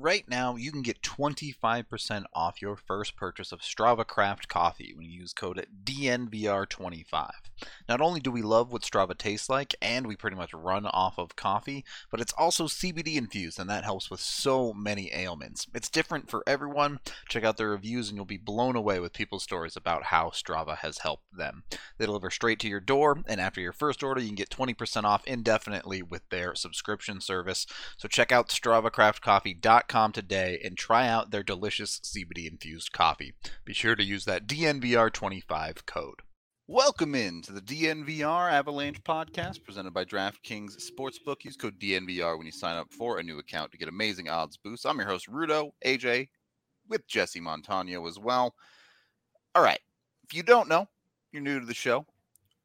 Right 0.00 0.28
now, 0.28 0.54
you 0.54 0.70
can 0.70 0.82
get 0.82 1.02
25% 1.02 2.24
off 2.32 2.62
your 2.62 2.76
first 2.76 3.16
purchase 3.16 3.50
of 3.50 3.62
Strava 3.62 4.06
Craft 4.06 4.46
coffee 4.46 4.92
when 4.94 5.06
you 5.06 5.18
use 5.22 5.32
code 5.32 5.66
DNVR25. 5.82 7.30
Not 7.88 8.00
only 8.00 8.20
do 8.20 8.30
we 8.30 8.40
love 8.40 8.70
what 8.70 8.82
Strava 8.82 9.18
tastes 9.18 9.48
like, 9.48 9.74
and 9.82 10.06
we 10.06 10.14
pretty 10.14 10.36
much 10.36 10.54
run 10.54 10.86
off 10.86 11.18
of 11.18 11.34
coffee, 11.34 11.84
but 12.12 12.20
it's 12.20 12.32
also 12.34 12.66
CBD 12.66 13.16
infused, 13.16 13.58
and 13.58 13.68
that 13.68 13.82
helps 13.82 14.08
with 14.08 14.20
so 14.20 14.72
many 14.72 15.10
ailments. 15.12 15.66
It's 15.74 15.88
different 15.88 16.30
for 16.30 16.44
everyone. 16.46 17.00
Check 17.28 17.42
out 17.42 17.56
their 17.56 17.70
reviews, 17.70 18.08
and 18.08 18.16
you'll 18.16 18.24
be 18.24 18.36
blown 18.36 18.76
away 18.76 19.00
with 19.00 19.12
people's 19.12 19.42
stories 19.42 19.74
about 19.74 20.04
how 20.04 20.28
Strava 20.28 20.76
has 20.76 20.98
helped 20.98 21.36
them. 21.36 21.64
They 21.98 22.06
deliver 22.06 22.30
straight 22.30 22.60
to 22.60 22.68
your 22.68 22.78
door, 22.78 23.24
and 23.26 23.40
after 23.40 23.60
your 23.60 23.72
first 23.72 24.04
order, 24.04 24.20
you 24.20 24.28
can 24.28 24.36
get 24.36 24.48
20% 24.48 25.02
off 25.02 25.26
indefinitely 25.26 26.02
with 26.02 26.22
their 26.28 26.54
subscription 26.54 27.20
service. 27.20 27.66
So 27.96 28.06
check 28.06 28.30
out 28.30 28.48
StravaCraftCoffee.com 28.50 29.87
today 29.88 30.60
and 30.62 30.76
try 30.76 31.08
out 31.08 31.30
their 31.30 31.42
delicious 31.42 31.98
CBD 32.00 32.46
infused 32.46 32.92
coffee. 32.92 33.32
Be 33.64 33.72
sure 33.72 33.96
to 33.96 34.04
use 34.04 34.26
that 34.26 34.46
DNVR25 34.46 35.86
code. 35.86 36.20
Welcome 36.66 37.14
in 37.14 37.40
to 37.42 37.52
the 37.52 37.62
DNVR 37.62 38.52
Avalanche 38.52 39.02
podcast 39.02 39.64
presented 39.64 39.94
by 39.94 40.04
DraftKings 40.04 40.76
Sportsbook. 40.76 41.42
Use 41.44 41.56
code 41.56 41.80
DNVR 41.80 42.36
when 42.36 42.44
you 42.44 42.52
sign 42.52 42.76
up 42.76 42.92
for 42.92 43.18
a 43.18 43.22
new 43.22 43.38
account 43.38 43.72
to 43.72 43.78
get 43.78 43.88
amazing 43.88 44.28
odds 44.28 44.58
boosts. 44.58 44.84
I'm 44.84 44.98
your 44.98 45.08
host, 45.08 45.30
Rudo, 45.30 45.70
AJ, 45.82 46.28
with 46.86 47.08
Jesse 47.08 47.40
Montano 47.40 48.06
as 48.06 48.18
well. 48.18 48.54
All 49.54 49.62
right. 49.62 49.80
If 50.24 50.34
you 50.34 50.42
don't 50.42 50.68
know, 50.68 50.86
you're 51.32 51.40
new 51.40 51.58
to 51.58 51.66
the 51.66 51.72
show. 51.72 52.04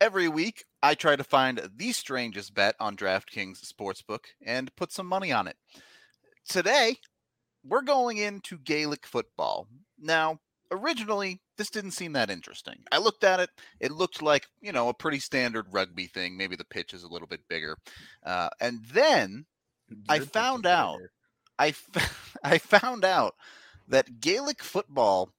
Every 0.01 0.27
week, 0.27 0.65
I 0.81 0.95
try 0.95 1.15
to 1.15 1.23
find 1.23 1.71
the 1.73 1.93
strangest 1.93 2.53
bet 2.53 2.75
on 2.81 2.97
DraftKings 2.97 3.65
Sportsbook 3.65 4.25
and 4.45 4.75
put 4.75 4.91
some 4.91 5.07
money 5.07 5.31
on 5.31 5.47
it. 5.47 5.55
Today, 6.45 6.97
we're 7.65 7.81
going 7.81 8.17
into 8.17 8.57
Gaelic 8.57 9.05
football. 9.05 9.67
Now, 9.99 10.39
originally, 10.71 11.39
this 11.57 11.69
didn't 11.69 11.91
seem 11.91 12.13
that 12.13 12.29
interesting. 12.29 12.83
I 12.91 12.97
looked 12.97 13.23
at 13.23 13.39
it; 13.39 13.49
it 13.79 13.91
looked 13.91 14.21
like 14.21 14.47
you 14.61 14.71
know 14.71 14.89
a 14.89 14.93
pretty 14.93 15.19
standard 15.19 15.67
rugby 15.71 16.07
thing. 16.07 16.37
Maybe 16.37 16.55
the 16.55 16.65
pitch 16.65 16.93
is 16.93 17.03
a 17.03 17.09
little 17.09 17.27
bit 17.27 17.47
bigger, 17.47 17.77
uh, 18.25 18.49
and 18.59 18.83
then 18.85 19.45
I 20.09 20.19
found 20.19 20.65
out. 20.65 20.99
I 21.59 21.67
f- 21.69 22.37
I 22.43 22.57
found 22.57 23.05
out 23.05 23.35
that 23.87 24.19
Gaelic 24.19 24.63
football 24.63 25.29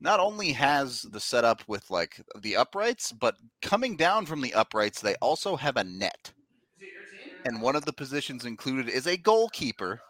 not 0.00 0.20
only 0.20 0.52
has 0.52 1.02
the 1.02 1.20
setup 1.20 1.62
with 1.66 1.90
like 1.90 2.20
the 2.38 2.56
uprights, 2.56 3.12
but 3.12 3.36
coming 3.62 3.96
down 3.96 4.26
from 4.26 4.42
the 4.42 4.54
uprights, 4.54 5.00
they 5.00 5.14
also 5.16 5.56
have 5.56 5.76
a 5.76 5.84
net. 5.84 6.32
And 7.44 7.62
one 7.62 7.76
of 7.76 7.84
the 7.84 7.92
positions 7.92 8.44
included 8.44 8.88
is 8.88 9.06
a 9.06 9.16
goalkeeper. 9.16 10.00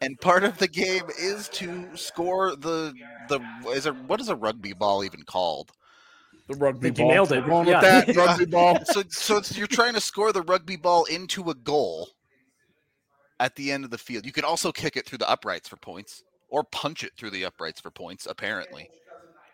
And 0.00 0.20
part 0.20 0.44
of 0.44 0.58
the 0.58 0.68
game 0.68 1.04
is 1.18 1.48
to 1.50 1.96
score 1.96 2.54
the 2.56 2.92
the 3.28 3.40
is 3.70 3.84
there 3.84 3.94
what 3.94 4.20
is 4.20 4.28
a 4.28 4.36
rugby 4.36 4.72
ball 4.72 5.04
even 5.04 5.22
called? 5.22 5.72
The 6.48 6.54
rugby 6.54 6.80
think 6.88 6.98
you 6.98 7.04
ball. 7.04 7.12
nailed 7.12 7.32
it. 7.32 7.46
We're 7.46 7.64
Yeah. 7.64 7.80
with 8.04 8.06
that 8.06 8.16
rugby 8.16 8.44
ball. 8.46 8.78
So 8.86 9.02
so 9.08 9.36
it's, 9.38 9.56
you're 9.56 9.66
trying 9.66 9.94
to 9.94 10.00
score 10.00 10.32
the 10.32 10.42
rugby 10.42 10.76
ball 10.76 11.04
into 11.04 11.50
a 11.50 11.54
goal 11.54 12.08
at 13.40 13.54
the 13.56 13.72
end 13.72 13.84
of 13.84 13.90
the 13.90 13.98
field. 13.98 14.24
You 14.26 14.32
can 14.32 14.44
also 14.44 14.70
kick 14.72 14.96
it 14.96 15.06
through 15.06 15.18
the 15.18 15.28
uprights 15.28 15.68
for 15.68 15.76
points 15.76 16.22
or 16.48 16.62
punch 16.64 17.02
it 17.02 17.12
through 17.16 17.30
the 17.30 17.44
uprights 17.44 17.80
for 17.80 17.90
points 17.90 18.26
apparently. 18.26 18.88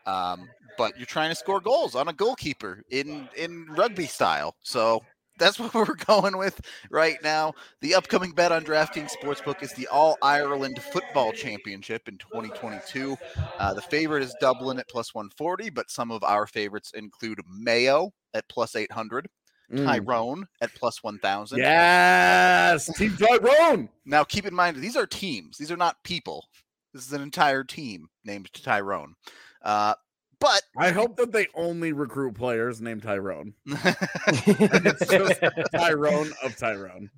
Um, 0.07 0.49
but 0.77 0.97
you're 0.97 1.07
trying 1.07 1.31
to 1.31 1.35
score 1.37 1.61
goals 1.61 1.95
on 1.95 2.09
a 2.09 2.13
goalkeeper 2.13 2.83
in 2.91 3.29
in 3.37 3.67
rugby 3.71 4.07
style. 4.07 4.57
So 4.63 5.03
that's 5.39 5.59
what 5.59 5.75
we're 5.75 5.95
going 5.95 6.37
with 6.37 6.61
right 6.91 7.17
now. 7.23 7.55
The 7.81 7.95
upcoming 7.95 8.33
bet 8.33 8.53
on 8.53 8.65
DraftKings 8.65 9.11
Sportsbook 9.23 9.63
is 9.63 9.73
the 9.73 9.87
All 9.89 10.17
Ireland 10.23 10.81
Football 10.93 11.33
Championship 11.33 12.09
in 12.09 12.19
2022. 12.19 13.17
Uh, 13.59 13.75
the 13.75 13.83
favorite 13.83 14.23
is 14.23 14.35
Dublin 14.41 14.79
at 14.79 14.89
plus 14.89 15.15
140, 15.15 15.71
but 15.71 15.91
some 15.91 16.11
of 16.11 16.23
our 16.25 16.47
favorites 16.47 16.93
include 16.95 17.41
Mayo 17.49 18.13
at 18.35 18.49
plus 18.49 18.77
800, 18.77 19.27
Mm. 19.73 19.87
Tyrone 19.87 20.47
at 20.61 20.75
plus 20.75 21.03
1000. 21.03 21.57
Yes, 21.59 22.95
Team 22.99 23.17
Tyrone. 23.17 23.89
Now, 24.05 24.23
keep 24.23 24.45
in 24.45 24.55
mind, 24.55 24.77
these 24.77 24.97
are 24.97 25.07
teams. 25.07 25.57
These 25.57 25.71
are 25.71 25.79
not 25.79 25.97
people. 26.05 26.47
This 26.93 27.07
is 27.07 27.13
an 27.15 27.23
entire 27.23 27.65
team 27.65 28.09
named 28.23 28.53
Tyrone. 28.53 29.15
Uh, 29.63 29.95
but 30.43 30.63
I 30.77 30.91
hope 30.91 31.17
that 31.17 31.33
they 31.33 31.47
only 31.55 31.93
recruit 31.93 32.35
players 32.35 32.81
named 32.81 33.05
Tyrone. 33.05 33.55
it's 33.67 35.07
just 35.07 35.41
Tyrone 35.75 36.33
of 36.43 36.57
Tyrone. 36.57 37.09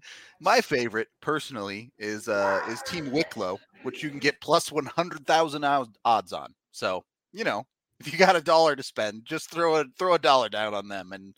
my 0.41 0.61
favorite, 0.61 1.09
personally, 1.23 1.91
is 1.99 2.29
uh, 2.29 2.61
is 2.69 2.83
Team 2.83 3.11
Wicklow, 3.11 3.59
which 3.83 4.03
you 4.03 4.11
can 4.11 4.19
get 4.19 4.41
plus 4.43 4.71
one 4.71 4.87
hundred 4.87 5.27
thousand 5.27 5.65
odds 5.65 6.33
on. 6.33 6.55
So 6.71 7.03
you 7.33 7.45
know, 7.45 7.65
if 7.99 8.13
you 8.13 8.19
got 8.19 8.37
a 8.37 8.43
dollar 8.43 8.77
to 8.77 8.83
spend, 8.83 9.25
just 9.25 9.51
throw 9.51 9.77
a 9.77 9.85
throw 9.99 10.15
a 10.15 10.19
dollar 10.19 10.51
down 10.51 10.75
on 10.75 10.89
them, 10.89 11.13
and 11.13 11.35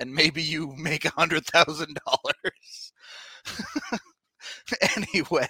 and 0.00 0.14
maybe 0.14 0.42
you 0.42 0.72
make 0.76 1.04
a 1.04 1.10
hundred 1.10 1.44
thousand 1.46 1.98
dollars. 2.06 2.92
anyway, 4.96 5.48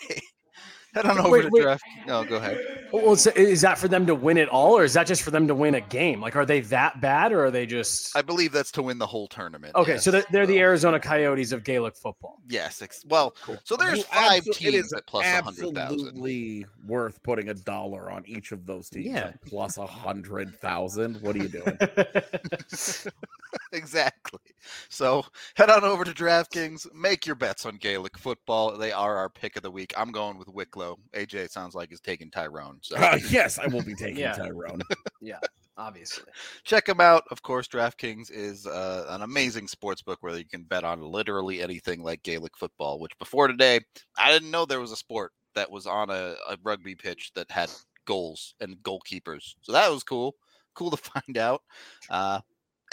head 0.96 1.06
on 1.06 1.18
over 1.18 1.30
Wait, 1.30 1.42
to 1.42 1.48
wait. 1.50 1.62
draft. 1.62 1.84
No, 2.06 2.24
go 2.24 2.36
ahead. 2.36 2.58
Well, 2.92 3.12
is, 3.12 3.26
is 3.28 3.60
that 3.62 3.78
for 3.78 3.88
them 3.88 4.06
to 4.06 4.14
win 4.14 4.36
it 4.38 4.48
all, 4.48 4.76
or 4.78 4.84
is 4.84 4.94
that 4.94 5.06
just 5.06 5.22
for 5.22 5.30
them 5.30 5.46
to 5.48 5.54
win 5.54 5.74
a 5.74 5.80
game? 5.80 6.20
Like, 6.20 6.36
are 6.36 6.46
they 6.46 6.60
that 6.60 7.00
bad, 7.00 7.32
or 7.32 7.44
are 7.46 7.50
they 7.50 7.66
just 7.66 8.16
I 8.16 8.22
believe 8.22 8.52
that's 8.52 8.70
to 8.72 8.82
win 8.82 8.98
the 8.98 9.06
whole 9.06 9.26
tournament. 9.28 9.74
okay? 9.74 9.92
yes. 9.92 10.04
So 10.04 10.10
they're, 10.10 10.24
they're 10.30 10.46
the 10.46 10.58
Arizona 10.60 10.98
Coyotes 11.00 11.52
of 11.52 11.64
Gaelic 11.64 11.96
football. 11.96 12.38
Yes. 12.48 12.80
Ex- 12.82 13.04
well, 13.08 13.34
so 13.64 13.76
there's 13.76 13.98
You 13.98 14.04
five 14.04 14.44
abso- 14.44 14.48
it 14.48 14.54
teams 14.72 14.92
at 14.92 15.06
plus 15.06 15.26
a 15.26 15.42
hundred 15.42 15.74
thousand. 15.74 15.78
Absolutely 15.78 16.66
worth 16.86 17.22
putting 17.22 17.48
a 17.48 17.54
dollar 17.54 18.10
on 18.10 18.24
each 18.26 18.52
of 18.52 18.64
those 18.66 18.88
teams. 18.88 19.06
Yeah. 19.06 19.32
plus 19.46 19.78
a 19.78 19.86
hundred 19.86 20.54
thousand. 20.60 21.20
What 21.22 21.34
are 21.36 21.40
you 21.40 21.48
doing? 21.48 21.76
exactly. 23.72 24.40
So 24.88 25.24
head 25.54 25.70
on 25.70 25.84
over 25.84 26.04
to 26.04 26.12
DraftKings, 26.12 26.92
make 26.94 27.26
your 27.26 27.36
bets 27.36 27.66
on 27.66 27.76
Gaelic 27.76 28.16
football. 28.18 28.76
They 28.76 28.92
are 28.92 29.16
our 29.16 29.28
pick 29.28 29.56
of 29.56 29.62
the 29.62 29.70
week. 29.70 29.92
I'm 29.96 30.12
going 30.12 30.38
with 30.38 30.48
Wicklow. 30.48 30.98
AJ 31.14 31.50
sounds 31.50 31.74
like 31.74 31.92
is 31.92 32.00
taking 32.00 32.30
Tyrone. 32.30 32.78
So 32.82 32.96
Uh, 32.96 33.18
yes, 33.30 33.58
I 33.58 33.66
will 33.66 33.82
be 33.82 33.94
taking 33.94 34.18
Yeah. 34.18 34.32
Tyrone. 34.32 34.82
Yeah. 35.20 35.38
Obviously, 35.78 36.24
check 36.64 36.86
them 36.86 37.00
out. 37.00 37.24
Of 37.30 37.42
course, 37.42 37.68
DraftKings 37.68 38.30
is 38.30 38.66
uh, 38.66 39.06
an 39.10 39.20
amazing 39.22 39.68
sports 39.68 40.00
book 40.00 40.18
where 40.22 40.36
you 40.38 40.44
can 40.46 40.62
bet 40.62 40.84
on 40.84 41.02
literally 41.02 41.60
anything 41.60 42.02
like 42.02 42.22
Gaelic 42.22 42.56
football. 42.56 42.98
Which 42.98 43.18
before 43.18 43.46
today, 43.48 43.80
I 44.16 44.30
didn't 44.32 44.50
know 44.50 44.64
there 44.64 44.80
was 44.80 44.92
a 44.92 44.96
sport 44.96 45.32
that 45.54 45.70
was 45.70 45.86
on 45.86 46.08
a, 46.08 46.34
a 46.48 46.56
rugby 46.62 46.94
pitch 46.94 47.30
that 47.34 47.50
had 47.50 47.70
goals 48.06 48.54
and 48.60 48.76
goalkeepers. 48.82 49.54
So 49.60 49.72
that 49.72 49.90
was 49.90 50.02
cool. 50.02 50.36
Cool 50.74 50.92
to 50.92 50.96
find 50.96 51.36
out. 51.36 51.60
Uh, 52.08 52.40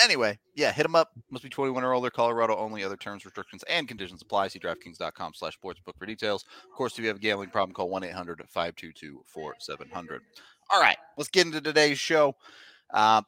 anyway, 0.01 0.37
yeah, 0.55 0.71
hit 0.71 0.83
them 0.83 0.95
up. 0.95 1.11
Must 1.29 1.43
be 1.43 1.49
21 1.49 1.83
or 1.83 1.93
older. 1.93 2.09
Colorado 2.09 2.55
only. 2.57 2.83
Other 2.83 2.97
terms, 2.97 3.25
restrictions, 3.25 3.63
and 3.69 3.87
conditions 3.87 4.21
apply. 4.21 4.47
See 4.49 4.59
DraftKings.com 4.59 5.33
slash 5.35 5.57
sportsbook 5.63 5.97
for 5.97 6.05
details. 6.05 6.45
Of 6.63 6.71
course, 6.75 6.93
if 6.93 6.99
you 6.99 7.07
have 7.07 7.17
a 7.17 7.19
gambling 7.19 7.49
problem, 7.49 7.73
call 7.73 7.89
1-800-522-4700. 7.91 10.19
All 10.71 10.81
right, 10.81 10.97
let's 11.17 11.29
get 11.29 11.45
into 11.45 11.61
today's 11.61 11.99
show. 11.99 12.35
Uh, 12.93 13.21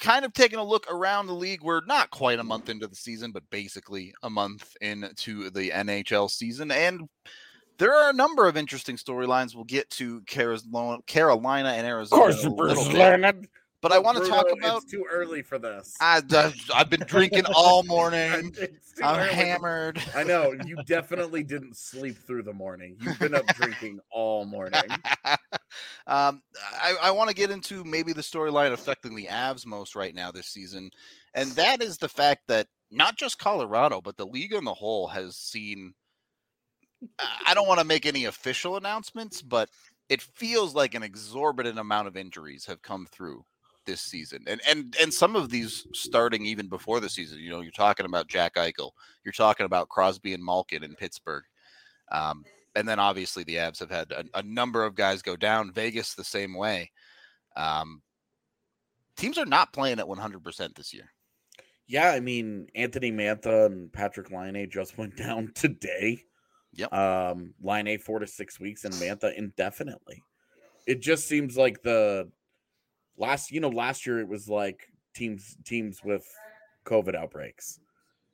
kind 0.00 0.24
of 0.24 0.32
taking 0.32 0.58
a 0.58 0.64
look 0.64 0.86
around 0.92 1.26
the 1.26 1.34
league. 1.34 1.62
We're 1.62 1.84
not 1.86 2.10
quite 2.10 2.38
a 2.38 2.44
month 2.44 2.68
into 2.68 2.88
the 2.88 2.96
season, 2.96 3.30
but 3.30 3.42
basically 3.50 4.12
a 4.22 4.30
month 4.30 4.74
into 4.80 5.50
the 5.50 5.70
NHL 5.70 6.30
season. 6.30 6.70
And 6.70 7.08
There 7.78 7.94
are 7.94 8.10
a 8.10 8.14
number 8.14 8.48
of 8.48 8.56
interesting 8.56 8.96
storylines. 8.96 9.54
We'll 9.54 9.64
get 9.64 9.88
to 9.90 10.22
Carolina 10.22 11.68
and 11.70 11.86
Arizona. 11.86 12.22
Of 12.22 12.34
course, 12.34 12.48
Bruce 12.56 12.92
Leonard. 12.92 13.48
But 13.82 13.90
I 13.90 13.98
want 13.98 14.22
to 14.22 14.30
talk 14.30 14.46
about. 14.52 14.84
It's 14.84 14.92
too 14.92 15.04
early 15.10 15.42
for 15.42 15.58
this. 15.58 15.96
I, 16.00 16.22
I've 16.72 16.88
been 16.88 17.02
drinking 17.04 17.46
all 17.52 17.82
morning. 17.82 18.54
I'm 19.02 19.18
early. 19.18 19.34
hammered. 19.34 20.00
I 20.14 20.22
know 20.22 20.54
you 20.64 20.76
definitely 20.86 21.42
didn't 21.42 21.76
sleep 21.76 22.16
through 22.16 22.44
the 22.44 22.52
morning. 22.52 22.96
You've 23.00 23.18
been 23.18 23.34
up 23.34 23.46
drinking 23.48 23.98
all 24.12 24.44
morning. 24.44 24.82
um, 26.06 26.42
I, 26.80 26.94
I 27.02 27.10
want 27.10 27.28
to 27.30 27.34
get 27.34 27.50
into 27.50 27.82
maybe 27.82 28.12
the 28.12 28.22
storyline 28.22 28.72
affecting 28.72 29.16
the 29.16 29.26
Avs 29.26 29.66
most 29.66 29.96
right 29.96 30.14
now 30.14 30.30
this 30.30 30.46
season, 30.46 30.92
and 31.34 31.50
that 31.52 31.82
is 31.82 31.98
the 31.98 32.08
fact 32.08 32.42
that 32.46 32.68
not 32.92 33.16
just 33.16 33.40
Colorado, 33.40 34.00
but 34.00 34.16
the 34.16 34.26
league 34.26 34.54
on 34.54 34.64
the 34.64 34.74
whole 34.74 35.08
has 35.08 35.36
seen. 35.36 35.94
I 37.44 37.54
don't 37.54 37.66
want 37.66 37.80
to 37.80 37.86
make 37.86 38.06
any 38.06 38.26
official 38.26 38.76
announcements, 38.76 39.42
but 39.42 39.68
it 40.08 40.22
feels 40.22 40.72
like 40.72 40.94
an 40.94 41.02
exorbitant 41.02 41.80
amount 41.80 42.06
of 42.06 42.16
injuries 42.16 42.66
have 42.66 42.80
come 42.80 43.08
through 43.10 43.44
this 43.86 44.00
season, 44.00 44.44
and 44.46 44.60
and 44.68 44.96
and 45.00 45.12
some 45.12 45.36
of 45.36 45.50
these 45.50 45.86
starting 45.92 46.46
even 46.46 46.68
before 46.68 47.00
the 47.00 47.08
season. 47.08 47.38
You 47.38 47.50
know, 47.50 47.60
you're 47.60 47.72
talking 47.72 48.06
about 48.06 48.28
Jack 48.28 48.54
Eichel, 48.54 48.90
you're 49.24 49.32
talking 49.32 49.66
about 49.66 49.88
Crosby 49.88 50.34
and 50.34 50.44
Malkin 50.44 50.82
in 50.82 50.94
Pittsburgh, 50.94 51.44
um, 52.10 52.44
and 52.74 52.88
then 52.88 52.98
obviously 52.98 53.44
the 53.44 53.56
Avs 53.56 53.80
have 53.80 53.90
had 53.90 54.10
a, 54.12 54.24
a, 54.34 54.42
number 54.42 54.84
of 54.84 54.94
guys 54.94 55.22
go 55.22 55.36
down. 55.36 55.72
Vegas 55.72 56.14
the 56.14 56.24
same 56.24 56.54
way. 56.54 56.90
Um, 57.56 58.02
teams 59.16 59.38
are 59.38 59.46
not 59.46 59.72
playing 59.72 59.98
at 59.98 60.08
100 60.08 60.42
percent 60.42 60.74
this 60.74 60.92
year. 60.92 61.10
Yeah, 61.86 62.10
I 62.10 62.20
mean 62.20 62.68
Anthony 62.74 63.12
Mantha 63.12 63.66
and 63.66 63.90
Patrik 63.92 64.30
Laine 64.30 64.70
just 64.70 64.96
went 64.98 65.16
down 65.16 65.52
today. 65.54 66.22
Yep. 66.74 66.92
Um, 66.92 67.54
Laine 67.62 67.98
four 67.98 68.18
to 68.18 68.26
six 68.26 68.58
weeks 68.58 68.84
and 68.84 68.94
Mantha 68.94 69.34
indefinitely. 69.36 70.22
It 70.86 71.00
just 71.00 71.28
seems 71.28 71.56
like 71.56 71.82
the 71.82 72.30
last 73.16 73.50
you 73.50 73.60
know 73.60 73.68
last 73.68 74.06
year 74.06 74.18
it 74.20 74.28
was 74.28 74.48
like 74.48 74.88
teams 75.14 75.56
teams 75.64 76.02
with 76.04 76.24
covid 76.84 77.14
outbreaks 77.14 77.80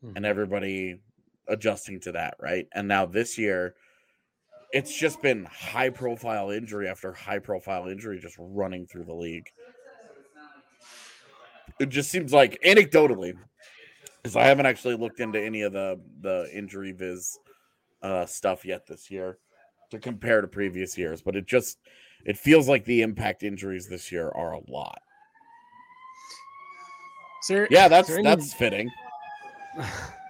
hmm. 0.02 0.12
and 0.16 0.25
everybody 0.25 1.00
adjusting 1.48 1.98
to 2.00 2.12
that 2.12 2.34
right 2.40 2.66
and 2.75 2.86
now 2.86 3.06
this 3.06 3.38
year 3.38 3.75
it's 4.72 4.96
just 4.96 5.22
been 5.22 5.46
high 5.46 5.88
profile 5.88 6.50
injury 6.50 6.88
after 6.88 7.12
high 7.12 7.38
profile 7.38 7.88
injury 7.88 8.19
just 8.19 8.36
running 8.38 8.86
through 8.86 9.04
the 9.04 9.14
league 9.14 9.48
it 11.80 11.88
just 11.88 12.10
seems 12.10 12.32
like 12.32 12.60
anecdotally 12.64 13.34
because 14.22 14.36
i 14.36 14.44
haven't 14.44 14.66
actually 14.66 14.96
looked 14.96 15.20
into 15.20 15.40
any 15.40 15.62
of 15.62 15.72
the 15.72 15.98
the 16.20 16.48
injury 16.54 16.92
viz 16.92 17.38
uh 18.02 18.26
stuff 18.26 18.64
yet 18.64 18.86
this 18.86 19.10
year 19.10 19.38
to 19.90 19.98
compare 19.98 20.40
to 20.40 20.46
previous 20.46 20.98
years 20.98 21.22
but 21.22 21.34
it 21.34 21.46
just 21.46 21.78
it 22.24 22.36
feels 22.36 22.68
like 22.68 22.84
the 22.84 23.02
impact 23.02 23.42
injuries 23.42 23.88
this 23.88 24.12
year 24.12 24.30
are 24.34 24.52
a 24.52 24.60
lot. 24.70 25.00
There, 27.48 27.68
yeah, 27.70 27.88
that's 27.88 28.14
that's 28.22 28.52
fitting. 28.52 28.90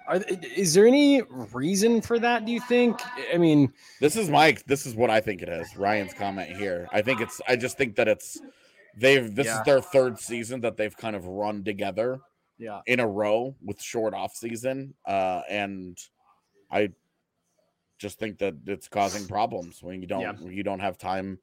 Are, 0.09 0.23
is 0.57 0.73
there 0.73 0.87
any 0.87 1.21
reason 1.53 2.01
for 2.01 2.19
that? 2.19 2.47
Do 2.47 2.53
you 2.53 2.61
think? 2.61 2.99
I 3.33 3.37
mean, 3.37 3.71
this 4.01 4.17
is 4.17 4.31
my 4.31 4.57
this 4.67 4.87
is 4.87 4.95
what 4.95 5.11
I 5.11 5.21
think 5.21 5.43
it 5.43 5.51
is. 5.51 5.77
Ryan's 5.77 6.15
comment 6.15 6.57
here. 6.57 6.89
I 6.93 7.03
think 7.03 7.21
it's. 7.21 7.43
I 7.47 7.57
just 7.57 7.77
think 7.77 7.95
that 7.97 8.09
it's. 8.09 8.41
They've 8.97 9.35
this 9.35 9.47
yeah. 9.47 9.59
is 9.59 9.65
their 9.67 9.83
third 9.83 10.19
season 10.19 10.63
that 10.63 10.79
they've 10.79 10.97
kind 10.97 11.15
of 11.15 11.27
run 11.27 11.63
together. 11.63 12.21
Yeah. 12.57 12.81
In 12.87 13.01
a 13.01 13.07
row 13.07 13.55
with 13.63 13.83
short 13.83 14.15
off 14.15 14.35
season, 14.35 14.95
uh, 15.05 15.43
and 15.47 15.99
I 16.71 16.89
just 17.99 18.19
think 18.19 18.39
that 18.39 18.55
it's 18.67 18.89
causing 18.89 19.27
problems 19.29 19.83
when 19.83 20.01
you 20.01 20.07
don't 20.07 20.23
yeah. 20.23 20.33
when 20.41 20.55
you 20.55 20.63
don't 20.63 20.81
have 20.81 20.97
time 20.97 21.39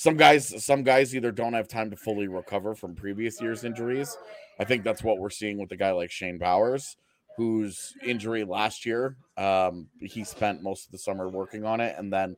some 0.00 0.16
guys 0.16 0.64
some 0.64 0.82
guys 0.82 1.14
either 1.14 1.30
don't 1.30 1.52
have 1.52 1.68
time 1.68 1.90
to 1.90 1.96
fully 1.96 2.26
recover 2.26 2.74
from 2.74 2.94
previous 2.94 3.38
year's 3.38 3.64
injuries. 3.64 4.16
I 4.58 4.64
think 4.64 4.82
that's 4.82 5.04
what 5.04 5.18
we're 5.18 5.28
seeing 5.28 5.58
with 5.58 5.70
a 5.72 5.76
guy 5.76 5.90
like 5.90 6.10
Shane 6.10 6.38
Bowers, 6.38 6.96
whose 7.36 7.92
injury 8.02 8.44
last 8.44 8.86
year, 8.86 9.18
um, 9.36 9.88
he 10.00 10.24
spent 10.24 10.62
most 10.62 10.86
of 10.86 10.92
the 10.92 10.96
summer 10.96 11.28
working 11.28 11.66
on 11.66 11.82
it 11.82 11.96
and 11.98 12.10
then 12.10 12.34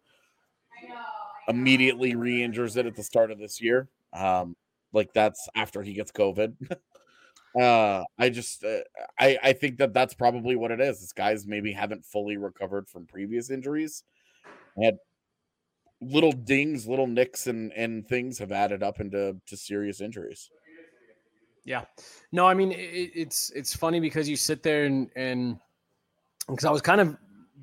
immediately 1.47 2.17
re-injures 2.17 2.77
it 2.77 2.85
at 2.87 2.97
the 2.97 3.03
start 3.05 3.31
of 3.31 3.39
this 3.39 3.61
year. 3.61 3.89
Um, 4.13 4.57
like 4.93 5.13
that's 5.13 5.49
after 5.55 5.85
he 5.85 5.93
gets 5.93 6.11
COVID. 6.11 6.57
uh, 7.61 8.03
I 8.19 8.29
just 8.31 8.65
uh, 8.65 8.81
I 9.21 9.39
I 9.41 9.53
think 9.53 9.79
that 9.79 9.95
that's 9.95 10.15
probably 10.15 10.57
what 10.57 10.73
it 10.73 10.81
is. 10.81 10.99
This 10.99 11.13
guys 11.13 11.47
maybe 11.47 11.73
haven't 11.73 12.05
fully 12.07 12.39
recovered 12.39 12.89
from 12.89 13.07
previous 13.07 13.51
injuries. 13.51 14.03
Had 14.83 14.97
little 16.03 16.33
dings, 16.33 16.87
little 16.87 17.07
nicks, 17.07 17.47
and 17.47 17.73
and 17.73 18.07
things 18.07 18.39
have 18.39 18.53
added 18.53 18.83
up 18.83 19.01
into 19.01 19.37
to 19.47 19.57
serious 19.57 20.01
injuries. 20.01 20.51
Yeah, 21.65 21.85
no, 22.33 22.47
I 22.47 22.55
mean 22.55 22.73
it, 22.73 23.11
it's 23.15 23.51
it's 23.51 23.75
funny 23.75 24.01
because 24.01 24.29
you 24.29 24.37
sit 24.37 24.63
there 24.63 24.85
and 24.85 25.09
and 25.15 25.59
because 26.49 26.65
I 26.65 26.71
was 26.71 26.83
kind 26.83 27.01
of 27.01 27.17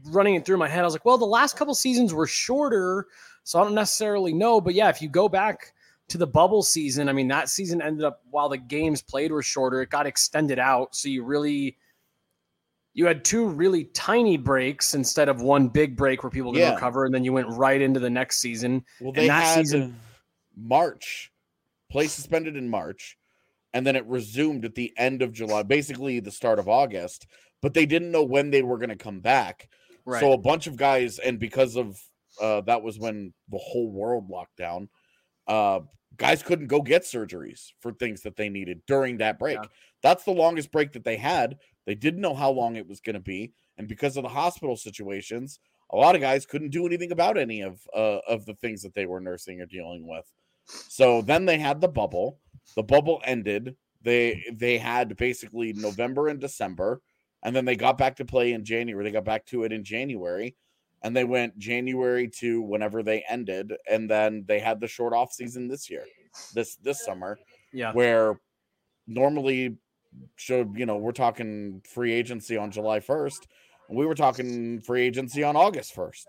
running 0.06 0.36
it 0.36 0.46
through 0.46 0.58
my 0.58 0.70
head, 0.70 0.82
I 0.82 0.86
was 0.86 0.94
like, 0.94 1.06
well, 1.06 1.18
the 1.18 1.26
last 1.26 1.58
couple 1.58 1.76
seasons 1.76 2.14
were 2.14 2.28
shorter, 2.28 3.08
so 3.44 3.60
I 3.60 3.64
don't 3.64 3.76
necessarily 3.76 4.34
know, 4.34 4.62
but 4.62 4.74
yeah, 4.74 4.90
if 4.90 5.02
you 5.02 5.10
go 5.10 5.28
back 5.28 5.74
to 6.08 6.18
the 6.18 6.28
bubble 6.28 6.64
season, 6.64 7.10
I 7.10 7.14
mean 7.14 7.28
that 7.28 7.50
season 7.50 7.82
ended 7.82 8.06
up 8.06 8.22
while 8.32 8.48
the 8.48 8.58
games 8.58 9.02
played 9.02 9.32
were 9.32 9.44
shorter, 9.44 9.82
it 9.82 9.90
got 9.90 10.08
extended 10.08 10.60
out, 10.60 10.96
so 10.96 11.10
you 11.10 11.24
really 11.24 11.78
you 13.00 13.06
had 13.06 13.24
two 13.24 13.48
really 13.48 13.86
tiny 13.94 14.36
breaks 14.36 14.94
instead 14.94 15.30
of 15.30 15.42
one 15.42 15.70
big 15.70 15.96
break 15.96 16.22
where 16.22 16.30
people 16.30 16.52
could 16.52 16.60
yeah. 16.60 16.74
recover, 16.74 17.06
and 17.06 17.16
then 17.16 17.24
you 17.24 17.32
went 17.32 17.48
right 17.52 17.82
into 17.82 17.98
the 17.98 18.10
next 18.10 18.42
season. 18.42 18.84
Well, 19.00 19.14
they 19.14 19.28
that 19.28 19.42
had 19.42 19.68
season, 19.68 19.96
March, 20.58 21.32
play 21.90 22.08
suspended 22.08 22.58
in 22.58 22.68
March, 22.68 23.18
and 23.74 23.88
then 23.88 23.96
it 23.96 24.06
resumed 24.06 24.66
at 24.66 24.76
the 24.76 24.92
end 24.98 25.22
of 25.22 25.32
July, 25.32 25.64
basically 25.64 26.20
the 26.20 26.30
start 26.30 26.60
of 26.60 26.68
August. 26.68 27.26
But 27.62 27.74
they 27.74 27.86
didn't 27.86 28.12
know 28.12 28.24
when 28.24 28.52
they 28.52 28.64
were 28.64 28.78
going 28.78 28.90
to 28.90 28.98
come 28.98 29.22
back. 29.22 29.70
Right. 30.04 30.20
So 30.20 30.34
a 30.34 30.38
bunch 30.38 30.68
of 30.68 30.76
guys, 30.76 31.20
and 31.20 31.40
because 31.40 31.78
of 31.78 31.98
uh, 32.42 32.60
that 32.62 32.84
was 32.84 33.00
when 33.00 33.34
the 33.50 33.60
whole 33.60 33.90
world 33.90 34.30
locked 34.30 34.58
down, 34.58 34.90
uh, 35.48 35.80
guys 36.18 36.44
couldn't 36.44 36.68
go 36.68 36.82
get 36.82 37.04
surgeries 37.04 37.72
for 37.80 37.94
things 37.94 38.24
that 38.24 38.36
they 38.36 38.50
needed 38.50 38.82
during 38.88 39.20
that 39.20 39.40
break. 39.40 39.56
Yeah. 39.56 39.70
That's 40.04 40.26
the 40.26 40.32
longest 40.32 40.74
break 40.74 40.92
that 40.94 41.06
they 41.06 41.16
had 41.16 41.56
they 41.86 41.96
didn't 41.96 42.22
know 42.22 42.36
how 42.36 42.52
long 42.52 42.76
it 42.76 42.88
was 42.88 43.00
going 43.00 43.16
to 43.16 43.20
be, 43.20 43.54
and 43.78 43.88
because 43.88 44.18
of 44.18 44.24
the 44.24 44.30
hospital 44.30 44.76
situations, 44.76 45.60
a 45.92 45.98
lot 45.98 46.16
of 46.16 46.22
guys 46.22 46.46
couldn't 46.46 46.70
do 46.70 46.86
anything 46.86 47.12
about 47.12 47.38
any 47.38 47.62
of 47.62 47.80
uh, 47.96 48.20
of 48.28 48.46
the 48.46 48.54
things 48.56 48.82
that 48.84 48.94
they 48.94 49.06
were 49.06 49.20
nursing 49.20 49.62
or 49.62 49.66
dealing 49.66 50.08
with. 50.08 50.26
So 50.66 51.22
then 51.22 51.46
they 51.46 51.58
had 51.58 51.82
the 51.82 51.88
bubble. 51.88 52.40
The 52.76 52.84
bubble 52.84 53.22
ended. 53.24 53.76
They 54.02 54.44
they 54.54 54.78
had 54.78 55.18
basically 55.18 55.74
November 55.74 56.28
and 56.28 56.40
December, 56.40 57.02
and 57.44 57.56
then 57.56 57.66
they 57.66 57.76
got 57.76 57.98
back 57.98 58.16
to 58.18 58.26
play 58.26 58.54
in 58.54 58.64
January. 58.64 59.04
They 59.04 59.12
got 59.12 59.26
back 59.26 59.46
to 59.48 59.64
it 59.64 59.74
in 59.74 59.84
January, 59.84 60.56
and 61.02 61.16
they 61.16 61.24
went 61.24 61.58
January 61.58 62.30
to 62.40 62.62
whenever 62.62 63.04
they 63.04 63.24
ended, 63.28 63.74
and 63.90 64.10
then 64.10 64.46
they 64.48 64.60
had 64.60 64.80
the 64.80 64.88
short 64.88 65.14
off 65.14 65.34
season 65.34 65.68
this 65.68 65.90
year, 65.90 66.06
this 66.54 66.76
this 66.76 67.04
summer. 67.04 67.38
Yeah, 67.74 67.94
where 67.94 68.40
normally 69.08 69.78
so 70.38 70.72
you 70.76 70.86
know 70.86 70.98
we're 70.98 71.12
talking 71.12 71.82
free 71.86 72.14
agency 72.14 72.58
on 72.58 72.72
July 72.72 73.00
1st. 73.00 73.48
We 73.90 74.06
were 74.06 74.16
talking 74.16 74.82
free 74.82 75.04
agency 75.04 75.44
on 75.44 75.56
August 75.56 75.96
1st. 75.96 76.26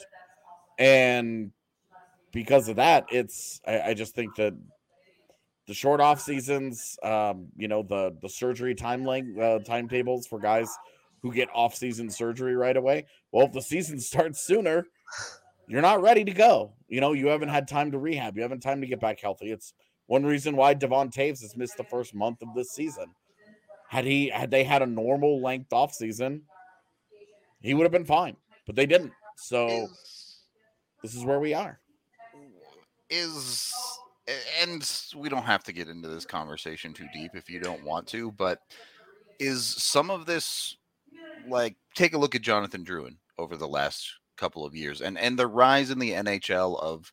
And 0.78 1.52
because 2.32 2.68
of 2.68 2.76
that, 2.76 3.06
it's 3.10 3.60
I, 3.66 3.80
I 3.80 3.94
just 3.94 4.14
think 4.14 4.34
that 4.36 4.54
the 5.66 5.74
short 5.74 6.00
off 6.00 6.20
seasons, 6.20 6.98
um, 7.02 7.48
you 7.56 7.68
know, 7.68 7.82
the 7.82 8.16
the 8.22 8.28
surgery 8.28 8.74
time 8.74 9.04
length 9.04 9.38
uh, 9.38 9.58
timetables 9.60 10.26
for 10.26 10.38
guys 10.38 10.74
who 11.22 11.32
get 11.32 11.48
off 11.54 11.74
season 11.74 12.10
surgery 12.10 12.56
right 12.56 12.76
away. 12.76 13.06
Well, 13.30 13.46
if 13.46 13.52
the 13.52 13.62
season 13.62 14.00
starts 14.00 14.40
sooner, 14.40 14.86
you're 15.68 15.82
not 15.82 16.02
ready 16.02 16.24
to 16.24 16.32
go. 16.32 16.72
You 16.88 17.00
know, 17.00 17.12
you 17.12 17.28
haven't 17.28 17.50
had 17.50 17.68
time 17.68 17.92
to 17.92 17.98
rehab. 17.98 18.36
You 18.36 18.42
haven't 18.42 18.60
time 18.60 18.80
to 18.80 18.86
get 18.86 19.00
back 19.00 19.20
healthy. 19.20 19.52
It's 19.52 19.72
one 20.06 20.24
reason 20.24 20.56
why 20.56 20.74
Devon 20.74 21.10
Toews 21.10 21.42
has 21.42 21.56
missed 21.56 21.76
the 21.76 21.84
first 21.84 22.14
month 22.14 22.42
of 22.42 22.48
this 22.54 22.72
season. 22.72 23.06
Had 23.90 24.04
he 24.04 24.28
had 24.28 24.52
they 24.52 24.62
had 24.62 24.82
a 24.82 24.86
normal 24.86 25.42
length 25.42 25.72
off 25.72 25.92
season, 25.92 26.42
he 27.60 27.74
would 27.74 27.82
have 27.82 27.90
been 27.90 28.04
fine. 28.04 28.36
But 28.64 28.76
they 28.76 28.86
didn't. 28.86 29.12
So 29.36 29.66
is, 29.66 30.38
this 31.02 31.16
is 31.16 31.24
where 31.24 31.40
we 31.40 31.54
are. 31.54 31.80
Is 33.10 33.74
and 34.62 34.88
we 35.16 35.28
don't 35.28 35.42
have 35.42 35.64
to 35.64 35.72
get 35.72 35.88
into 35.88 36.06
this 36.06 36.24
conversation 36.24 36.92
too 36.92 37.08
deep 37.12 37.32
if 37.34 37.50
you 37.50 37.58
don't 37.58 37.82
want 37.82 38.06
to, 38.08 38.30
but 38.30 38.60
is 39.40 39.66
some 39.66 40.08
of 40.08 40.24
this 40.24 40.76
like 41.48 41.74
take 41.96 42.14
a 42.14 42.18
look 42.18 42.36
at 42.36 42.42
Jonathan 42.42 42.84
Drouin 42.84 43.16
over 43.38 43.56
the 43.56 43.66
last 43.66 44.08
couple 44.36 44.64
of 44.64 44.76
years 44.76 45.00
and 45.00 45.18
and 45.18 45.36
the 45.36 45.48
rise 45.48 45.90
in 45.90 45.98
the 45.98 46.12
NHL 46.12 46.80
of 46.80 47.12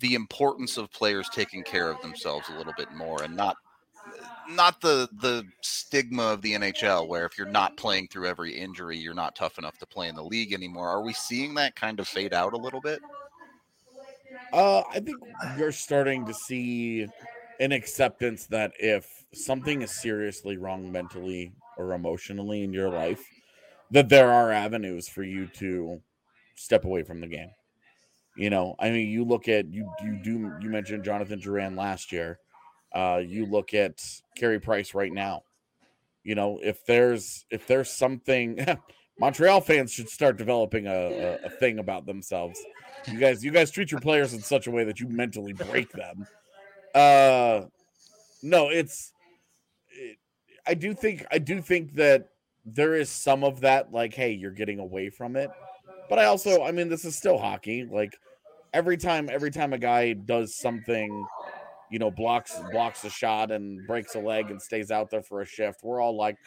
the 0.00 0.14
importance 0.14 0.76
of 0.76 0.92
players 0.92 1.30
taking 1.30 1.62
care 1.62 1.90
of 1.90 2.02
themselves 2.02 2.50
a 2.50 2.58
little 2.58 2.74
bit 2.76 2.92
more 2.92 3.22
and 3.22 3.34
not 3.34 3.56
not 4.48 4.80
the 4.80 5.08
the 5.20 5.44
stigma 5.60 6.22
of 6.24 6.42
the 6.42 6.52
NHL 6.52 7.08
where 7.08 7.26
if 7.26 7.38
you're 7.38 7.46
not 7.46 7.76
playing 7.76 8.08
through 8.08 8.26
every 8.26 8.52
injury, 8.58 8.98
you're 8.98 9.14
not 9.14 9.34
tough 9.34 9.58
enough 9.58 9.78
to 9.78 9.86
play 9.86 10.08
in 10.08 10.14
the 10.14 10.24
league 10.24 10.52
anymore. 10.52 10.88
Are 10.88 11.02
we 11.02 11.12
seeing 11.12 11.54
that 11.54 11.76
kind 11.76 12.00
of 12.00 12.08
fade 12.08 12.34
out 12.34 12.52
a 12.52 12.56
little 12.56 12.80
bit? 12.80 13.00
Uh, 14.52 14.82
I 14.90 15.00
think 15.00 15.18
you're 15.58 15.72
starting 15.72 16.26
to 16.26 16.34
see 16.34 17.06
an 17.60 17.72
acceptance 17.72 18.46
that 18.46 18.72
if 18.78 19.06
something 19.32 19.82
is 19.82 20.00
seriously 20.00 20.56
wrong 20.56 20.90
mentally 20.90 21.52
or 21.76 21.92
emotionally 21.92 22.62
in 22.62 22.72
your 22.72 22.90
life, 22.90 23.22
that 23.90 24.08
there 24.08 24.30
are 24.30 24.50
avenues 24.50 25.08
for 25.08 25.22
you 25.22 25.46
to 25.58 26.00
step 26.56 26.84
away 26.84 27.02
from 27.02 27.20
the 27.20 27.26
game. 27.26 27.50
You 28.36 28.50
know, 28.50 28.74
I 28.78 28.90
mean, 28.90 29.08
you 29.08 29.24
look 29.24 29.48
at 29.48 29.70
you 29.70 29.90
you 30.02 30.18
do 30.22 30.52
you 30.60 30.70
mentioned 30.70 31.04
Jonathan 31.04 31.40
Drouin 31.40 31.76
last 31.76 32.12
year. 32.12 32.38
Uh, 32.94 33.22
you 33.24 33.46
look 33.46 33.74
at 33.74 34.02
Carey 34.36 34.60
Price 34.60 34.94
right 34.94 35.12
now. 35.12 35.42
You 36.24 36.34
know, 36.34 36.58
if 36.62 36.84
there's 36.86 37.44
if 37.50 37.66
there's 37.66 37.90
something 37.90 38.64
Montreal 39.18 39.60
fans 39.60 39.92
should 39.92 40.08
start 40.08 40.36
developing 40.36 40.86
a, 40.86 40.90
a, 40.90 41.46
a, 41.46 41.50
thing 41.50 41.78
about 41.78 42.06
themselves. 42.06 42.58
You 43.06 43.18
guys, 43.18 43.44
you 43.44 43.50
guys 43.50 43.70
treat 43.70 43.90
your 43.90 44.00
players 44.00 44.32
in 44.32 44.40
such 44.40 44.66
a 44.66 44.70
way 44.70 44.84
that 44.84 45.00
you 45.00 45.08
mentally 45.08 45.52
break 45.52 45.92
them. 45.92 46.26
Uh, 46.94 47.62
no, 48.42 48.68
it's. 48.68 49.12
It, 49.90 50.18
I 50.66 50.74
do 50.74 50.94
think 50.94 51.26
I 51.30 51.38
do 51.38 51.60
think 51.60 51.94
that 51.94 52.30
there 52.64 52.94
is 52.94 53.10
some 53.10 53.44
of 53.44 53.60
that, 53.60 53.92
like, 53.92 54.14
hey, 54.14 54.32
you're 54.32 54.50
getting 54.50 54.78
away 54.78 55.10
from 55.10 55.36
it. 55.36 55.50
But 56.08 56.18
I 56.18 56.26
also, 56.26 56.62
I 56.62 56.72
mean, 56.72 56.88
this 56.88 57.04
is 57.04 57.16
still 57.16 57.38
hockey. 57.38 57.84
Like 57.84 58.16
every 58.72 58.96
time, 58.96 59.28
every 59.30 59.50
time 59.50 59.72
a 59.72 59.78
guy 59.78 60.12
does 60.12 60.56
something 60.56 61.26
you 61.92 61.98
know, 61.98 62.10
blocks 62.10 62.58
blocks 62.72 63.04
a 63.04 63.10
shot 63.10 63.50
and 63.50 63.86
breaks 63.86 64.14
a 64.14 64.18
leg 64.18 64.50
and 64.50 64.60
stays 64.60 64.90
out 64.90 65.10
there 65.10 65.22
for 65.22 65.42
a 65.42 65.46
shift. 65.46 65.80
We're 65.84 66.00
all 66.00 66.16
like, 66.16 66.38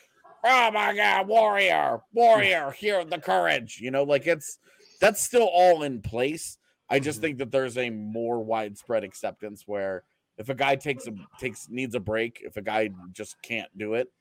"Oh 0.43 0.71
my 0.71 0.95
god, 0.95 1.27
warrior, 1.27 2.01
warrior, 2.13 2.71
here 2.71 3.05
the 3.05 3.19
courage." 3.19 3.79
You 3.79 3.91
know, 3.91 4.03
like 4.03 4.25
it's 4.25 4.57
that's 4.99 5.21
still 5.21 5.47
all 5.53 5.83
in 5.83 6.01
place. 6.01 6.57
I 6.89 6.99
just 6.99 7.17
mm-hmm. 7.17 7.21
think 7.21 7.37
that 7.37 7.51
there's 7.51 7.77
a 7.77 7.91
more 7.91 8.43
widespread 8.43 9.03
acceptance 9.03 9.63
where 9.67 10.03
if 10.39 10.49
a 10.49 10.55
guy 10.55 10.75
takes 10.77 11.05
a 11.05 11.13
takes 11.39 11.69
needs 11.69 11.93
a 11.93 11.99
break, 11.99 12.41
if 12.43 12.57
a 12.57 12.61
guy 12.61 12.89
just 13.13 13.35
can't 13.43 13.69
do 13.77 13.93
it 13.93 14.11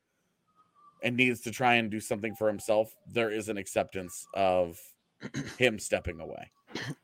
and 1.03 1.17
needs 1.17 1.41
to 1.43 1.51
try 1.51 1.77
and 1.77 1.91
do 1.91 2.01
something 2.01 2.35
for 2.35 2.49
himself, 2.49 2.95
there 3.11 3.31
is 3.31 3.49
an 3.49 3.57
acceptance 3.57 4.27
of 4.35 4.79
him 5.59 5.79
stepping 5.79 6.21
away. 6.21 6.51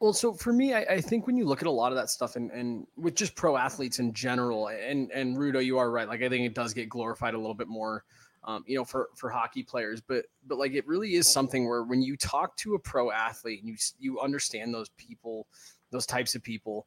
Well, 0.01 0.13
so 0.13 0.33
for 0.33 0.53
me, 0.53 0.75
I, 0.75 0.81
I, 0.81 1.01
think 1.01 1.27
when 1.27 1.37
you 1.37 1.45
look 1.45 1.63
at 1.63 1.69
a 1.69 1.71
lot 1.71 1.93
of 1.93 1.97
that 1.97 2.11
stuff 2.11 2.37
and, 2.37 2.51
and 2.51 2.87
with 2.97 3.15
just 3.15 3.35
pro 3.35 3.57
athletes 3.57 3.99
in 3.99 4.13
general, 4.13 4.69
and 4.69 5.11
and 5.13 5.37
Rudo, 5.37 5.65
you 5.65 5.79
are 5.79 5.91
right. 5.91 6.09
Like 6.09 6.23
I 6.23 6.29
think 6.29 6.47
it 6.47 6.55
does 6.55 6.75
get 6.75 6.89
glorified 6.89 7.35
a 7.35 7.39
little 7.39 7.55
bit 7.55 7.69
more, 7.69 8.05
um, 8.45 8.65
you 8.67 8.77
know, 8.77 8.85
for 8.85 9.09
for 9.15 9.31
hockey 9.31 9.63
players. 9.63 10.01
But 10.01 10.27
but 10.47 10.59
like 10.59 10.73
it 10.73 10.87
really 10.87 11.15
is 11.15 11.29
something 11.29 11.69
where 11.69 11.85
when 11.85 12.03
you 12.03 12.17
talk 12.17 12.57
to 12.59 12.75
a 12.75 12.79
pro 12.79 13.11
athlete 13.11 13.61
and 13.61 13.69
you 13.69 13.77
you 13.99 14.21
understand 14.21 14.75
those 14.75 14.89
people, 14.91 15.47
those 15.91 16.07
types 16.07 16.35
of 16.35 16.43
people, 16.43 16.87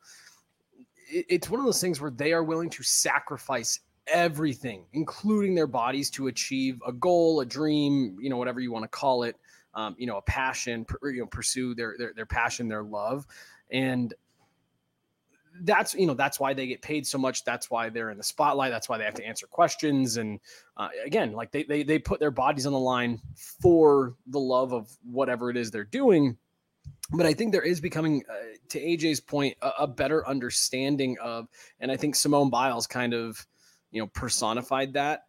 it, 1.10 1.26
it's 1.30 1.50
one 1.50 1.60
of 1.60 1.66
those 1.66 1.82
things 1.82 2.02
where 2.02 2.12
they 2.12 2.34
are 2.34 2.44
willing 2.44 2.70
to 2.72 2.84
sacrifice 2.84 3.80
everything, 4.08 4.86
including 4.92 5.56
their 5.56 5.68
bodies, 5.68 6.10
to 6.12 6.28
achieve 6.28 6.82
a 6.86 6.92
goal, 6.92 7.40
a 7.40 7.46
dream, 7.46 8.18
you 8.20 8.30
know, 8.30 8.38
whatever 8.38 8.60
you 8.60 8.72
want 8.72 8.84
to 8.84 8.90
call 8.90 9.24
it 9.24 9.38
um, 9.76 9.96
you 9.98 10.08
know, 10.08 10.18
a 10.18 10.22
passion, 10.22 10.86
you 11.04 11.20
know, 11.20 11.26
pursue 11.26 11.74
their, 11.76 11.96
their, 11.98 12.14
their 12.14 12.26
passion, 12.26 12.68
their 12.68 12.84
love. 12.84 13.26
And 13.72 14.14
that's, 15.62 15.94
you 15.94 16.08
know, 16.08 16.14
that's 16.14 16.40
why 16.40 16.54
they 16.54 16.68
get 16.68 16.82
paid 16.82 17.06
so 17.06 17.18
much. 17.18 17.44
That's 17.44 17.70
why 17.70 17.90
they're 17.90 18.10
in 18.10 18.18
the 18.18 18.24
spotlight. 18.24 18.72
That's 18.72 18.90
why 18.90 18.98
they 18.98 19.04
have 19.04 19.14
to 19.16 19.26
answer 19.26 19.48
questions. 19.48 20.18
And 20.18 20.40
uh, 20.78 20.90
again, 21.06 21.34
like 21.34 21.52
they, 21.52 21.64
they, 21.64 21.84
they 21.84 22.00
put 22.00 22.20
their 22.20 22.32
bodies 22.32 22.66
on 22.66 22.74
the 22.74 22.80
line 22.80 23.22
for 23.36 24.16
the 24.28 24.40
love 24.40 24.74
of 24.74 24.90
whatever 25.04 25.50
it 25.50 25.58
is 25.58 25.72
they're 25.72 25.84
doing. 25.84 26.38
But 27.12 27.26
I 27.26 27.34
think 27.34 27.52
there 27.52 27.62
is 27.62 27.80
becoming, 27.80 28.24
uh, 28.30 28.58
to 28.70 28.80
AJ's 28.80 29.20
point, 29.20 29.56
a, 29.62 29.72
a 29.80 29.88
better 29.88 30.28
understanding 30.28 31.18
of, 31.22 31.48
and 31.80 31.92
I 31.92 31.98
think 31.98 32.16
Simone 32.16 32.50
Biles 32.50 32.88
kind 32.88 33.14
of, 33.14 33.46
you 33.92 34.02
know, 34.02 34.08
personified 34.08 34.94
that 34.94 35.26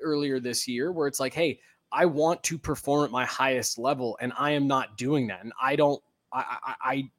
earlier 0.00 0.38
this 0.38 0.68
year, 0.68 0.92
where 0.92 1.08
it's 1.08 1.18
like, 1.18 1.34
hey, 1.34 1.58
I 1.96 2.04
want 2.04 2.42
to 2.44 2.58
perform 2.58 3.06
at 3.06 3.10
my 3.10 3.24
highest 3.24 3.78
level, 3.78 4.18
and 4.20 4.30
I 4.38 4.50
am 4.50 4.66
not 4.66 4.98
doing 4.98 5.28
that. 5.28 5.42
And 5.42 5.52
I 5.60 5.76
don't. 5.76 6.02
I 6.30 6.74
I 6.82 7.10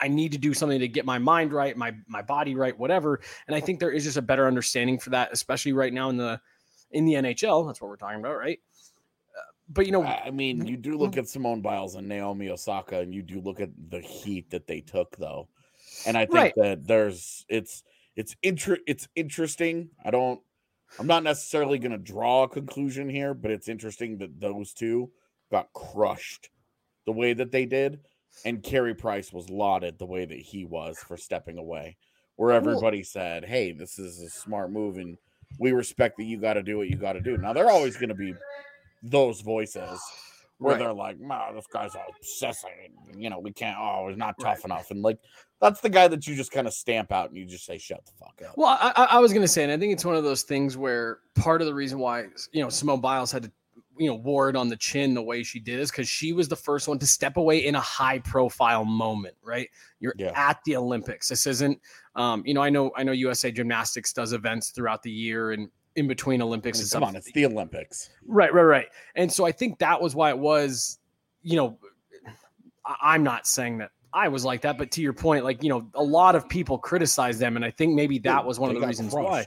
I 0.00 0.08
need 0.08 0.32
to 0.32 0.38
do 0.38 0.54
something 0.54 0.80
to 0.80 0.88
get 0.88 1.04
my 1.04 1.18
mind 1.18 1.52
right, 1.52 1.76
my 1.76 1.94
my 2.08 2.22
body 2.22 2.54
right, 2.54 2.76
whatever. 2.78 3.20
And 3.46 3.54
I 3.54 3.60
think 3.60 3.78
there 3.78 3.90
is 3.90 4.04
just 4.04 4.16
a 4.16 4.22
better 4.22 4.46
understanding 4.46 4.98
for 4.98 5.10
that, 5.10 5.28
especially 5.32 5.74
right 5.74 5.92
now 5.92 6.08
in 6.08 6.16
the 6.16 6.40
in 6.92 7.04
the 7.04 7.12
NHL. 7.12 7.66
That's 7.66 7.82
what 7.82 7.88
we're 7.88 7.96
talking 7.96 8.20
about, 8.20 8.38
right? 8.38 8.58
Uh, 9.36 9.42
but 9.68 9.84
you 9.84 9.92
know, 9.92 10.02
I 10.02 10.30
mean, 10.30 10.66
you 10.66 10.78
do 10.78 10.96
look 10.96 11.18
at 11.18 11.28
Simone 11.28 11.60
Biles 11.60 11.94
and 11.94 12.08
Naomi 12.08 12.48
Osaka, 12.48 13.00
and 13.00 13.14
you 13.14 13.22
do 13.22 13.38
look 13.38 13.60
at 13.60 13.68
the 13.90 14.00
heat 14.00 14.48
that 14.48 14.66
they 14.66 14.80
took, 14.80 15.14
though. 15.18 15.46
And 16.06 16.16
I 16.16 16.24
think 16.24 16.34
right. 16.34 16.54
that 16.56 16.86
there's 16.86 17.44
it's 17.50 17.84
it's 18.16 18.34
inter 18.42 18.78
it's 18.86 19.08
interesting. 19.14 19.90
I 20.02 20.10
don't 20.10 20.40
I'm 20.98 21.06
not 21.06 21.22
necessarily 21.22 21.78
going 21.78 21.92
to 21.92 21.98
draw 21.98 22.44
a 22.44 22.48
conclusion 22.48 23.08
here, 23.08 23.34
but 23.34 23.50
it's 23.50 23.68
interesting 23.68 24.18
that 24.18 24.40
those 24.40 24.72
two 24.72 25.10
got 25.50 25.72
crushed 25.72 26.50
the 27.06 27.12
way 27.12 27.32
that 27.32 27.52
they 27.52 27.66
did. 27.66 28.00
And 28.44 28.62
Carey 28.62 28.94
Price 28.94 29.32
was 29.32 29.50
lauded 29.50 29.98
the 29.98 30.06
way 30.06 30.24
that 30.24 30.38
he 30.38 30.64
was 30.64 30.98
for 30.98 31.16
stepping 31.16 31.58
away, 31.58 31.96
where 32.36 32.52
everybody 32.52 33.02
said, 33.02 33.44
Hey, 33.44 33.72
this 33.72 33.98
is 33.98 34.20
a 34.20 34.30
smart 34.30 34.70
move. 34.70 34.98
And 34.98 35.18
we 35.58 35.72
respect 35.72 36.16
that 36.18 36.24
you 36.24 36.38
got 36.38 36.54
to 36.54 36.62
do 36.62 36.78
what 36.78 36.88
you 36.88 36.96
got 36.96 37.14
to 37.14 37.20
do. 37.20 37.36
Now, 37.36 37.52
they're 37.52 37.70
always 37.70 37.96
going 37.96 38.10
to 38.10 38.14
be 38.14 38.34
those 39.02 39.40
voices 39.40 40.00
where 40.58 40.74
right. 40.74 40.78
they're 40.78 40.92
like, 40.92 41.18
"Man, 41.18 41.54
this 41.54 41.66
guy's 41.66 41.94
all 41.94 42.14
obsessing. 42.18 42.92
You 43.16 43.30
know, 43.30 43.38
we 43.38 43.52
can't. 43.52 43.76
Oh, 43.80 44.08
he's 44.08 44.18
not 44.18 44.38
tough 44.38 44.58
right. 44.58 44.64
enough." 44.66 44.90
And 44.90 45.02
like, 45.02 45.18
that's 45.60 45.80
the 45.80 45.88
guy 45.88 46.08
that 46.08 46.26
you 46.26 46.34
just 46.34 46.52
kind 46.52 46.66
of 46.66 46.72
stamp 46.72 47.12
out 47.12 47.28
and 47.28 47.36
you 47.36 47.44
just 47.44 47.64
say, 47.64 47.78
"Shut 47.78 48.04
the 48.04 48.12
fuck 48.18 48.40
up." 48.48 48.56
Well, 48.56 48.78
I, 48.80 49.08
I 49.10 49.18
was 49.18 49.32
gonna 49.32 49.48
say, 49.48 49.62
and 49.62 49.72
I 49.72 49.78
think 49.78 49.92
it's 49.92 50.04
one 50.04 50.16
of 50.16 50.24
those 50.24 50.42
things 50.42 50.76
where 50.76 51.18
part 51.34 51.60
of 51.60 51.66
the 51.66 51.74
reason 51.74 51.98
why 51.98 52.26
you 52.52 52.62
know 52.62 52.68
Simone 52.68 53.00
Biles 53.00 53.32
had 53.32 53.44
to 53.44 53.52
you 53.98 54.08
know 54.08 54.48
it 54.48 54.56
on 54.56 54.68
the 54.68 54.76
chin 54.76 55.12
the 55.12 55.22
way 55.22 55.42
she 55.42 55.60
did 55.60 55.78
is 55.78 55.90
because 55.90 56.08
she 56.08 56.32
was 56.32 56.48
the 56.48 56.56
first 56.56 56.88
one 56.88 56.98
to 56.98 57.06
step 57.06 57.36
away 57.36 57.66
in 57.66 57.74
a 57.74 57.80
high 57.80 58.18
profile 58.20 58.82
moment 58.82 59.34
right 59.42 59.68
you're 59.98 60.14
yeah. 60.16 60.32
at 60.34 60.58
the 60.64 60.74
olympics 60.74 61.28
this 61.28 61.46
isn't 61.46 61.78
um, 62.16 62.42
you 62.46 62.54
know 62.54 62.62
i 62.62 62.70
know 62.70 62.90
i 62.96 63.02
know 63.02 63.12
usa 63.12 63.52
gymnastics 63.52 64.14
does 64.14 64.32
events 64.32 64.70
throughout 64.70 65.02
the 65.02 65.10
year 65.10 65.52
and 65.52 65.68
in 65.96 66.06
between 66.06 66.42
Olympics 66.42 66.78
I 66.78 66.82
mean, 66.82 66.88
come 66.90 67.04
on, 67.04 67.16
it's 67.16 67.32
the 67.32 67.46
Olympics. 67.46 68.10
Right, 68.26 68.52
right, 68.52 68.62
right. 68.62 68.86
And 69.16 69.30
so 69.30 69.44
I 69.44 69.52
think 69.52 69.78
that 69.78 70.00
was 70.00 70.14
why 70.14 70.30
it 70.30 70.38
was, 70.38 70.98
you 71.42 71.56
know, 71.56 71.78
I'm 73.02 73.22
not 73.22 73.46
saying 73.46 73.78
that 73.78 73.90
I 74.12 74.28
was 74.28 74.44
like 74.44 74.62
that, 74.62 74.78
but 74.78 74.90
to 74.92 75.02
your 75.02 75.12
point, 75.12 75.44
like, 75.44 75.62
you 75.62 75.68
know, 75.68 75.86
a 75.94 76.02
lot 76.02 76.34
of 76.34 76.48
people 76.48 76.78
criticize 76.78 77.38
them. 77.38 77.56
And 77.56 77.64
I 77.64 77.70
think 77.70 77.94
maybe 77.94 78.18
that 78.20 78.44
was 78.44 78.58
one 78.58 78.74
of 78.74 78.80
the 78.80 78.86
reasons 78.86 79.12
crushed. 79.12 79.28
why. 79.28 79.46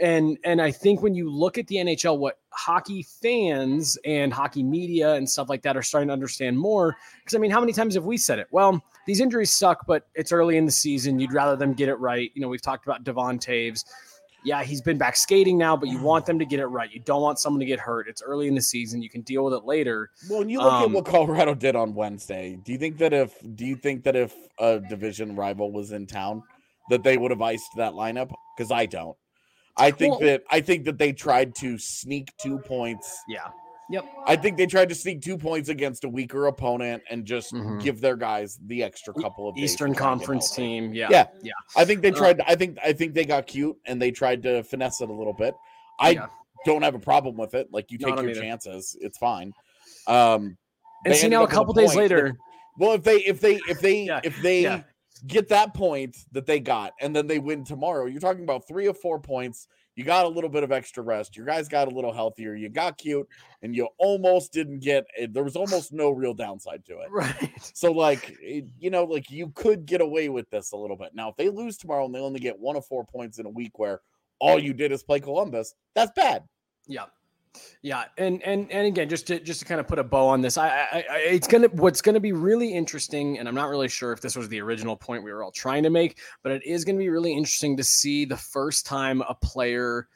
And 0.00 0.38
and 0.44 0.62
I 0.62 0.70
think 0.70 1.02
when 1.02 1.14
you 1.14 1.28
look 1.28 1.58
at 1.58 1.66
the 1.66 1.76
NHL, 1.76 2.18
what 2.18 2.38
hockey 2.50 3.04
fans 3.20 3.98
and 4.04 4.32
hockey 4.32 4.62
media 4.62 5.14
and 5.14 5.28
stuff 5.28 5.48
like 5.48 5.62
that 5.62 5.76
are 5.76 5.82
starting 5.82 6.08
to 6.08 6.12
understand 6.12 6.56
more. 6.56 6.96
Because 7.18 7.34
I 7.34 7.38
mean, 7.38 7.50
how 7.50 7.58
many 7.58 7.72
times 7.72 7.94
have 7.94 8.04
we 8.04 8.16
said 8.16 8.38
it? 8.38 8.46
Well, 8.52 8.80
these 9.06 9.20
injuries 9.20 9.52
suck, 9.52 9.86
but 9.86 10.06
it's 10.14 10.30
early 10.30 10.56
in 10.56 10.66
the 10.66 10.72
season. 10.72 11.18
You'd 11.18 11.32
rather 11.32 11.56
them 11.56 11.74
get 11.74 11.88
it 11.88 11.96
right. 11.96 12.30
You 12.34 12.42
know, 12.42 12.48
we've 12.48 12.62
talked 12.62 12.86
about 12.86 13.02
Devon 13.02 13.40
Toews 13.40 13.84
yeah, 14.48 14.62
he's 14.62 14.80
been 14.80 14.96
back 14.96 15.14
skating 15.14 15.58
now, 15.58 15.76
but 15.76 15.90
you 15.90 15.98
want 15.98 16.24
them 16.26 16.38
to 16.38 16.46
get 16.46 16.58
it 16.58 16.66
right. 16.66 16.90
You 16.92 17.00
don't 17.00 17.22
want 17.22 17.38
someone 17.38 17.60
to 17.60 17.66
get 17.66 17.78
hurt. 17.78 18.08
It's 18.08 18.22
early 18.22 18.48
in 18.48 18.54
the 18.54 18.62
season. 18.62 19.02
You 19.02 19.10
can 19.10 19.20
deal 19.20 19.44
with 19.44 19.54
it 19.54 19.64
later. 19.64 20.10
Well, 20.28 20.40
when 20.40 20.48
you 20.48 20.58
look 20.58 20.72
um, 20.72 20.84
at 20.84 20.90
what 20.90 21.04
Colorado 21.04 21.54
did 21.54 21.76
on 21.76 21.94
Wednesday, 21.94 22.58
do 22.64 22.72
you 22.72 22.78
think 22.78 22.98
that 22.98 23.12
if 23.12 23.34
do 23.54 23.66
you 23.66 23.76
think 23.76 24.04
that 24.04 24.16
if 24.16 24.34
a 24.58 24.80
division 24.80 25.36
rival 25.36 25.70
was 25.70 25.92
in 25.92 26.06
town, 26.06 26.42
that 26.88 27.02
they 27.02 27.18
would 27.18 27.30
have 27.30 27.42
iced 27.42 27.70
that 27.76 27.92
lineup? 27.92 28.32
Because 28.56 28.72
I 28.72 28.86
don't. 28.86 29.16
I 29.76 29.90
think 29.92 30.18
well, 30.18 30.30
that 30.30 30.42
I 30.50 30.60
think 30.60 30.86
that 30.86 30.98
they 30.98 31.12
tried 31.12 31.54
to 31.56 31.78
sneak 31.78 32.32
two 32.38 32.58
points. 32.58 33.22
Yeah. 33.28 33.48
Yep. 33.90 34.04
I 34.26 34.36
think 34.36 34.58
they 34.58 34.66
tried 34.66 34.90
to 34.90 34.94
sneak 34.94 35.22
two 35.22 35.38
points 35.38 35.70
against 35.70 36.04
a 36.04 36.08
weaker 36.08 36.46
opponent 36.46 37.02
and 37.08 37.24
just 37.24 37.54
mm-hmm. 37.54 37.78
give 37.78 38.00
their 38.00 38.16
guys 38.16 38.58
the 38.66 38.82
extra 38.82 39.14
couple 39.14 39.48
of 39.48 39.56
Eastern 39.56 39.94
Conference 39.94 40.54
team. 40.54 40.92
Yeah. 40.92 41.08
Yeah. 41.10 41.26
Yeah. 41.42 41.52
I 41.76 41.86
think 41.86 42.02
they 42.02 42.10
tried 42.10 42.36
to, 42.38 42.50
I 42.50 42.54
think 42.54 42.78
I 42.84 42.92
think 42.92 43.14
they 43.14 43.24
got 43.24 43.46
cute 43.46 43.76
and 43.86 44.00
they 44.00 44.10
tried 44.10 44.42
to 44.42 44.62
finesse 44.62 45.00
it 45.00 45.08
a 45.08 45.12
little 45.12 45.32
bit. 45.32 45.54
I 45.98 46.10
yeah. 46.10 46.26
don't 46.66 46.82
have 46.82 46.94
a 46.94 46.98
problem 46.98 47.36
with 47.36 47.54
it. 47.54 47.68
Like 47.72 47.90
you 47.90 47.96
take 47.96 48.20
your 48.20 48.34
chances. 48.34 48.94
It's 49.00 49.16
fine. 49.16 49.52
Um 50.06 50.58
and 51.06 51.14
see 51.14 51.28
now 51.28 51.44
a 51.44 51.48
couple 51.48 51.72
days 51.72 51.94
later. 51.94 52.28
That, 52.28 52.36
well, 52.78 52.92
if 52.92 53.04
they 53.04 53.16
if 53.18 53.40
they 53.40 53.58
if 53.68 53.80
they 53.80 54.02
yeah. 54.04 54.20
if 54.22 54.40
they 54.42 54.64
yeah. 54.64 54.82
get 55.26 55.48
that 55.48 55.72
point 55.72 56.14
that 56.32 56.44
they 56.44 56.60
got 56.60 56.92
and 57.00 57.16
then 57.16 57.26
they 57.26 57.38
win 57.38 57.64
tomorrow, 57.64 58.04
you're 58.04 58.20
talking 58.20 58.44
about 58.44 58.68
three 58.68 58.86
or 58.86 58.94
four 58.94 59.18
points 59.18 59.66
you 59.98 60.04
got 60.04 60.26
a 60.26 60.28
little 60.28 60.48
bit 60.48 60.62
of 60.62 60.70
extra 60.70 61.02
rest. 61.02 61.36
Your 61.36 61.44
guys 61.44 61.66
got 61.66 61.88
a 61.88 61.90
little 61.90 62.12
healthier. 62.12 62.54
You 62.54 62.68
got 62.68 62.98
cute, 62.98 63.26
and 63.62 63.74
you 63.74 63.88
almost 63.98 64.52
didn't 64.52 64.78
get. 64.78 65.04
Eh, 65.16 65.26
there 65.28 65.42
was 65.42 65.56
almost 65.56 65.92
no 65.92 66.10
real 66.10 66.34
downside 66.34 66.84
to 66.84 67.00
it. 67.00 67.10
Right. 67.10 67.50
So, 67.74 67.90
like, 67.90 68.38
you 68.40 68.90
know, 68.90 69.02
like 69.02 69.28
you 69.28 69.50
could 69.56 69.86
get 69.86 70.00
away 70.00 70.28
with 70.28 70.48
this 70.50 70.70
a 70.70 70.76
little 70.76 70.96
bit. 70.96 71.16
Now, 71.16 71.30
if 71.30 71.36
they 71.36 71.48
lose 71.48 71.76
tomorrow 71.76 72.04
and 72.04 72.14
they 72.14 72.20
only 72.20 72.38
get 72.38 72.56
one 72.56 72.76
of 72.76 72.86
four 72.86 73.04
points 73.06 73.40
in 73.40 73.46
a 73.46 73.50
week 73.50 73.76
where 73.80 74.00
all 74.38 74.56
you 74.56 74.72
did 74.72 74.92
is 74.92 75.02
play 75.02 75.18
Columbus, 75.18 75.74
that's 75.96 76.12
bad. 76.14 76.44
Yeah. 76.86 77.06
Yeah, 77.82 78.04
and 78.16 78.42
and 78.42 78.70
and 78.70 78.86
again, 78.86 79.08
just 79.08 79.26
to 79.28 79.40
just 79.40 79.60
to 79.60 79.66
kind 79.66 79.80
of 79.80 79.86
put 79.86 79.98
a 79.98 80.04
bow 80.04 80.28
on 80.28 80.40
this, 80.40 80.58
I, 80.58 80.68
I, 80.68 81.04
I, 81.10 81.18
it's 81.18 81.46
gonna 81.46 81.68
what's 81.68 82.00
gonna 82.02 82.20
be 82.20 82.32
really 82.32 82.72
interesting, 82.72 83.38
and 83.38 83.48
I'm 83.48 83.54
not 83.54 83.68
really 83.68 83.88
sure 83.88 84.12
if 84.12 84.20
this 84.20 84.36
was 84.36 84.48
the 84.48 84.60
original 84.60 84.96
point 84.96 85.22
we 85.22 85.32
were 85.32 85.42
all 85.42 85.52
trying 85.52 85.82
to 85.84 85.90
make, 85.90 86.18
but 86.42 86.52
it 86.52 86.64
is 86.66 86.84
gonna 86.84 86.98
be 86.98 87.08
really 87.08 87.32
interesting 87.32 87.76
to 87.76 87.84
see 87.84 88.24
the 88.24 88.36
first 88.36 88.86
time 88.86 89.22
a 89.28 89.34
player 89.34 90.08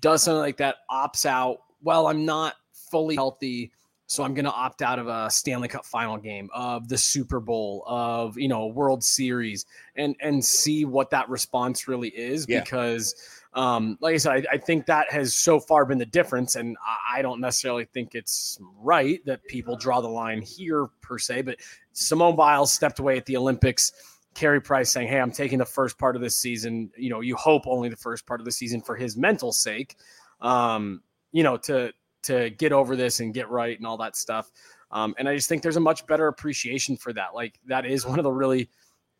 does 0.00 0.22
something 0.22 0.40
like 0.40 0.58
that, 0.58 0.76
opts 0.90 1.26
out. 1.26 1.58
Well, 1.82 2.06
I'm 2.06 2.24
not 2.24 2.56
fully 2.72 3.14
healthy, 3.14 3.72
so 4.06 4.24
I'm 4.24 4.34
gonna 4.34 4.50
opt 4.50 4.82
out 4.82 4.98
of 4.98 5.08
a 5.08 5.30
Stanley 5.30 5.68
Cup 5.68 5.86
final 5.86 6.16
game, 6.16 6.50
of 6.52 6.88
the 6.88 6.98
Super 6.98 7.40
Bowl, 7.40 7.84
of 7.86 8.36
you 8.36 8.48
know 8.48 8.66
World 8.66 9.04
Series, 9.04 9.66
and 9.96 10.16
and 10.20 10.44
see 10.44 10.84
what 10.84 11.10
that 11.10 11.28
response 11.28 11.88
really 11.88 12.08
is 12.08 12.46
yeah. 12.48 12.60
because 12.60 13.14
um, 13.52 13.98
like 14.00 14.14
I 14.14 14.18
said, 14.18 14.46
I, 14.46 14.54
I, 14.54 14.58
think 14.58 14.86
that 14.86 15.10
has 15.10 15.34
so 15.34 15.58
far 15.58 15.84
been 15.84 15.98
the 15.98 16.06
difference, 16.06 16.54
and 16.54 16.76
I, 17.12 17.20
don't 17.20 17.40
necessarily 17.40 17.84
think 17.84 18.14
it's 18.14 18.60
right 18.76 19.24
that 19.24 19.42
people 19.44 19.76
draw 19.76 20.00
the 20.00 20.08
line 20.08 20.40
here 20.40 20.86
per 21.00 21.18
se. 21.18 21.42
But 21.42 21.56
Simone 21.92 22.36
Biles 22.36 22.72
stepped 22.72 23.00
away 23.00 23.16
at 23.16 23.26
the 23.26 23.36
Olympics. 23.36 23.92
Carey 24.34 24.60
Price 24.60 24.92
saying, 24.92 25.08
"Hey, 25.08 25.18
I'm 25.18 25.32
taking 25.32 25.58
the 25.58 25.64
first 25.64 25.98
part 25.98 26.14
of 26.14 26.22
this 26.22 26.36
season. 26.36 26.92
You 26.96 27.10
know, 27.10 27.20
you 27.20 27.34
hope 27.34 27.66
only 27.66 27.88
the 27.88 27.96
first 27.96 28.24
part 28.24 28.40
of 28.40 28.44
the 28.44 28.52
season 28.52 28.80
for 28.80 28.94
his 28.94 29.16
mental 29.16 29.52
sake. 29.52 29.96
Um, 30.40 31.02
you 31.32 31.42
know, 31.42 31.56
to 31.56 31.92
to 32.22 32.50
get 32.50 32.72
over 32.72 32.94
this 32.94 33.18
and 33.18 33.34
get 33.34 33.50
right 33.50 33.76
and 33.76 33.86
all 33.86 33.96
that 33.96 34.14
stuff. 34.14 34.52
Um, 34.92 35.14
and 35.18 35.28
I 35.28 35.34
just 35.34 35.48
think 35.48 35.62
there's 35.62 35.76
a 35.76 35.80
much 35.80 36.06
better 36.06 36.28
appreciation 36.28 36.96
for 36.96 37.12
that. 37.14 37.34
Like 37.34 37.58
that 37.66 37.84
is 37.86 38.06
one 38.06 38.18
of 38.18 38.22
the 38.22 38.32
really 38.32 38.68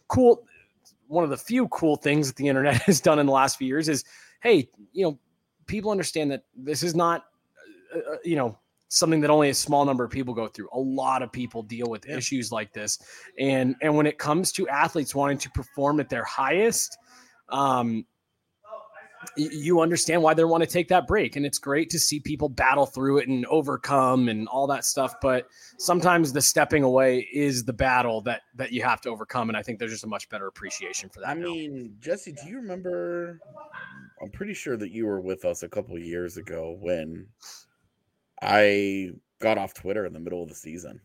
cool 0.08 0.44
one 1.10 1.24
of 1.24 1.30
the 1.30 1.36
few 1.36 1.66
cool 1.68 1.96
things 1.96 2.28
that 2.28 2.36
the 2.36 2.46
internet 2.46 2.82
has 2.82 3.00
done 3.00 3.18
in 3.18 3.26
the 3.26 3.32
last 3.32 3.58
few 3.58 3.66
years 3.66 3.88
is, 3.88 4.04
hey, 4.42 4.68
you 4.92 5.04
know, 5.04 5.18
people 5.66 5.90
understand 5.90 6.30
that 6.30 6.44
this 6.56 6.82
is 6.82 6.94
not, 6.94 7.24
uh, 7.94 8.12
uh, 8.12 8.16
you 8.24 8.36
know, 8.36 8.56
something 8.88 9.20
that 9.20 9.30
only 9.30 9.50
a 9.50 9.54
small 9.54 9.84
number 9.84 10.04
of 10.04 10.10
people 10.10 10.34
go 10.34 10.46
through. 10.46 10.68
A 10.72 10.78
lot 10.78 11.22
of 11.22 11.32
people 11.32 11.62
deal 11.62 11.88
with 11.88 12.06
yeah. 12.06 12.16
issues 12.16 12.52
like 12.52 12.72
this, 12.72 12.98
and 13.38 13.74
and 13.82 13.96
when 13.96 14.06
it 14.06 14.18
comes 14.18 14.52
to 14.52 14.68
athletes 14.68 15.14
wanting 15.14 15.38
to 15.38 15.50
perform 15.50 16.00
at 16.00 16.08
their 16.08 16.24
highest, 16.24 16.96
um, 17.48 18.06
you 19.36 19.80
understand 19.80 20.22
why 20.22 20.32
they 20.32 20.44
want 20.44 20.62
to 20.62 20.68
take 20.68 20.88
that 20.88 21.06
break 21.06 21.36
and 21.36 21.44
it's 21.44 21.58
great 21.58 21.90
to 21.90 21.98
see 21.98 22.20
people 22.20 22.48
battle 22.48 22.86
through 22.86 23.18
it 23.18 23.28
and 23.28 23.44
overcome 23.46 24.28
and 24.28 24.48
all 24.48 24.66
that 24.66 24.84
stuff 24.84 25.14
but 25.20 25.46
sometimes 25.78 26.32
the 26.32 26.40
stepping 26.40 26.82
away 26.82 27.28
is 27.32 27.64
the 27.64 27.72
battle 27.72 28.22
that 28.22 28.42
that 28.54 28.72
you 28.72 28.82
have 28.82 29.00
to 29.00 29.10
overcome 29.10 29.50
and 29.50 29.56
i 29.56 29.62
think 29.62 29.78
there's 29.78 29.90
just 29.90 30.04
a 30.04 30.08
much 30.08 30.28
better 30.30 30.46
appreciation 30.46 31.08
for 31.10 31.20
that 31.20 31.28
i 31.28 31.34
now. 31.34 31.48
mean 31.48 31.94
jesse 32.00 32.32
do 32.32 32.48
you 32.48 32.56
remember 32.56 33.38
i'm 34.22 34.30
pretty 34.30 34.54
sure 34.54 34.76
that 34.76 34.90
you 34.90 35.06
were 35.06 35.20
with 35.20 35.44
us 35.44 35.62
a 35.62 35.68
couple 35.68 35.98
years 35.98 36.38
ago 36.38 36.76
when 36.80 37.26
i 38.42 39.10
got 39.38 39.58
off 39.58 39.74
twitter 39.74 40.06
in 40.06 40.12
the 40.14 40.20
middle 40.20 40.42
of 40.42 40.48
the 40.48 40.54
season 40.54 40.98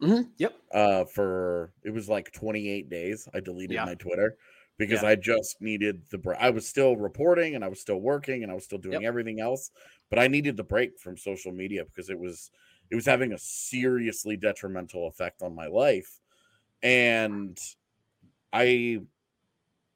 mm-hmm. 0.00 0.22
yep 0.38 0.54
uh 0.72 1.04
for 1.04 1.72
it 1.82 1.90
was 1.90 2.08
like 2.08 2.30
28 2.32 2.88
days 2.88 3.28
i 3.34 3.40
deleted 3.40 3.74
yeah. 3.74 3.84
my 3.84 3.94
twitter 3.94 4.36
because 4.78 5.02
yeah. 5.02 5.10
I 5.10 5.14
just 5.16 5.60
needed 5.60 6.02
the 6.10 6.18
break. 6.18 6.38
I 6.40 6.50
was 6.50 6.66
still 6.66 6.96
reporting 6.96 7.54
and 7.54 7.64
I 7.64 7.68
was 7.68 7.80
still 7.80 8.00
working 8.00 8.42
and 8.42 8.50
I 8.50 8.54
was 8.54 8.64
still 8.64 8.78
doing 8.78 9.02
yep. 9.02 9.08
everything 9.08 9.40
else, 9.40 9.70
but 10.08 10.18
I 10.18 10.28
needed 10.28 10.56
the 10.56 10.64
break 10.64 10.98
from 10.98 11.16
social 11.16 11.52
media 11.52 11.84
because 11.84 12.10
it 12.10 12.18
was 12.18 12.50
it 12.90 12.94
was 12.94 13.04
having 13.04 13.32
a 13.32 13.38
seriously 13.38 14.36
detrimental 14.36 15.08
effect 15.08 15.42
on 15.42 15.54
my 15.54 15.66
life. 15.66 16.20
And 16.82 17.58
I 18.52 19.00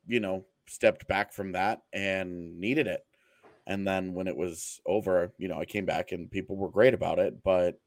you 0.06 0.20
know, 0.20 0.44
stepped 0.68 1.06
back 1.06 1.32
from 1.32 1.52
that 1.52 1.82
and 1.92 2.58
needed 2.58 2.86
it. 2.86 3.04
And 3.66 3.86
then 3.86 4.14
when 4.14 4.26
it 4.26 4.36
was 4.36 4.80
over, 4.86 5.32
you 5.38 5.48
know, 5.48 5.58
I 5.58 5.64
came 5.64 5.84
back 5.84 6.12
and 6.12 6.30
people 6.30 6.56
were 6.56 6.70
great 6.70 6.94
about 6.94 7.18
it, 7.18 7.42
but 7.44 7.78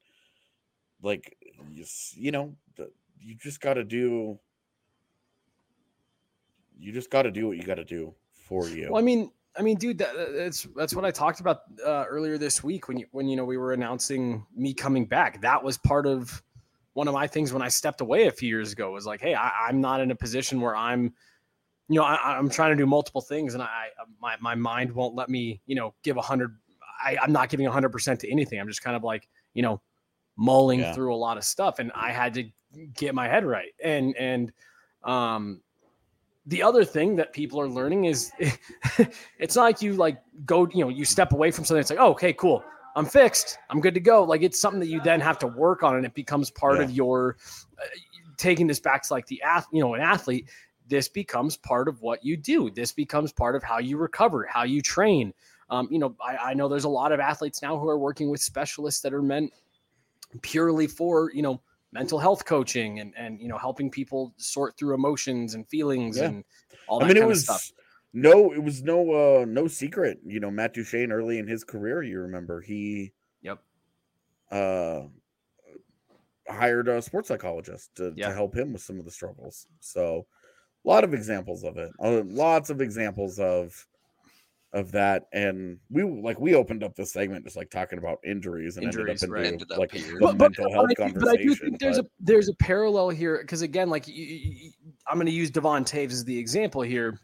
like 1.02 1.38
you, 1.72 1.86
you 2.14 2.32
know, 2.32 2.56
you 3.20 3.36
just 3.36 3.60
got 3.60 3.74
to 3.74 3.84
do 3.84 4.40
you 6.78 6.92
just 6.92 7.10
got 7.10 7.24
to 7.24 7.32
do 7.32 7.48
what 7.48 7.58
you 7.58 7.64
got 7.64 7.76
to 7.76 7.86
do 7.86 8.14
for 8.34 8.68
you. 8.68 8.90
Well, 8.92 9.02
I 9.02 9.06
mean, 9.06 9.32
I 9.58 9.62
mean, 9.62 9.78
dude, 9.78 9.98
that, 10.00 10.14
that's 10.34 10.64
that's 10.76 10.94
what 10.94 11.06
I 11.06 11.12
talked 11.12 11.40
about 11.40 11.62
uh, 11.86 12.06
earlier 12.10 12.38
this 12.38 12.64
week 12.64 12.88
when 12.88 12.98
you 12.98 13.06
when 13.12 13.28
you 13.28 13.36
know 13.36 13.46
we 13.46 13.58
were 13.58 13.74
announcing 13.74 14.46
me 14.56 14.74
coming 14.74 15.06
back. 15.06 15.42
That 15.42 15.64
was 15.64 15.78
part 15.78 16.06
of 16.06 16.44
one 16.94 17.08
of 17.08 17.14
my 17.14 17.28
things 17.28 17.54
when 17.54 17.62
I 17.62 17.70
stepped 17.70 18.02
away 18.02 18.28
a 18.28 18.32
few 18.32 18.50
years 18.50 18.74
ago. 18.74 18.92
Was 18.92 19.06
like, 19.06 19.22
hey, 19.22 19.34
I, 19.34 19.70
am 19.70 19.82
not 19.82 20.02
in 20.02 20.12
a 20.12 20.16
position 20.16 20.60
where 20.60 20.76
I'm, 20.76 21.14
you 21.88 22.00
know, 22.00 22.04
I, 22.04 22.38
am 22.38 22.50
trying 22.50 22.72
to 22.72 22.76
do 22.76 22.86
multiple 22.86 23.22
things, 23.22 23.54
and 23.54 23.64
I 23.64 23.88
my 24.22 24.36
my 24.42 24.56
mind 24.56 24.92
won't 24.92 25.16
let 25.16 25.30
me, 25.30 25.62
you 25.66 25.76
know, 25.76 25.94
give 26.04 26.18
a 26.18 26.22
hundred. 26.22 26.56
I'm 27.06 27.32
not 27.32 27.50
giving 27.50 27.68
a 27.68 27.72
hundred 27.72 27.90
percent 27.90 28.20
to 28.22 28.32
anything. 28.32 28.60
I'm 28.60 28.68
just 28.68 28.82
kind 28.82 28.96
of 28.96 29.04
like, 29.04 29.28
you 29.54 29.62
know, 29.62 29.82
mulling 30.38 30.80
yeah. 30.80 30.94
through 30.94 31.14
a 31.14 31.18
lot 31.18 31.38
of 31.38 31.44
stuff, 31.44 31.80
and 31.80 31.92
I 31.94 32.12
had 32.12 32.34
to 32.34 32.50
get 32.94 33.16
my 33.16 33.28
head 33.28 33.46
right. 33.46 33.72
And 33.82 34.16
and 34.18 34.52
um, 35.04 35.62
the 36.46 36.62
other 36.62 36.86
thing 36.86 37.16
that 37.16 37.34
people 37.34 37.60
are 37.60 37.68
learning 37.68 38.06
is 38.06 38.32
it's 39.40 39.56
not 39.56 39.64
like 39.64 39.82
you 39.82 39.94
like 39.94 40.22
go, 40.46 40.68
you 40.74 40.84
know, 40.84 40.90
you 40.90 41.06
step 41.06 41.32
away 41.32 41.52
from 41.52 41.66
something. 41.66 41.82
It's 41.82 41.90
like, 41.90 42.00
oh, 42.00 42.12
okay, 42.12 42.34
cool. 42.34 42.64
I'm 42.96 43.06
fixed. 43.06 43.58
I'm 43.70 43.82
good 43.82 43.94
to 43.96 44.00
go. 44.00 44.24
Like 44.24 44.42
it's 44.42 44.60
something 44.60 44.80
that 44.80 44.88
you 44.88 45.02
then 45.02 45.20
have 45.20 45.38
to 45.40 45.48
work 45.48 45.84
on, 45.84 45.96
and 45.98 46.06
it 46.06 46.14
becomes 46.14 46.50
part 46.50 46.78
yeah. 46.78 46.84
of 46.84 46.92
your 46.92 47.38
uh, 47.78 47.86
taking 48.38 48.68
this 48.68 48.80
back 48.80 49.04
to 49.04 49.14
like 49.14 49.28
the 49.28 49.42
ath, 49.42 49.68
you 49.72 49.82
know, 49.82 49.96
an 49.96 50.02
athlete. 50.02 50.50
This 50.88 51.10
becomes 51.10 51.58
part 51.58 51.88
of 51.88 52.02
what 52.02 52.24
you 52.24 52.38
do. 52.38 52.70
This 52.70 52.92
becomes 52.92 53.34
part 53.34 53.56
of 53.56 53.64
how 53.64 53.80
you 53.80 53.98
recover, 53.98 54.48
how 54.50 54.64
you 54.64 54.82
train. 54.82 55.34
Um, 55.70 55.88
you 55.90 55.98
know, 55.98 56.16
I, 56.24 56.38
I 56.38 56.54
know 56.54 56.70
there's 56.70 56.84
a 56.84 56.90
lot 56.90 57.12
of 57.12 57.20
athletes 57.20 57.62
now 57.62 57.78
who 57.78 57.90
are 57.90 57.98
working 57.98 58.30
with 58.30 58.40
specialists 58.40 59.02
that 59.02 59.14
are 59.14 59.24
meant 59.24 59.52
purely 60.42 60.88
for 60.88 61.32
you 61.34 61.42
know 61.42 61.62
mental 61.96 62.20
health 62.20 62.44
coaching 62.44 63.00
and 63.00 63.14
and 63.16 63.42
you 63.42 63.48
know 63.48 63.58
helping 63.58 63.90
people 63.90 64.34
sort 64.38 64.78
through 64.78 64.94
emotions 64.94 65.56
and 65.56 65.68
feelings 65.70 66.18
yeah. 66.18 66.26
and 66.26 66.44
all 66.88 67.00
that 67.00 67.06
I 67.06 67.08
mean, 67.08 67.18
it 67.18 67.26
was, 67.26 67.44
stuff. 67.44 67.72
No, 68.14 68.52
it 68.52 68.62
was 68.62 68.84
no 68.84 69.42
uh 69.42 69.46
no 69.46 69.68
secret. 69.68 70.20
You 70.26 70.42
know, 70.42 70.52
Matt 70.52 70.74
Duchene 70.74 71.12
early 71.12 71.40
in 71.40 71.48
his 71.48 71.64
career, 71.64 72.04
you 72.04 72.20
remember 72.20 72.62
he 72.62 73.14
Yep. 73.42 73.60
Uh 74.52 75.02
hired 76.48 76.88
a 76.90 77.02
sports 77.02 77.30
psychologist 77.30 77.96
to, 77.96 78.14
yeah. 78.16 78.28
to 78.28 78.34
help 78.36 78.56
him 78.56 78.72
with 78.74 78.82
some 78.84 79.00
of 79.00 79.06
the 79.06 79.12
struggles. 79.12 79.66
So 79.80 80.28
a 80.86 80.88
lot 80.88 81.04
of 81.04 81.14
examples 81.14 81.64
of 81.64 81.78
it. 81.78 81.92
Uh, 82.00 82.22
lots 82.26 82.70
of 82.70 82.82
examples 82.82 83.40
of 83.40 83.88
of 84.76 84.92
that 84.92 85.24
and 85.32 85.80
we 85.90 86.04
like 86.04 86.38
we 86.38 86.54
opened 86.54 86.84
up 86.84 86.94
the 86.96 87.06
segment 87.06 87.46
just 87.46 87.56
like 87.56 87.70
talking 87.70 87.98
about 87.98 88.20
injuries 88.26 88.76
and 88.76 88.86
injuries, 88.86 89.24
ended 89.24 89.30
up 89.30 89.30
right. 89.34 89.46
ended 89.46 89.70
like 89.78 89.96
a 89.96 90.20
but, 90.20 90.38
mental 90.38 90.70
health 90.72 90.88
but, 90.90 90.98
conversation. 90.98 91.22
But 91.22 91.40
I 91.40 91.44
do 91.44 91.56
think 91.56 91.80
there's 91.80 91.98
but... 91.98 92.06
a 92.06 92.10
there's 92.20 92.50
a 92.50 92.54
parallel 92.56 93.10
here 93.10 93.40
because 93.40 93.62
again, 93.62 93.90
like 93.90 94.06
you, 94.08 94.14
you, 94.14 94.72
I'm 95.08 95.16
going 95.16 95.28
to 95.28 95.32
use 95.32 95.50
Devon 95.50 95.86
Toews 95.86 96.12
as 96.12 96.26
the 96.26 96.38
example 96.38 96.82
here. 96.82 97.18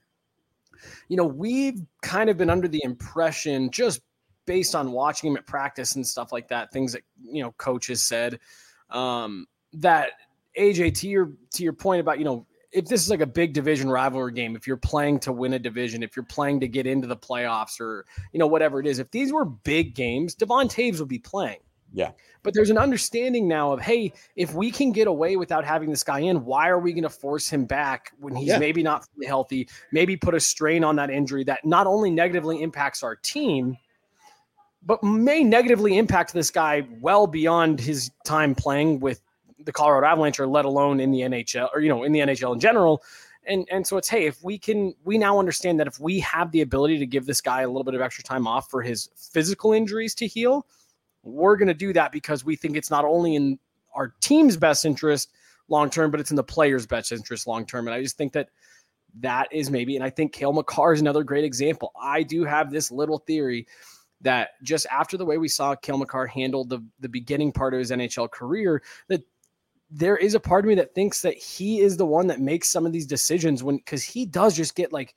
You 1.10 1.18
know, 1.18 1.26
we've 1.26 1.82
kind 2.02 2.30
of 2.30 2.38
been 2.38 2.50
under 2.50 2.70
the 2.70 2.82
impression 2.86 3.70
just 3.70 4.02
based 4.46 4.74
on 4.74 4.94
watching 4.94 5.30
him 5.30 5.38
at 5.38 5.46
practice 5.46 5.96
and 5.96 6.08
stuff 6.08 6.32
like 6.32 6.48
that, 6.48 6.72
things 6.72 6.94
that 6.94 7.04
you 7.22 7.44
know 7.44 7.52
coaches 7.58 8.02
said 8.02 8.40
um, 8.92 9.46
that 9.74 10.12
AJ 10.58 10.96
to 11.00 11.10
your 11.10 11.34
to 11.52 11.64
your 11.64 11.74
point 11.74 12.00
about 12.00 12.18
you 12.18 12.24
know 12.26 12.48
if 12.72 12.86
this 12.86 13.02
is 13.02 13.10
like 13.10 13.22
a 13.22 13.28
big 13.28 13.54
division 13.54 13.90
rivalry 13.90 14.32
game, 14.32 14.56
if 14.56 14.66
you're 14.66 14.78
playing 14.78 15.20
to 15.22 15.32
win 15.32 15.54
a 15.54 15.60
division, 15.60 16.04
if 16.04 16.16
you're 16.16 16.24
playing 16.24 16.60
to 16.62 16.68
get 16.68 16.88
into 16.88 17.08
the 17.08 17.18
playoffs 17.18 17.80
or, 17.80 18.06
you 18.32 18.40
know, 18.40 18.48
whatever 18.48 18.80
it 18.80 18.88
is, 18.88 19.00
if 19.00 19.12
these 19.12 19.34
were 19.34 19.46
big 19.46 19.94
games, 19.94 20.36
Devon 20.36 20.68
Toews 20.68 21.00
would 21.00 21.10
be 21.10 21.20
playing. 21.20 21.60
Yeah. 21.94 22.12
But 22.44 22.54
there's 22.54 22.70
an 22.70 22.78
understanding 22.78 23.48
now 23.48 23.74
of, 23.74 23.82
hey, 23.82 24.14
if 24.36 24.54
we 24.54 24.72
can 24.72 24.92
get 24.92 25.08
away 25.08 25.36
without 25.36 25.66
having 25.66 25.90
this 25.90 26.04
guy 26.04 26.20
in, 26.20 26.46
why 26.46 26.70
are 26.70 26.80
we 26.80 26.94
going 26.94 27.04
to 27.04 27.10
force 27.10 27.50
him 27.50 27.66
back 27.66 28.14
when 28.20 28.36
he's 28.36 28.48
yeah. 28.48 28.58
maybe 28.58 28.82
not 28.82 29.06
fully 29.14 29.28
healthy, 29.28 29.68
maybe 29.92 30.16
put 30.16 30.34
a 30.34 30.40
strain 30.40 30.84
on 30.84 30.96
that 30.96 31.10
injury 31.10 31.44
that 31.44 31.66
not 31.66 31.88
only 31.88 32.10
negatively 32.10 32.62
impacts 32.62 33.04
our 33.04 33.16
team, 33.16 33.78
but 34.84 35.04
may 35.04 35.44
negatively 35.44 35.98
impact 35.98 36.34
this 36.34 36.50
guy 36.50 36.88
well 37.02 37.28
beyond 37.28 37.80
his 37.80 38.10
time 38.26 38.56
playing 38.56 39.00
with 39.00 39.22
the 39.64 39.72
Colorado 39.72 40.08
Avalanche 40.08 40.40
or 40.40 40.48
let 40.48 40.66
alone 40.66 41.00
in 41.00 41.12
the 41.12 41.22
NHL 41.22 41.70
or 41.74 41.82
you 41.82 41.90
know 41.90 42.04
in 42.04 42.12
the 42.12 42.20
NHL 42.20 42.54
in 42.54 42.60
general. 42.60 43.04
And 43.46 43.68
and 43.72 43.86
so 43.86 43.98
it's 43.98 44.08
hey, 44.08 44.26
if 44.26 44.44
we 44.44 44.58
can 44.58 44.94
we 45.04 45.18
now 45.18 45.40
understand 45.40 45.80
that 45.80 45.88
if 45.88 46.00
we 46.00 46.20
have 46.20 46.52
the 46.52 46.62
ability 46.62 47.00
to 47.00 47.06
give 47.06 47.26
this 47.26 47.42
guy 47.42 47.62
a 47.62 47.68
little 47.68 47.84
bit 47.84 47.96
of 47.96 48.02
extra 48.02 48.24
time 48.24 48.48
off 48.48 48.70
for 48.70 48.82
his 48.82 49.10
physical 49.16 49.74
injuries 49.74 50.14
to 50.16 50.28
heal, 50.28 50.68
we're 51.24 51.56
going 51.56 51.68
to 51.68 51.74
do 51.74 51.94
that 51.94 52.12
because 52.12 52.46
we 52.46 52.56
think 52.56 52.78
it's 52.78 52.92
not 52.92 53.06
only 53.06 53.36
in 53.36 53.60
our 53.96 54.14
team's 54.22 54.58
best 54.58 54.86
interest 54.86 55.32
long 55.68 55.90
term, 55.90 56.12
but 56.12 56.20
it's 56.20 56.30
in 56.30 56.36
the 56.36 56.44
player's 56.44 56.86
best 56.86 57.12
interest 57.12 57.48
long 57.48 57.66
term. 57.66 57.88
And 57.88 57.96
I 57.96 58.02
just 58.02 58.18
think 58.18 58.34
that 58.34 58.50
that 59.20 59.52
is 59.52 59.70
maybe, 59.70 59.96
and 59.96 60.06
I 60.06 60.10
think 60.10 60.34
Cale 60.34 60.54
Makar 60.54 60.94
is 60.94 61.02
another 61.02 61.24
great 61.24 61.44
example. 61.44 61.92
I 62.00 62.24
do 62.24 62.44
have 62.44 62.72
this 62.72 62.92
little 62.92 63.18
theory 63.18 63.68
that 64.22 64.50
just 64.64 64.86
after 64.92 65.18
the 65.18 65.26
way 65.26 65.38
we 65.38 65.48
saw 65.48 65.76
Cale 65.76 65.98
Makar 65.98 66.28
handle 66.28 66.64
the, 66.64 66.84
the 67.00 67.10
beginning 67.10 67.52
part 67.52 67.74
of 67.74 67.80
his 67.80 67.92
NHL 67.92 68.30
career, 68.30 68.82
that 69.08 69.24
there 69.92 70.16
is 70.16 70.34
a 70.34 70.40
part 70.40 70.64
of 70.64 70.70
me 70.70 70.76
that 70.76 70.96
thinks 70.96 71.22
that 71.22 71.38
he 71.38 71.82
is 71.82 71.98
the 71.98 72.06
one 72.06 72.28
that 72.28 72.40
makes 72.40 72.70
some 72.70 72.86
of 72.86 72.94
these 72.94 73.06
decisions 73.06 73.62
when 73.62 73.76
because 73.78 74.04
he 74.04 74.26
does 74.26 74.56
just 74.56 74.76
get 74.76 74.94
like 74.94 75.14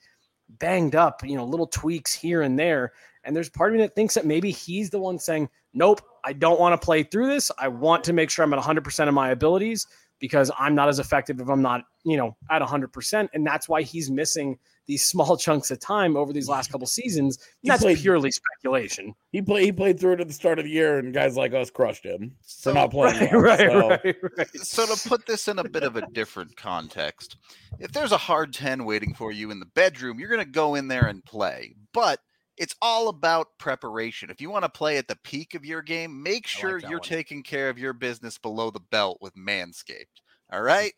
banged 0.48 0.96
up, 0.96 1.22
you 1.24 1.36
know, 1.36 1.44
little 1.44 1.66
tweaks 1.66 2.12
here 2.12 2.42
and 2.42 2.58
there. 2.58 2.92
And 3.22 3.34
there's 3.34 3.48
part 3.48 3.70
of 3.70 3.76
me 3.76 3.82
that 3.82 3.94
thinks 3.94 4.14
that 4.14 4.26
maybe 4.26 4.50
he's 4.50 4.90
the 4.90 4.98
one 4.98 5.18
saying, 5.18 5.48
Nope, 5.72 6.02
I 6.24 6.32
don't 6.32 6.60
want 6.60 6.78
to 6.78 6.84
play 6.84 7.04
through 7.04 7.28
this. 7.28 7.50
I 7.58 7.68
want 7.68 8.04
to 8.04 8.12
make 8.12 8.30
sure 8.30 8.44
I'm 8.44 8.52
at 8.52 8.62
100% 8.62 9.08
of 9.08 9.14
my 9.14 9.30
abilities 9.30 9.86
because 10.18 10.50
I'm 10.58 10.74
not 10.74 10.88
as 10.88 10.98
effective 10.98 11.40
if 11.40 11.48
I'm 11.48 11.62
not, 11.62 11.84
you 12.04 12.16
know, 12.16 12.36
at 12.50 12.62
100%. 12.62 13.28
And 13.32 13.46
that's 13.46 13.68
why 13.68 13.82
he's 13.82 14.10
missing 14.10 14.58
these 14.86 15.04
small 15.04 15.36
chunks 15.38 15.70
of 15.70 15.80
time 15.80 16.16
over 16.16 16.32
these 16.32 16.48
last 16.48 16.70
couple 16.70 16.86
seasons. 16.86 17.38
That's 17.62 17.82
played, 17.82 17.98
purely 17.98 18.30
speculation. 18.30 19.14
He 19.32 19.42
played 19.42 19.64
he 19.64 19.72
played 19.72 19.98
through 19.98 20.14
it 20.14 20.20
at 20.20 20.28
the 20.28 20.34
start 20.34 20.58
of 20.58 20.64
the 20.64 20.70
year, 20.70 20.98
and 20.98 21.12
guys 21.12 21.36
like 21.36 21.54
us 21.54 21.70
crushed 21.70 22.04
him 22.04 22.32
so, 22.42 22.70
for 22.70 22.74
not 22.74 22.90
playing. 22.90 23.32
Right, 23.34 23.68
well, 23.68 23.88
right, 23.88 24.00
so. 24.02 24.12
right, 24.12 24.16
right. 24.38 24.56
So 24.56 24.86
to 24.86 25.08
put 25.08 25.26
this 25.26 25.48
in 25.48 25.58
a 25.58 25.68
bit 25.68 25.82
of 25.82 25.96
a 25.96 26.06
different 26.12 26.56
context, 26.56 27.36
if 27.78 27.92
there's 27.92 28.12
a 28.12 28.18
hard 28.18 28.52
10 28.52 28.84
waiting 28.84 29.14
for 29.14 29.32
you 29.32 29.50
in 29.50 29.60
the 29.60 29.66
bedroom, 29.66 30.18
you're 30.18 30.30
gonna 30.30 30.44
go 30.44 30.74
in 30.74 30.88
there 30.88 31.06
and 31.06 31.24
play. 31.24 31.74
But 31.92 32.20
it's 32.56 32.74
all 32.80 33.08
about 33.08 33.48
preparation. 33.58 34.30
If 34.30 34.40
you 34.40 34.50
want 34.50 34.64
to 34.64 34.68
play 34.68 34.96
at 34.96 35.08
the 35.08 35.16
peak 35.16 35.54
of 35.54 35.64
your 35.64 35.82
game, 35.82 36.22
make 36.22 36.46
sure 36.46 36.80
like 36.80 36.88
you're 36.88 37.00
one. 37.00 37.08
taking 37.08 37.42
care 37.42 37.68
of 37.68 37.78
your 37.78 37.92
business 37.92 38.38
below 38.38 38.70
the 38.70 38.80
belt 38.80 39.18
with 39.20 39.34
Manscaped. 39.34 40.20
All 40.52 40.62
right. 40.62 40.92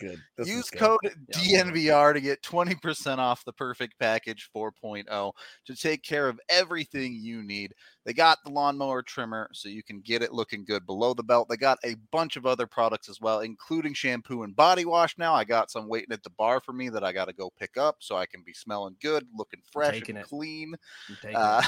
Use 0.45 0.69
code 0.71 0.99
yeah, 1.03 1.63
DNVR 1.63 2.13
to 2.15 2.21
get 2.21 2.43
20% 2.43 3.19
off 3.19 3.45
the 3.45 3.53
perfect 3.53 3.99
package 3.99 4.51
4.0 4.55 5.33
to 5.67 5.77
take 5.77 6.03
care 6.03 6.29
of 6.29 6.41
everything 6.49 7.15
you 7.15 7.43
need. 7.43 7.73
They 8.05 8.13
got 8.13 8.39
the 8.45 8.51
lawnmower 8.51 9.03
trimmer 9.03 9.49
so 9.53 9.69
you 9.69 9.85
can 9.85 10.01
get 10.01 10.23
it 10.23 10.33
looking 10.33 10.65
good 10.65 10.85
below 10.85 11.15
the 11.15 11.23
belt. 11.23 11.49
They 11.49 11.57
got 11.57 11.79
a 11.85 11.95
bunch 12.11 12.37
of 12.37 12.45
other 12.45 12.67
products 12.67 13.09
as 13.09 13.21
well, 13.21 13.41
including 13.41 13.95
shampoo 13.95 14.43
and 14.43 14.55
body 14.55 14.85
wash 14.85 15.17
now. 15.17 15.33
I 15.33 15.45
got 15.45 15.71
some 15.71 15.89
waiting 15.89 16.13
at 16.13 16.25
the 16.25 16.31
bar 16.31 16.61
for 16.61 16.73
me 16.73 16.89
that 16.89 17.05
I 17.05 17.13
got 17.13 17.27
to 17.27 17.33
go 17.33 17.53
pick 17.57 17.77
up 17.77 17.97
so 18.01 18.17
I 18.17 18.27
can 18.27 18.43
be 18.45 18.53
smelling 18.53 18.97
good, 19.01 19.27
looking 19.35 19.61
fresh 19.73 20.03
and 20.09 20.19
it. 20.19 20.25
clean. 20.25 20.75
Uh, 21.35 21.63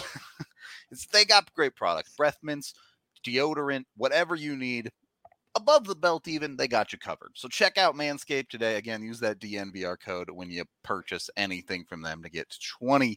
they 1.13 1.25
got 1.25 1.55
great 1.55 1.77
products 1.77 2.15
breath 2.17 2.39
mints, 2.43 2.75
deodorant, 3.25 3.85
whatever 3.97 4.35
you 4.35 4.57
need 4.57 4.91
above 5.59 5.85
the 5.87 5.95
belt 5.95 6.29
even 6.29 6.57
they 6.57 6.69
got 6.69 6.93
you 6.93 6.99
covered. 6.99 7.33
So 7.35 7.49
check 7.49 7.77
out 7.77 7.95
manscaped 7.95 8.49
today. 8.49 8.77
Again 8.77 9.03
use 9.03 9.21
that 9.21 9.41
dnvr 9.41 9.97
code 10.01 10.31
when 10.31 10.51
you 10.51 10.65
purchase 10.85 11.29
anything 11.37 11.85
from 11.85 12.01
them 12.01 12.23
to 12.23 12.31
get 12.31 12.57
20% 12.83 13.17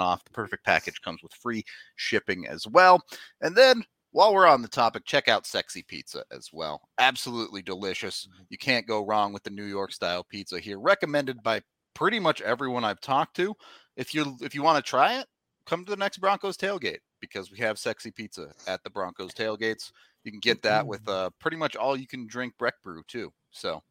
off. 0.00 0.24
The 0.24 0.30
perfect 0.32 0.64
package 0.64 1.00
comes 1.02 1.22
with 1.22 1.32
free 1.34 1.62
shipping 1.96 2.46
as 2.46 2.66
well. 2.66 3.02
And 3.40 3.54
then 3.54 3.84
while 4.12 4.32
we're 4.32 4.46
on 4.46 4.62
the 4.62 4.68
topic 4.68 5.04
check 5.04 5.28
out 5.28 5.46
sexy 5.46 5.82
pizza 5.82 6.24
as 6.32 6.50
well. 6.52 6.80
Absolutely 6.98 7.62
delicious. 7.62 8.26
Mm-hmm. 8.26 8.44
you 8.48 8.58
can't 8.58 8.86
go 8.86 9.04
wrong 9.04 9.32
with 9.32 9.42
the 9.42 9.50
new 9.50 9.66
york 9.66 9.92
style 9.92 10.24
pizza 10.24 10.58
here 10.58 10.80
recommended 10.80 11.42
by 11.42 11.60
pretty 11.94 12.18
much 12.18 12.40
everyone 12.40 12.84
i've 12.84 13.00
talked 13.00 13.36
to. 13.36 13.54
If 13.96 14.14
you 14.14 14.36
if 14.40 14.54
you 14.54 14.62
want 14.62 14.82
to 14.84 14.88
try 14.88 15.18
it 15.20 15.26
come 15.66 15.84
to 15.84 15.90
the 15.90 15.96
next 15.96 16.18
broncos 16.18 16.56
tailgate 16.56 17.00
because 17.20 17.50
we 17.50 17.58
have 17.58 17.78
sexy 17.78 18.10
pizza 18.10 18.52
at 18.66 18.82
the 18.84 18.90
broncos 18.90 19.32
tailgates 19.32 19.92
you 20.28 20.32
can 20.32 20.40
get 20.40 20.62
that 20.62 20.86
with 20.86 21.08
uh, 21.08 21.30
pretty 21.38 21.56
much 21.56 21.74
all 21.74 21.96
you 21.96 22.06
can 22.06 22.26
drink 22.26 22.52
Breck 22.58 22.74
Brew 22.82 23.02
too. 23.08 23.32
So, 23.50 23.82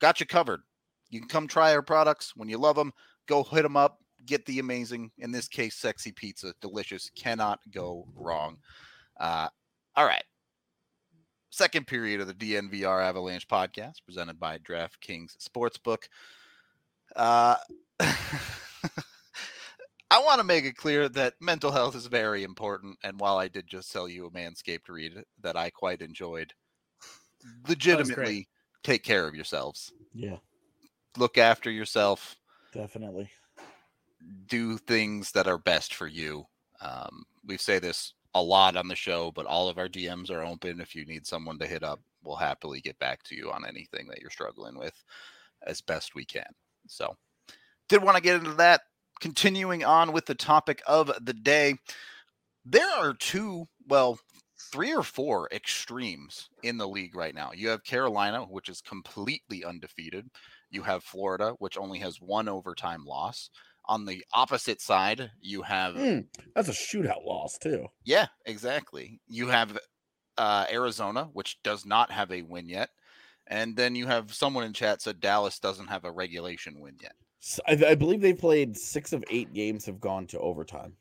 got 0.00 0.18
you 0.18 0.26
covered. 0.26 0.62
You 1.10 1.20
can 1.20 1.28
come 1.28 1.46
try 1.46 1.72
our 1.72 1.82
products 1.82 2.32
when 2.34 2.48
you 2.48 2.58
love 2.58 2.74
them. 2.74 2.92
Go 3.28 3.44
hit 3.44 3.62
them 3.62 3.76
up. 3.76 3.98
Get 4.26 4.44
the 4.46 4.58
amazing, 4.58 5.10
in 5.18 5.30
this 5.30 5.46
case, 5.48 5.76
sexy 5.76 6.10
pizza. 6.10 6.54
Delicious. 6.60 7.10
Cannot 7.14 7.60
go 7.70 8.06
wrong. 8.16 8.58
Uh, 9.20 9.48
all 9.94 10.04
right. 10.04 10.24
Second 11.50 11.86
period 11.86 12.20
of 12.20 12.26
the 12.26 12.34
DNVR 12.34 13.04
Avalanche 13.04 13.46
podcast 13.46 13.96
presented 14.04 14.40
by 14.40 14.58
DraftKings 14.58 15.36
Sportsbook. 15.38 16.04
Uh, 17.14 17.56
I 20.12 20.18
want 20.18 20.40
to 20.40 20.44
make 20.44 20.66
it 20.66 20.76
clear 20.76 21.08
that 21.08 21.40
mental 21.40 21.70
health 21.70 21.96
is 21.96 22.04
very 22.04 22.42
important. 22.42 22.98
And 23.02 23.18
while 23.18 23.38
I 23.38 23.48
did 23.48 23.66
just 23.66 23.90
sell 23.90 24.06
you 24.06 24.26
a 24.26 24.30
Manscaped 24.30 24.90
read 24.90 25.24
that 25.40 25.56
I 25.56 25.70
quite 25.70 26.02
enjoyed, 26.02 26.52
legitimately 27.66 28.46
take 28.82 29.04
care 29.04 29.26
of 29.26 29.34
yourselves. 29.34 29.90
Yeah. 30.12 30.36
Look 31.16 31.38
after 31.38 31.70
yourself. 31.70 32.36
Definitely. 32.74 33.30
Do 34.48 34.76
things 34.76 35.32
that 35.32 35.46
are 35.46 35.56
best 35.56 35.94
for 35.94 36.06
you. 36.06 36.44
Um, 36.82 37.24
we 37.46 37.56
say 37.56 37.78
this 37.78 38.12
a 38.34 38.42
lot 38.42 38.76
on 38.76 38.88
the 38.88 38.94
show, 38.94 39.30
but 39.30 39.46
all 39.46 39.70
of 39.70 39.78
our 39.78 39.88
DMs 39.88 40.30
are 40.30 40.44
open. 40.44 40.78
If 40.78 40.94
you 40.94 41.06
need 41.06 41.26
someone 41.26 41.58
to 41.60 41.66
hit 41.66 41.82
up, 41.82 42.00
we'll 42.22 42.36
happily 42.36 42.82
get 42.82 42.98
back 42.98 43.22
to 43.24 43.34
you 43.34 43.50
on 43.50 43.64
anything 43.64 44.08
that 44.08 44.20
you're 44.20 44.28
struggling 44.28 44.76
with 44.76 45.02
as 45.66 45.80
best 45.80 46.14
we 46.14 46.26
can. 46.26 46.52
So, 46.86 47.16
did 47.88 48.02
want 48.02 48.18
to 48.18 48.22
get 48.22 48.36
into 48.36 48.52
that 48.54 48.82
continuing 49.22 49.84
on 49.84 50.12
with 50.12 50.26
the 50.26 50.34
topic 50.34 50.82
of 50.86 51.10
the 51.24 51.32
day, 51.32 51.76
there 52.66 52.90
are 52.90 53.14
two, 53.14 53.66
well, 53.88 54.18
three 54.72 54.92
or 54.92 55.04
four 55.04 55.48
extremes 55.52 56.48
in 56.62 56.76
the 56.76 56.88
league 56.88 57.14
right 57.14 57.34
now. 57.34 57.52
You 57.54 57.68
have 57.68 57.84
Carolina, 57.84 58.42
which 58.42 58.68
is 58.68 58.80
completely 58.80 59.64
undefeated. 59.64 60.26
You 60.70 60.82
have 60.82 61.04
Florida, 61.04 61.54
which 61.60 61.78
only 61.78 62.00
has 62.00 62.20
one 62.20 62.48
overtime 62.48 63.04
loss. 63.04 63.48
On 63.86 64.04
the 64.04 64.24
opposite 64.32 64.80
side, 64.80 65.30
you 65.40 65.62
have 65.62 65.94
mm, 65.94 66.24
that's 66.54 66.68
a 66.68 66.72
shootout 66.72 67.24
loss 67.24 67.58
too. 67.58 67.86
Yeah, 68.04 68.26
exactly. 68.46 69.20
You 69.26 69.48
have 69.48 69.76
uh, 70.38 70.66
Arizona, 70.70 71.28
which 71.32 71.60
does 71.62 71.84
not 71.84 72.10
have 72.12 72.30
a 72.30 72.42
win 72.42 72.68
yet, 72.68 72.90
and 73.48 73.76
then 73.76 73.96
you 73.96 74.06
have 74.06 74.32
someone 74.32 74.64
in 74.64 74.72
chat 74.72 75.02
said 75.02 75.20
Dallas 75.20 75.58
doesn't 75.58 75.88
have 75.88 76.04
a 76.04 76.12
regulation 76.12 76.78
win 76.78 76.96
yet. 77.02 77.14
I, 77.66 77.72
I 77.88 77.94
believe 77.94 78.20
they 78.20 78.34
played 78.34 78.76
six 78.76 79.12
of 79.12 79.24
eight 79.30 79.52
games 79.52 79.86
have 79.86 80.00
gone 80.00 80.26
to 80.28 80.38
overtime. 80.38 80.94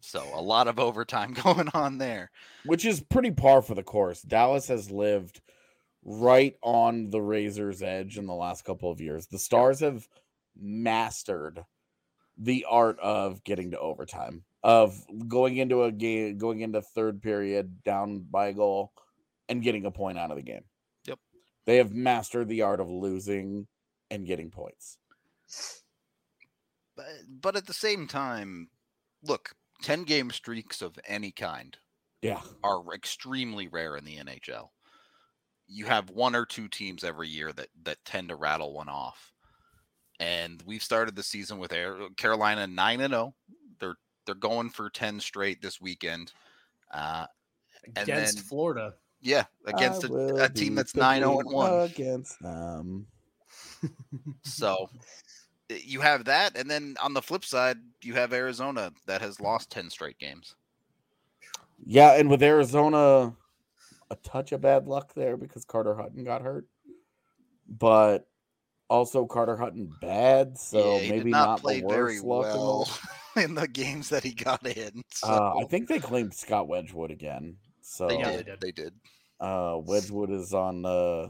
So 0.00 0.24
a 0.34 0.40
lot 0.40 0.68
of 0.68 0.78
overtime 0.78 1.32
going 1.42 1.68
on 1.74 1.98
there, 1.98 2.30
which 2.64 2.84
is 2.84 3.00
pretty 3.00 3.30
par 3.30 3.62
for 3.62 3.74
the 3.74 3.82
course. 3.82 4.22
Dallas 4.22 4.68
has 4.68 4.90
lived 4.90 5.40
right 6.04 6.56
on 6.62 7.10
the 7.10 7.20
razor's 7.20 7.82
edge 7.82 8.18
in 8.18 8.26
the 8.26 8.34
last 8.34 8.64
couple 8.64 8.90
of 8.90 9.00
years. 9.00 9.26
The 9.26 9.38
Stars 9.38 9.80
have 9.80 10.08
mastered 10.60 11.64
the 12.36 12.66
art 12.68 12.98
of 13.00 13.44
getting 13.44 13.70
to 13.70 13.78
overtime, 13.78 14.44
of 14.62 15.04
going 15.28 15.56
into 15.56 15.84
a 15.84 15.92
game, 15.92 16.38
going 16.38 16.60
into 16.60 16.82
third 16.82 17.22
period 17.22 17.84
down 17.84 18.26
by 18.30 18.48
a 18.48 18.52
goal 18.52 18.92
and 19.48 19.62
getting 19.62 19.86
a 19.86 19.90
point 19.90 20.18
out 20.18 20.30
of 20.30 20.36
the 20.36 20.42
game. 20.42 20.64
Yep. 21.06 21.18
They 21.66 21.76
have 21.76 21.92
mastered 21.92 22.48
the 22.48 22.62
art 22.62 22.80
of 22.80 22.90
losing 22.90 23.66
and 24.10 24.26
getting 24.26 24.50
points. 24.50 24.98
But, 26.96 27.06
but 27.40 27.56
at 27.56 27.66
the 27.66 27.74
same 27.74 28.06
time, 28.06 28.68
look, 29.22 29.54
10 29.82 30.04
game 30.04 30.30
streaks 30.30 30.82
of 30.82 30.98
any 31.06 31.32
kind 31.32 31.76
yeah 32.22 32.40
are 32.62 32.82
extremely 32.94 33.68
rare 33.68 33.96
in 33.96 34.04
the 34.04 34.16
NHL. 34.16 34.68
You 35.66 35.86
have 35.86 36.10
one 36.10 36.34
or 36.34 36.46
two 36.46 36.68
teams 36.68 37.04
every 37.04 37.28
year 37.28 37.52
that 37.52 37.68
that 37.84 38.04
tend 38.04 38.28
to 38.28 38.36
rattle 38.36 38.72
one 38.72 38.88
off. 38.88 39.32
And 40.20 40.62
we've 40.66 40.82
started 40.82 41.16
the 41.16 41.22
season 41.22 41.58
with 41.58 41.72
Air, 41.72 41.96
Carolina 42.16 42.66
9 42.66 43.00
and 43.00 43.12
0. 43.12 43.34
They're 43.80 43.96
they're 44.24 44.34
going 44.34 44.70
for 44.70 44.88
10 44.88 45.18
straight 45.20 45.60
this 45.60 45.80
weekend. 45.80 46.32
Uh, 46.92 47.26
against 47.96 48.36
then, 48.36 48.44
Florida. 48.44 48.94
Yeah, 49.20 49.44
against 49.66 50.04
a, 50.04 50.44
a, 50.44 50.48
team 50.48 50.74
that's 50.74 50.94
9 50.94 51.20
0 51.20 51.40
and 51.40 51.50
1. 51.50 51.80
Against 51.82 52.40
them. 52.40 53.06
so 54.44 54.88
you 55.84 56.00
have 56.00 56.24
that, 56.24 56.56
and 56.56 56.70
then 56.70 56.96
on 57.02 57.14
the 57.14 57.22
flip 57.22 57.44
side, 57.44 57.78
you 58.02 58.14
have 58.14 58.32
Arizona 58.32 58.92
that 59.06 59.20
has 59.20 59.40
lost 59.40 59.70
ten 59.70 59.90
straight 59.90 60.18
games. 60.18 60.54
Yeah, 61.84 62.12
and 62.12 62.30
with 62.30 62.42
Arizona, 62.42 63.34
a 64.10 64.16
touch 64.22 64.52
of 64.52 64.60
bad 64.60 64.86
luck 64.86 65.14
there 65.14 65.36
because 65.36 65.64
Carter 65.64 65.94
Hutton 65.94 66.24
got 66.24 66.42
hurt, 66.42 66.66
but 67.68 68.28
also 68.88 69.26
Carter 69.26 69.56
Hutton 69.56 69.92
bad, 70.00 70.58
so 70.58 71.00
yeah, 71.00 71.10
maybe 71.10 71.30
not, 71.30 71.46
not 71.46 71.60
play 71.60 71.80
very 71.80 72.20
well 72.20 72.88
in 73.36 73.54
the 73.54 73.68
games 73.68 74.08
that 74.10 74.22
he 74.22 74.32
got 74.32 74.66
in. 74.66 75.02
So. 75.10 75.28
Uh, 75.28 75.54
I 75.60 75.64
think 75.64 75.88
they 75.88 75.98
claimed 75.98 76.34
Scott 76.34 76.68
Wedgewood 76.68 77.10
again. 77.10 77.56
So 77.80 78.06
they 78.06 78.18
did. 78.18 78.48
They 78.60 78.72
did. 78.72 78.94
Uh, 79.40 79.78
Wedgewood 79.82 80.30
is 80.30 80.54
on 80.54 80.84
uh, 80.84 81.28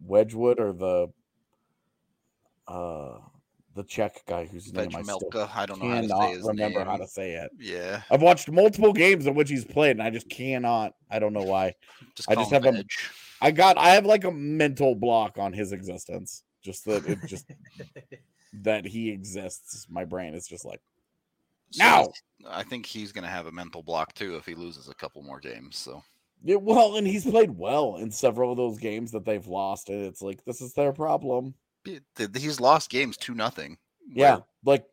Wedgewood 0.00 0.60
or 0.60 0.72
the 0.72 1.08
uh 2.66 3.18
the 3.78 3.84
Czech 3.84 4.24
guy 4.26 4.44
whose 4.44 4.72
name 4.72 4.90
I 4.92 5.02
still 5.02 5.20
I 5.54 5.64
don't 5.64 5.80
know 5.80 5.88
cannot 5.88 6.20
how 6.20 6.48
remember 6.48 6.80
name. 6.80 6.88
how 6.88 6.96
to 6.96 7.06
say 7.06 7.34
it. 7.34 7.52
Yeah, 7.60 8.02
I've 8.10 8.20
watched 8.20 8.50
multiple 8.50 8.92
games 8.92 9.28
in 9.28 9.36
which 9.36 9.48
he's 9.48 9.64
played, 9.64 9.92
and 9.92 10.02
I 10.02 10.10
just 10.10 10.28
cannot. 10.28 10.94
I 11.08 11.20
don't 11.20 11.32
know 11.32 11.44
why. 11.44 11.76
Just 12.16 12.28
I 12.28 12.34
just 12.34 12.50
have 12.50 12.66
a. 12.66 12.84
I 13.40 13.52
got. 13.52 13.78
I 13.78 13.90
have 13.90 14.04
like 14.04 14.24
a 14.24 14.32
mental 14.32 14.96
block 14.96 15.38
on 15.38 15.52
his 15.52 15.70
existence. 15.70 16.42
Just 16.60 16.86
that 16.86 17.06
it 17.06 17.20
just 17.24 17.48
that 18.64 18.84
he 18.84 19.10
exists. 19.10 19.86
My 19.88 20.04
brain 20.04 20.34
is 20.34 20.48
just 20.48 20.64
like. 20.64 20.80
So 21.70 21.84
now, 21.84 22.08
I 22.48 22.64
think 22.64 22.84
he's 22.84 23.12
going 23.12 23.24
to 23.24 23.30
have 23.30 23.46
a 23.46 23.52
mental 23.52 23.84
block 23.84 24.12
too 24.14 24.34
if 24.34 24.44
he 24.44 24.56
loses 24.56 24.88
a 24.88 24.94
couple 24.94 25.22
more 25.22 25.38
games. 25.38 25.78
So. 25.78 26.02
Yeah, 26.42 26.56
well, 26.56 26.96
and 26.96 27.06
he's 27.06 27.24
played 27.24 27.56
well 27.56 27.96
in 27.96 28.10
several 28.10 28.50
of 28.50 28.56
those 28.56 28.78
games 28.78 29.12
that 29.12 29.24
they've 29.24 29.46
lost, 29.46 29.88
and 29.88 30.04
it's 30.04 30.22
like 30.22 30.44
this 30.44 30.60
is 30.60 30.72
their 30.72 30.92
problem 30.92 31.54
he's 32.34 32.60
lost 32.60 32.90
games 32.90 33.16
to 33.18 33.34
nothing. 33.34 33.78
Yeah, 34.08 34.40
like 34.64 34.84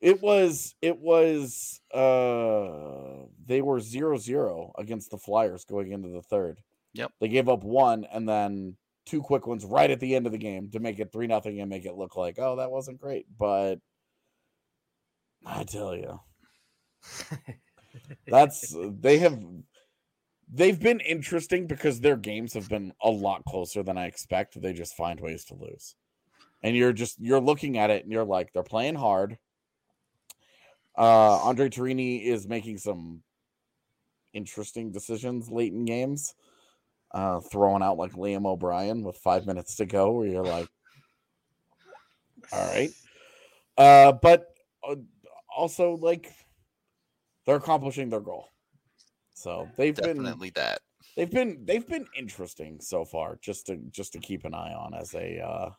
It 0.00 0.20
was 0.20 0.74
it 0.82 0.98
was 0.98 1.80
uh 1.94 3.26
they 3.46 3.62
were 3.62 3.80
zero 3.80 4.16
zero 4.18 4.72
against 4.78 5.10
the 5.10 5.18
Flyers 5.18 5.64
going 5.64 5.92
into 5.92 6.08
the 6.08 6.22
third. 6.22 6.60
Yep. 6.94 7.12
They 7.20 7.28
gave 7.28 7.48
up 7.48 7.64
one 7.64 8.04
and 8.12 8.28
then 8.28 8.76
two 9.06 9.22
quick 9.22 9.46
ones 9.46 9.64
right 9.64 9.90
at 9.90 10.00
the 10.00 10.14
end 10.14 10.26
of 10.26 10.32
the 10.32 10.38
game 10.38 10.70
to 10.70 10.80
make 10.80 10.98
it 10.98 11.12
three 11.12 11.26
nothing 11.26 11.60
and 11.60 11.70
make 11.70 11.84
it 11.84 11.94
look 11.94 12.16
like, 12.16 12.38
oh, 12.38 12.56
that 12.56 12.70
wasn't 12.70 13.00
great. 13.00 13.26
But 13.38 13.76
I 15.44 15.64
tell 15.64 15.96
you, 15.96 16.20
that's 18.26 18.74
they 18.78 19.18
have 19.18 19.40
they've 20.52 20.78
been 20.78 21.00
interesting 21.00 21.66
because 21.66 22.00
their 22.00 22.16
games 22.16 22.54
have 22.54 22.68
been 22.68 22.92
a 23.02 23.10
lot 23.10 23.44
closer 23.44 23.82
than 23.82 23.98
I 23.98 24.06
expect. 24.06 24.60
They 24.60 24.72
just 24.72 24.96
find 24.96 25.20
ways 25.20 25.44
to 25.46 25.54
lose. 25.54 25.96
And 26.62 26.76
you're 26.76 26.92
just 26.92 27.18
you're 27.20 27.40
looking 27.40 27.78
at 27.78 27.90
it 27.90 28.04
and 28.04 28.12
you're 28.12 28.24
like, 28.24 28.52
they're 28.52 28.62
playing 28.62 28.94
hard. 28.94 29.38
Uh 30.96 31.38
André 31.40 31.70
Tourigny 31.70 32.24
is 32.24 32.46
making 32.46 32.78
some 32.78 33.22
interesting 34.32 34.92
decisions 34.92 35.50
late 35.50 35.72
in 35.72 35.84
games. 35.84 36.34
Uh 37.12 37.40
throwing 37.40 37.82
out 37.82 37.98
like 37.98 38.12
Liam 38.12 38.46
O'Brien 38.46 39.02
with 39.02 39.16
five 39.16 39.46
minutes 39.46 39.76
to 39.76 39.86
go, 39.86 40.12
where 40.12 40.28
you're 40.28 40.44
like, 40.44 40.68
all 42.52 42.66
right. 42.74 42.90
Uh, 43.78 44.12
but 44.12 44.48
uh, 44.86 44.96
also 45.54 45.96
like 45.96 46.30
they're 47.46 47.56
accomplishing 47.56 48.08
their 48.10 48.20
goal. 48.20 48.48
So 49.34 49.68
they've 49.76 49.94
been 49.96 50.18
Definitely 50.18 50.50
been 50.50 50.62
that. 50.62 50.78
they've 51.16 51.30
been 51.30 51.64
they've 51.64 51.86
been 51.86 52.06
interesting 52.16 52.78
so 52.80 53.04
far 53.04 53.38
just 53.42 53.66
to 53.66 53.76
just 53.90 54.12
to 54.12 54.18
keep 54.18 54.44
an 54.44 54.54
eye 54.54 54.74
on 54.74 54.94
as 54.94 55.14
a 55.14 55.40
uh 55.40 55.70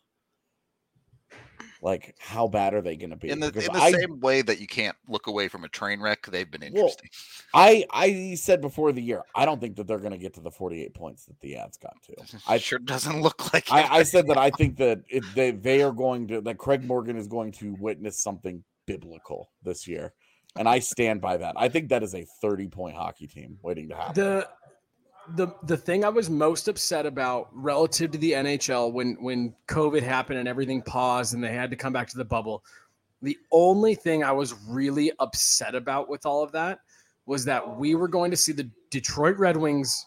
like 1.83 2.15
how 2.17 2.47
bad 2.47 2.73
are 2.73 2.81
they 2.81 2.95
going 2.95 3.09
to 3.09 3.17
be 3.17 3.29
In 3.29 3.41
the 3.41 3.47
in 3.47 3.53
the 3.53 3.73
I, 3.73 3.91
same 3.91 4.21
way 4.21 4.41
that 4.41 4.59
you 4.59 4.67
can't 4.67 4.95
look 5.09 5.27
away 5.27 5.49
from 5.49 5.65
a 5.65 5.67
train 5.67 5.99
wreck, 5.99 6.25
they've 6.27 6.49
been 6.49 6.61
Well, 6.61 6.69
interesting. 6.69 7.09
I 7.53 7.85
I 7.91 8.35
said 8.35 8.61
before 8.61 8.93
the 8.93 9.01
year 9.01 9.21
I 9.35 9.45
don't 9.45 9.59
think 9.59 9.75
that 9.75 9.85
they're 9.85 9.99
going 9.99 10.13
to 10.13 10.17
get 10.17 10.33
to 10.35 10.41
the 10.41 10.49
48 10.49 10.93
points 10.93 11.25
that 11.25 11.39
the 11.41 11.53
Avs 11.53 11.79
got 11.81 11.95
to 12.03 12.37
I 12.47 12.57
sure 12.57 12.79
doesn't 12.79 13.21
look 13.21 13.53
like 13.53 13.67
it. 13.67 13.73
I, 13.73 13.97
I 13.97 14.03
said 14.03 14.27
that 14.27 14.37
I 14.37 14.49
think 14.51 14.77
that 14.77 15.01
it, 15.09 15.23
they 15.35 15.51
they 15.51 15.83
are 15.83 15.91
going 15.91 16.27
to 16.29 16.41
that 16.41 16.57
Craig 16.57 16.83
Morgan 16.85 17.17
is 17.17 17.27
going 17.27 17.51
to 17.53 17.75
witness 17.79 18.17
something 18.17 18.63
biblical 18.85 19.49
this 19.61 19.85
year, 19.87 20.13
and 20.57 20.67
I 20.69 20.79
stand 20.79 21.19
by 21.19 21.37
that. 21.37 21.55
I 21.57 21.67
think 21.67 21.89
that 21.89 22.01
is 22.01 22.15
a 22.15 22.25
thirty 22.41 22.67
point 22.67 22.95
hockey 22.95 23.27
team 23.27 23.57
waiting 23.61 23.89
to 23.89 23.95
happen. 23.95 24.23
the 24.23 24.47
the 25.35 25.47
the 25.63 25.77
thing 25.77 26.03
I 26.05 26.09
was 26.09 26.29
most 26.29 26.67
upset 26.67 27.05
about 27.05 27.49
relative 27.53 28.11
to 28.11 28.17
the 28.17 28.31
NHL 28.33 28.91
when 28.91 29.15
when 29.21 29.55
COVID 29.67 30.03
happened 30.03 30.39
and 30.39 30.47
everything 30.47 30.81
paused 30.81 31.33
and 31.33 31.43
they 31.43 31.53
had 31.53 31.69
to 31.71 31.75
come 31.75 31.93
back 31.93 32.07
to 32.09 32.17
the 32.17 32.25
bubble. 32.25 32.63
The 33.21 33.37
only 33.51 33.95
thing 33.95 34.23
I 34.23 34.33
was 34.33 34.53
really 34.67 35.11
upset 35.19 35.75
about 35.75 36.09
with 36.09 36.25
all 36.25 36.43
of 36.43 36.51
that 36.51 36.79
was 37.25 37.45
that 37.45 37.77
we 37.77 37.95
were 37.95 38.09
going 38.09 38.31
to 38.31 38.37
see 38.37 38.51
the 38.51 38.69
Detroit 38.89 39.37
Red 39.37 39.55
Wings 39.55 40.05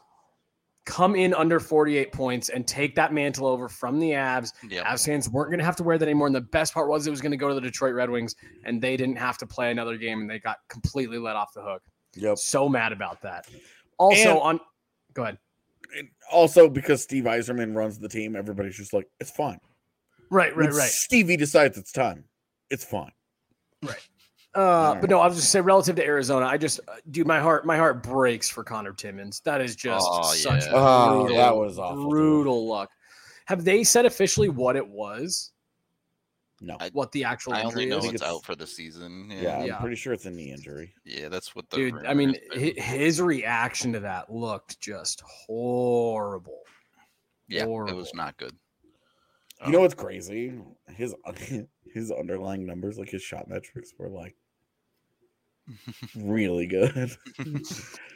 come 0.84 1.16
in 1.16 1.34
under 1.34 1.58
48 1.58 2.12
points 2.12 2.48
and 2.50 2.64
take 2.66 2.94
that 2.94 3.12
mantle 3.12 3.46
over 3.46 3.68
from 3.68 3.98
the 3.98 4.10
Avs. 4.10 4.52
yeah. 4.68 4.84
Avs 4.92 5.04
fans 5.06 5.28
weren't 5.28 5.48
going 5.50 5.58
to 5.58 5.64
have 5.64 5.76
to 5.76 5.82
wear 5.82 5.98
that 5.98 6.04
anymore. 6.06 6.26
And 6.28 6.36
the 6.36 6.42
best 6.42 6.74
part 6.74 6.88
was 6.88 7.06
it 7.06 7.10
was 7.10 7.20
going 7.22 7.32
to 7.32 7.36
go 7.38 7.48
to 7.48 7.54
the 7.54 7.60
Detroit 7.60 7.94
Red 7.94 8.08
Wings 8.10 8.36
and 8.64 8.80
they 8.80 8.96
didn't 8.96 9.16
have 9.16 9.36
to 9.38 9.46
play 9.46 9.70
another 9.70 9.96
game 9.96 10.20
and 10.20 10.30
they 10.30 10.38
got 10.38 10.58
completely 10.68 11.18
let 11.18 11.34
off 11.36 11.52
the 11.54 11.62
hook. 11.62 11.82
Yep. 12.14 12.38
So 12.38 12.68
mad 12.68 12.92
about 12.92 13.20
that. 13.22 13.48
Also 13.98 14.30
And- 14.30 14.38
on 14.38 14.60
go 15.16 15.22
ahead. 15.22 15.38
And 15.98 16.08
also, 16.30 16.68
because 16.68 17.02
Steve 17.02 17.24
Yzerman 17.24 17.74
runs 17.74 17.98
the 17.98 18.08
team, 18.08 18.36
everybody's 18.36 18.76
just 18.76 18.92
like, 18.92 19.08
it's 19.18 19.30
fine. 19.30 19.58
Right, 20.30 20.54
right, 20.56 20.68
When 20.68 20.76
right. 20.76 20.88
Stevie 20.88 21.36
decides 21.36 21.78
it's 21.78 21.92
time. 21.92 22.24
It's 22.70 22.84
fine. 22.84 23.12
Right. 23.82 24.08
Uh, 24.54 24.94
but 24.96 25.10
no, 25.10 25.20
I 25.20 25.26
was 25.26 25.36
just 25.36 25.52
say 25.52 25.60
relative 25.60 25.96
to 25.96 26.04
Arizona, 26.04 26.46
I 26.46 26.56
just, 26.56 26.80
uh, 26.88 26.94
dude, 27.10 27.26
my 27.26 27.38
heart, 27.38 27.66
my 27.66 27.76
heart 27.76 28.02
breaks 28.02 28.48
for 28.48 28.64
Connor 28.64 28.92
Timmins. 28.94 29.40
That 29.40 29.60
is 29.60 29.76
just 29.76 30.06
Oh, 30.08 30.32
such 30.32 30.64
yeah. 30.64 30.72
Oh, 30.72 31.20
brutal, 31.20 31.36
that 31.36 31.56
was 31.56 31.78
awful. 31.78 32.02
dude. 32.04 32.10
brutal 32.10 32.66
luck. 32.66 32.90
Have 33.46 33.64
they 33.64 33.84
said 33.84 34.06
officially 34.06 34.48
what 34.48 34.74
it 34.74 34.86
was? 34.86 35.52
No. 36.66 36.76
I- 36.80 36.90
What 36.92 37.12
the 37.12 37.22
actual 37.24 37.54
I 37.54 37.62
only 37.62 37.84
injury 37.84 37.86
know 37.86 37.98
is? 37.98 38.14
it's, 38.14 38.22
out 38.22 38.44
for 38.44 38.56
the 38.56 38.66
season. 38.66 39.30
Yeah, 39.30 39.40
Yeah, 39.40 39.58
I'm 39.58 39.66
Yeah. 39.66 39.78
pretty 39.78 39.94
sure 39.96 40.12
it's 40.12 40.26
a 40.26 40.30
knee 40.30 40.50
injury. 40.50 40.92
yeah, 41.04 41.28
that's 41.28 41.54
what 41.54 41.70
the 41.70 41.76
Dude, 41.76 42.06
I 42.06 42.12
mean, 42.12 42.34
has 42.52 42.74
his 42.76 43.22
reaction 43.22 43.92
to 43.92 44.00
that 44.00 44.32
looked 44.32 44.80
just 44.80 45.20
horrible. 45.20 46.62
yeah, 47.46 47.62
it 47.62 47.94
was 47.94 48.12
not 48.14 48.36
good. 48.36 48.56
You 49.64 49.72
know 49.72 49.78
oh. 49.78 49.82
what's 49.82 49.94
crazy? 49.94 50.60
His 50.88 51.14
his 51.94 52.10
underlying 52.10 52.66
numbers, 52.66 52.98
like 52.98 53.08
his 53.10 53.22
shot 53.22 53.48
metrics, 53.48 53.94
were 53.96 54.10
like 54.10 54.34
really 56.16 56.66
good. 56.66 57.10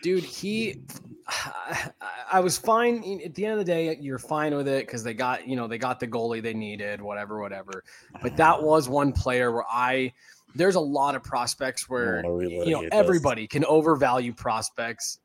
dude 0.02 0.22
he 0.24 0.80
I, 1.26 1.90
I 2.32 2.40
was 2.40 2.56
fine 2.56 3.20
at 3.24 3.34
the 3.34 3.44
end 3.44 3.52
of 3.52 3.58
the 3.58 3.64
day 3.64 3.96
you're 4.00 4.18
fine 4.18 4.54
with 4.54 4.68
it 4.68 4.86
because 4.86 5.02
they 5.04 5.14
got 5.14 5.46
you 5.46 5.56
know 5.56 5.66
they 5.66 5.78
got 5.78 6.00
the 6.00 6.06
goalie 6.06 6.42
they 6.42 6.54
needed 6.54 7.00
whatever 7.02 7.40
whatever 7.40 7.84
but 8.22 8.36
that 8.36 8.62
was 8.62 8.88
one 8.88 9.12
player 9.12 9.52
where 9.52 9.64
i 9.70 10.12
there's 10.54 10.74
a 10.76 10.80
lot 10.80 11.14
of 11.14 11.22
prospects 11.22 11.88
where 11.88 12.22
you 12.42 12.70
know 12.70 12.80
this. 12.82 12.90
everybody 12.92 13.46
can 13.46 13.64
overvalue 13.66 14.32
prospects 14.32 15.18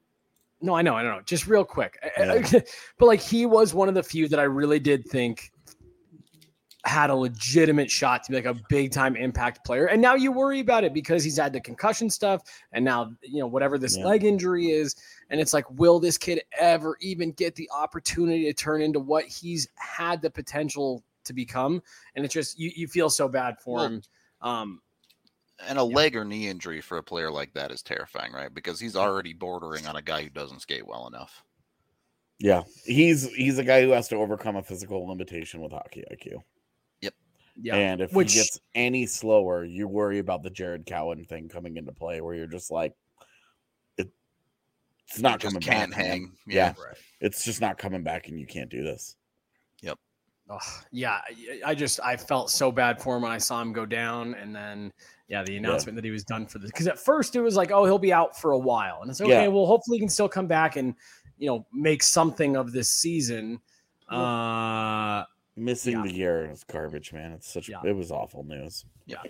no 0.61 0.73
i 0.75 0.81
know 0.81 0.95
i 0.95 1.03
don't 1.03 1.15
know 1.15 1.21
just 1.25 1.47
real 1.47 1.63
quick 1.65 1.97
Yeah. 2.17 2.41
but 2.97 3.05
like 3.05 3.21
he 3.21 3.45
was 3.45 3.73
one 3.73 3.87
of 3.89 3.95
the 3.95 4.03
few 4.03 4.27
that 4.29 4.39
i 4.39 4.43
really 4.43 4.79
did 4.79 5.05
think 5.05 5.51
had 6.85 7.09
a 7.09 7.15
legitimate 7.15 7.89
shot 7.89 8.23
to 8.23 8.31
be 8.31 8.35
like 8.35 8.45
a 8.45 8.53
big 8.69 8.91
time 8.91 9.15
impact 9.15 9.65
player 9.65 9.87
and 9.87 10.01
now 10.01 10.13
you 10.13 10.31
worry 10.31 10.59
about 10.59 10.83
it 10.83 10.93
because 10.93 11.23
he's 11.23 11.37
had 11.37 11.51
the 11.51 11.59
concussion 11.59 12.09
stuff 12.09 12.43
and 12.73 12.85
now 12.85 13.11
you 13.23 13.39
know 13.39 13.47
whatever 13.47 13.77
this 13.77 13.97
Yeah. 13.97 14.05
leg 14.05 14.23
injury 14.23 14.69
is 14.69 14.95
and 15.29 15.41
it's 15.41 15.53
like 15.53 15.69
will 15.79 15.99
this 15.99 16.17
kid 16.17 16.41
ever 16.59 16.95
even 17.01 17.31
get 17.31 17.55
the 17.55 17.69
opportunity 17.75 18.43
to 18.45 18.53
turn 18.53 18.81
into 18.81 18.99
what 18.99 19.25
he's 19.25 19.67
had 19.75 20.21
the 20.21 20.29
potential 20.29 21.03
to 21.23 21.33
become 21.33 21.81
and 22.15 22.23
it's 22.23 22.33
just 22.33 22.59
you, 22.59 22.71
you 22.75 22.87
feel 22.87 23.09
so 23.09 23.27
bad 23.27 23.59
for 23.59 23.79
Well, 23.79 23.87
him 23.87 24.01
um 24.41 24.81
And 25.59 25.79
a 25.79 25.83
leg 25.83 26.15
or 26.15 26.25
knee 26.25 26.47
injury 26.47 26.81
for 26.81 26.97
a 26.97 27.03
player 27.03 27.31
like 27.31 27.53
that 27.53 27.71
is 27.71 27.81
terrifying, 27.81 28.31
right? 28.33 28.53
Because 28.53 28.79
he's 28.79 28.95
already 28.95 29.33
bordering 29.33 29.87
on 29.87 29.95
a 29.95 30.01
guy 30.01 30.23
who 30.23 30.29
doesn't 30.29 30.61
skate 30.61 30.85
well 30.85 31.07
enough. 31.07 31.43
Yeah, 32.39 32.63
he's 32.85 33.33
he's 33.33 33.57
a 33.57 33.63
guy 33.63 33.81
who 33.81 33.91
has 33.91 34.07
to 34.09 34.17
overcome 34.17 34.55
a 34.57 34.63
physical 34.63 35.07
limitation 35.07 35.61
with 35.61 35.71
hockey 35.71 36.03
IQ. 36.11 36.43
Yeah 37.61 37.75
And 37.75 38.01
if 38.01 38.13
Which- 38.13 38.33
he 38.33 38.39
gets 38.39 38.59
any 38.73 39.05
slower, 39.05 39.63
you 39.63 39.87
worry 39.87 40.19
about 40.19 40.43
the 40.43 40.49
Jared 40.49 40.85
Cowen 40.85 41.23
thing 41.23 41.47
coming 41.47 41.77
into 41.77 41.91
play, 41.93 42.21
where 42.21 42.35
you're 42.35 42.47
just 42.47 42.69
like, 42.71 42.93
it, 43.97 44.09
it's 45.07 45.19
not 45.19 45.39
just 45.39 45.53
coming 45.53 45.61
can't 45.61 45.91
back. 45.91 45.99
man. 45.99 46.07
hang. 46.07 46.31
Yeah. 46.47 46.73
right 46.77 46.97
it's 47.21 47.45
just 47.45 47.61
not 47.61 47.77
coming 47.77 48.03
back, 48.03 48.27
and 48.27 48.39
you 48.39 48.45
can't 48.45 48.69
do 48.69 48.83
this. 48.83 49.15
Yep. 49.81 49.97
Ugh, 50.49 50.61
yeah, 50.91 51.21
I- 51.27 51.71
I 51.71 51.75
just 51.75 51.99
I 52.03 52.17
felt 52.17 52.51
so 52.51 52.71
bad 52.71 53.01
for 53.01 53.15
him 53.15 53.23
when 53.23 53.31
I 53.31 53.37
saw 53.37 53.61
him 53.61 53.73
go 53.73 53.85
down, 53.85 54.35
and 54.35 54.55
then 54.55 54.91
yeah, 55.27 55.41
the 55.43 55.57
announcement 55.57 55.95
that 55.95 56.05
he 56.05 56.11
was 56.11 56.23
done 56.23 56.45
for 56.45 56.59
this. 56.59 56.69
Because 56.69 56.87
at 56.87 56.99
first 56.99 57.35
it 57.35 57.41
was 57.41 57.55
like, 57.55 57.71
oh, 57.71 57.85
he'll 57.85 57.97
be 57.97 58.13
out 58.13 58.37
for 58.39 58.51
a 58.51 58.57
while, 58.59 58.99
and 59.01 59.09
it's 59.09 59.21
okay. 59.21 59.43
Yeah. 59.43 59.47
Well, 59.47 59.65
hopefully 59.65 59.97
he 59.97 59.99
can 60.01 60.09
still 60.09 60.29
come 60.29 60.45
back 60.45 60.75
and 60.75 60.93
you 61.37 61.47
know 61.47 61.65
make 61.73 62.03
something 62.03 62.57
of 62.57 62.73
this 62.73 62.89
season. 62.89 63.59
Uh, 64.09 65.23
Missing 65.55 65.93
Yeah. 65.93 66.03
the 66.03 66.11
year 66.13 66.51
is 66.51 66.63
garbage, 66.65 67.13
man. 67.13 67.31
It's 67.31 67.51
such 67.51 67.69
Yeah. 67.69 67.81
it 67.85 67.93
was 67.93 68.11
awful 68.11 68.43
news. 68.43 68.85
Yeah. 69.05 69.21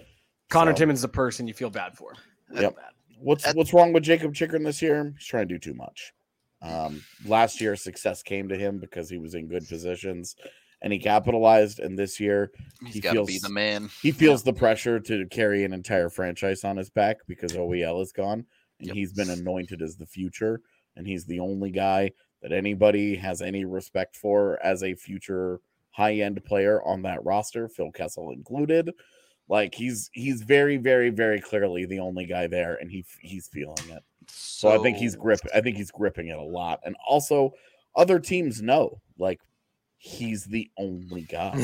Connor 0.49 0.71
So- 0.71 0.77
Timmins, 0.79 1.01
the 1.01 1.07
person 1.07 1.47
you 1.47 1.53
feel 1.53 1.69
bad 1.69 1.95
for. 1.95 2.13
Yep. 2.53 2.75
Bad. 2.75 2.91
What's 3.19 3.45
At- 3.47 3.55
what's 3.55 3.73
wrong 3.73 3.93
with 3.93 4.03
Jakob 4.03 4.33
Chychrun 4.33 4.63
this 4.63 4.81
year? 4.81 5.13
He's 5.17 5.25
trying 5.27 5.47
to 5.47 5.53
do 5.53 5.59
too 5.59 5.73
much. 5.73 6.13
Um, 6.61 7.03
last 7.25 7.61
year, 7.61 7.75
success 7.75 8.23
came 8.23 8.47
to 8.49 8.57
him 8.57 8.79
because 8.79 9.09
he 9.09 9.17
was 9.17 9.35
in 9.35 9.47
good 9.47 9.67
positions 9.67 10.35
and 10.81 10.91
he 10.91 10.99
capitalized. 10.99 11.79
And 11.79 11.97
this 11.97 12.19
year, 12.19 12.51
He's 12.83 12.95
He 12.95 12.99
got 13.01 13.13
to 13.13 13.23
be 13.23 13.33
feels- 13.33 13.41
the 13.43 13.49
man. 13.49 13.89
he 14.01 14.11
feels 14.11 14.43
the 14.43 14.53
pressure 14.53 14.99
to 14.99 15.25
carry 15.27 15.63
an 15.63 15.73
entire 15.73 16.09
franchise 16.09 16.63
on 16.63 16.77
his 16.77 16.89
back 16.89 17.17
because 17.27 17.55
OEL 17.55 18.01
is 18.01 18.11
gone 18.11 18.45
and 18.79 18.87
Yep. 18.87 18.95
he's 18.95 19.13
been 19.13 19.29
anointed 19.29 19.81
as 19.81 19.97
the 19.97 20.05
future. 20.05 20.61
And 20.95 21.07
he's 21.07 21.25
the 21.25 21.39
only 21.39 21.71
guy 21.71 22.11
that 22.41 22.51
anybody 22.51 23.15
has 23.15 23.41
any 23.41 23.63
respect 23.65 24.15
for 24.15 24.61
as 24.63 24.83
a 24.83 24.93
future 24.95 25.61
high 25.95 26.15
end 26.15 26.43
player 26.43 26.81
on 26.83 27.01
that 27.03 27.23
roster, 27.23 27.69
Phil 27.69 27.91
Kessel 27.91 28.31
included. 28.31 28.91
Like 29.47 29.75
he's 29.75 30.09
he's 30.13 30.41
very 30.41 30.77
very 30.77 31.09
very 31.09 31.39
clearly 31.39 31.85
the 31.85 31.99
only 31.99 32.25
guy 32.25 32.47
there, 32.47 32.75
and 32.75 32.91
he 32.91 33.05
he's 33.21 33.47
feeling 33.47 33.89
it. 33.89 34.03
So, 34.27 34.69
I 34.69 34.79
think 34.79 34.97
he's 34.97 35.15
grip. 35.15 35.39
I 35.53 35.61
think 35.61 35.77
he's 35.77 35.91
gripping 35.91 36.29
it 36.29 36.37
a 36.37 36.43
lot, 36.43 36.79
and 36.83 36.95
also 37.07 37.53
other 37.95 38.19
teams 38.19 38.61
know 38.61 39.01
like 39.19 39.39
he's 39.97 40.45
the 40.45 40.69
only 40.77 41.21
guy, 41.21 41.63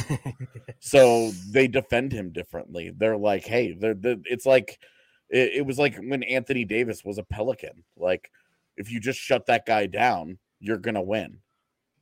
so 0.80 1.32
they 1.50 1.68
defend 1.68 2.12
him 2.12 2.32
differently. 2.32 2.92
They're 2.96 3.18
like, 3.18 3.46
hey, 3.46 3.74
they're, 3.74 3.96
they're 3.96 4.18
it's 4.26 4.46
like 4.46 4.80
it, 5.30 5.52
it 5.56 5.66
was 5.66 5.80
like 5.80 5.98
when 5.98 6.24
Anthony 6.24 6.66
Davis 6.66 7.04
was 7.04 7.18
a 7.18 7.24
Pelican. 7.24 7.84
Like 7.98 8.32
if 8.78 8.92
you 8.92 9.00
just 9.00 9.20
shut 9.20 9.48
that 9.48 9.66
guy 9.66 9.88
down, 9.88 10.38
you're 10.60 10.78
gonna 10.78 11.02
win. 11.02 11.40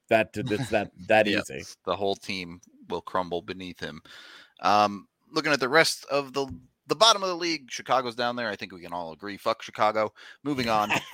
That 0.10 0.30
it's 0.34 0.69
that 0.69 0.91
that 1.08 1.28
Yeah. 1.28 1.39
easy. 1.39 1.63
the 1.86 1.95
whole 1.95 2.15
team 2.15 2.62
will 2.89 3.02
crumble 3.02 3.41
beneath 3.41 3.80
him. 3.80 4.02
Um, 4.62 5.08
looking 5.32 5.52
at 5.52 5.60
the 5.60 5.69
rest 5.69 6.06
of 6.12 6.34
the 6.34 6.48
the 6.88 6.95
bottom 6.95 7.22
of 7.22 7.30
the 7.30 7.36
league, 7.36 7.69
Chicago's 7.69 8.15
down 8.15 8.36
there. 8.36 8.50
I 8.50 8.56
think 8.56 8.72
we 8.74 8.82
can 8.82 8.91
all 8.93 9.12
agree. 9.13 9.38
Fuck 9.38 9.62
Chicago. 9.62 10.12
Moving 10.43 10.69
on. 10.69 10.89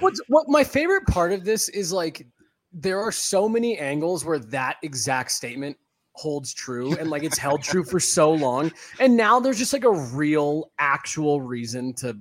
What's 0.00 0.20
what 0.28 0.48
my 0.48 0.64
favorite 0.64 1.06
part 1.06 1.32
of 1.32 1.44
this 1.44 1.68
is 1.68 1.92
like 1.92 2.26
there 2.72 3.00
are 3.00 3.12
so 3.12 3.48
many 3.48 3.78
angles 3.78 4.24
where 4.24 4.38
that 4.38 4.78
exact 4.82 5.30
statement 5.30 5.76
holds 6.12 6.54
true 6.54 6.96
and 6.98 7.10
like 7.10 7.24
it's 7.24 7.36
held 7.38 7.62
true 7.62 7.84
for 7.84 7.98
so 8.00 8.32
long 8.32 8.70
and 9.00 9.16
now 9.16 9.38
there's 9.40 9.58
just 9.58 9.72
like 9.72 9.84
a 9.84 9.92
real 9.92 10.70
actual 10.78 11.40
reason 11.40 11.92
to 11.92 12.16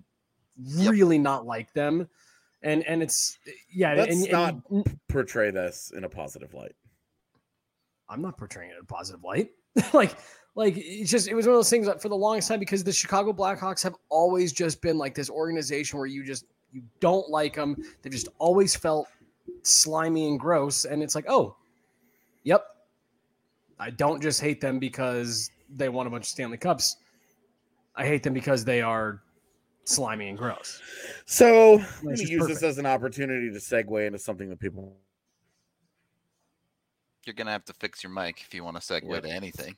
really 0.76 1.18
not 1.18 1.46
like 1.46 1.72
them 1.74 2.08
and 2.64 2.84
and 2.84 3.04
it's 3.04 3.38
yeah 3.72 3.94
let's 3.94 4.24
and, 4.24 4.32
not 4.32 4.56
and, 4.70 5.00
portray 5.10 5.52
this 5.52 5.92
in 5.96 6.04
a 6.04 6.10
positive 6.10 6.54
light. 6.54 6.76
I'm 8.10 8.22
not 8.22 8.38
portraying 8.38 8.72
it 8.72 8.74
in 8.74 8.82
a 8.82 8.86
positive 8.86 9.24
light. 9.24 9.50
Like 9.92 10.16
like 10.56 10.76
it's 10.78 11.10
just 11.10 11.28
it 11.28 11.34
was 11.34 11.48
one 11.48 11.54
of 11.54 11.58
those 11.58 11.70
things 11.70 11.88
that 11.88 12.00
for 12.00 12.10
the 12.10 12.16
longest 12.16 12.48
time 12.48 12.60
because 12.60 12.84
the 12.84 12.94
chicago 12.94 13.34
blackhawks 13.34 13.82
have 13.82 13.96
always 14.10 14.54
just 14.54 14.84
been 14.84 15.00
like 15.00 15.16
this 15.16 15.32
organization 15.32 15.98
where 15.98 16.06
you 16.06 16.24
just 16.24 16.46
you 16.72 16.84
don't 17.00 17.28
like 17.28 17.56
them 17.56 17.76
they've 18.04 18.14
just 18.14 18.28
always 18.38 18.76
felt 18.76 19.08
slimy 19.64 20.28
and 20.28 20.40
gross. 20.40 20.86
And 20.86 21.02
it's 21.02 21.16
like 21.16 21.26
oh 21.28 21.56
yep. 22.44 22.66
I 23.80 23.90
don't 23.90 24.22
just 24.22 24.40
hate 24.40 24.62
them 24.62 24.80
because 24.80 25.50
they 25.70 25.90
won 25.90 26.08
a 26.08 26.10
bunch 26.10 26.24
of 26.24 26.30
stanley 26.30 26.58
cups. 26.58 26.98
I 27.96 28.06
hate 28.06 28.24
them 28.24 28.34
because 28.34 28.64
they 28.64 28.82
are 28.82 29.22
slimy 29.86 30.30
and 30.30 30.38
gross. 30.38 30.82
So 31.26 31.82
let 32.04 32.18
me 32.20 32.26
use 32.26 32.42
perfect. 32.42 32.60
this 32.60 32.64
as 32.64 32.78
an 32.78 32.86
opportunity 32.86 33.52
to 33.52 33.58
segue 33.58 34.06
into 34.06 34.20
something 34.20 34.50
that 34.50 34.60
people. 34.60 34.96
You're 37.26 37.36
gonna 37.36 37.52
have 37.52 37.66
to 37.66 37.74
fix 37.74 38.04
your 38.04 38.12
mic 38.12 38.42
if 38.46 38.54
you 38.54 38.64
want 38.64 38.80
to 38.80 38.82
segue 38.82 39.10
yeah. 39.10 39.20
to 39.22 39.30
anything. 39.30 39.76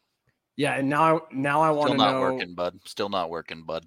Yeah, 0.57 0.75
and 0.75 0.89
now 0.89 1.21
now 1.31 1.61
I 1.61 1.71
want 1.71 1.91
to 1.91 1.97
know. 1.97 2.03
Still 2.03 2.13
not 2.13 2.21
working, 2.21 2.55
bud. 2.55 2.79
Still 2.85 3.09
not 3.09 3.29
working, 3.29 3.63
bud. 3.63 3.85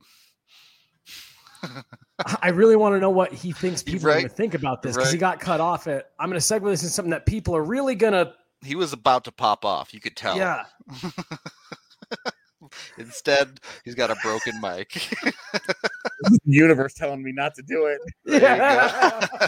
I 2.42 2.50
really 2.50 2.76
want 2.76 2.94
to 2.94 3.00
know 3.00 3.10
what 3.10 3.32
he 3.32 3.52
thinks 3.52 3.82
people 3.82 4.08
right. 4.08 4.16
are 4.16 4.20
going 4.20 4.28
to 4.28 4.34
think 4.34 4.54
about 4.54 4.82
this 4.82 4.96
because 4.96 5.08
right. 5.08 5.14
he 5.14 5.18
got 5.18 5.40
cut 5.40 5.60
off. 5.60 5.86
At 5.86 6.10
I'm 6.18 6.28
going 6.28 6.40
to 6.40 6.44
segue 6.44 6.64
this 6.64 6.82
into 6.82 6.92
something 6.92 7.10
that 7.10 7.26
people 7.26 7.56
are 7.56 7.62
really 7.62 7.94
going 7.94 8.12
to. 8.12 8.32
He 8.62 8.74
was 8.74 8.92
about 8.92 9.24
to 9.24 9.32
pop 9.32 9.64
off. 9.64 9.94
You 9.94 10.00
could 10.00 10.16
tell. 10.16 10.36
Yeah. 10.36 10.64
Instead, 12.98 13.60
he's 13.84 13.94
got 13.94 14.10
a 14.10 14.16
broken 14.22 14.60
mic. 14.60 15.08
universe 16.44 16.94
telling 16.94 17.22
me 17.22 17.32
not 17.32 17.54
to 17.54 17.62
do 17.62 17.86
it. 17.86 18.00
Yeah. 18.24 19.26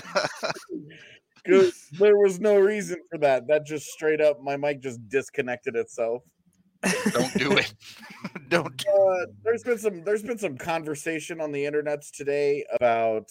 Because 1.43 1.87
there 1.93 2.19
was 2.19 2.39
no 2.39 2.59
reason 2.59 2.99
for 3.11 3.19
that. 3.19 3.47
That 3.49 3.65
just 3.65 3.87
straight 3.87 4.21
up, 4.21 4.43
my 4.43 4.59
mic 4.59 4.83
just 4.83 5.09
disconnected 5.09 5.75
itself. 5.75 6.23
Don't 7.13 7.33
do 7.35 7.53
it. 7.53 7.73
Don't. 8.49 8.77
Do 8.77 8.91
uh, 8.91 9.27
there's 9.43 9.63
been 9.63 9.79
some. 9.79 10.05
There's 10.05 10.23
been 10.23 10.39
some 10.39 10.59
conversation 10.59 11.41
on 11.41 11.51
the 11.51 11.65
internet 11.65 12.03
today 12.13 12.65
about 12.73 13.31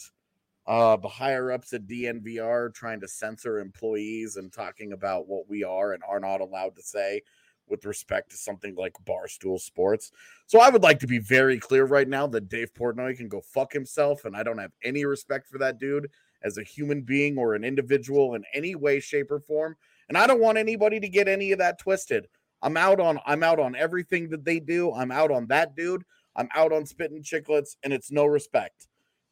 uh, 0.67 0.97
the 0.97 1.07
higher 1.07 1.51
ups 1.51 1.73
at 1.73 1.87
DNVR 1.87 2.73
trying 2.73 2.99
to 3.01 3.07
censor 3.07 3.59
employees 3.59 4.37
and 4.37 4.51
talking 4.53 4.93
about 4.93 5.27
what 5.27 5.49
we 5.49 5.63
are 5.63 5.93
and 5.93 6.03
are 6.07 6.19
not 6.19 6.41
allowed 6.41 6.75
to 6.75 6.83
say 6.83 7.21
with 7.69 7.85
respect 7.85 8.31
to 8.31 8.37
something 8.37 8.75
like 8.75 8.93
Barstool 9.05 9.59
Sports. 9.59 10.11
So 10.47 10.59
I 10.59 10.69
would 10.69 10.83
like 10.83 10.99
to 10.99 11.07
be 11.07 11.19
very 11.19 11.59
clear 11.59 11.85
right 11.85 12.07
now 12.07 12.27
that 12.27 12.49
Dave 12.49 12.73
Portnoy 12.73 13.17
can 13.17 13.27
go 13.27 13.41
fuck 13.41 13.73
himself, 13.73 14.25
and 14.25 14.35
I 14.35 14.43
don't 14.43 14.57
have 14.57 14.73
any 14.83 15.05
respect 15.05 15.47
for 15.47 15.57
that 15.59 15.79
dude 15.79 16.09
as 16.41 16.57
a 16.57 16.63
human 16.63 17.01
being 17.01 17.37
or 17.37 17.55
an 17.55 17.63
individual 17.63 18.35
in 18.35 18.43
any 18.53 18.75
way, 18.75 18.99
shape, 18.99 19.31
or 19.31 19.39
form. 19.39 19.75
And 20.07 20.17
I 20.17 20.25
don't 20.25 20.41
want 20.41 20.57
anybody 20.57 20.99
to 20.99 21.09
get 21.09 21.27
any 21.27 21.51
of 21.51 21.59
that 21.59 21.79
twisted. 21.79 22.27
I'm 22.61 22.77
out 22.77 22.99
on 22.99 23.19
I'm 23.25 23.43
out 23.43 23.59
on 23.59 23.75
everything 23.75 24.29
that 24.29 24.43
they 24.43 24.59
do. 24.59 24.91
I'm 24.93 25.11
out 25.11 25.31
on 25.31 25.47
that 25.47 25.75
dude. 25.75 26.03
I'm 26.35 26.49
out 26.55 26.71
on 26.71 26.85
spitting 26.85 27.23
Chiclets, 27.23 27.75
and 27.83 27.93
it's 27.93 28.11
no 28.11 28.25
respect. 28.25 28.87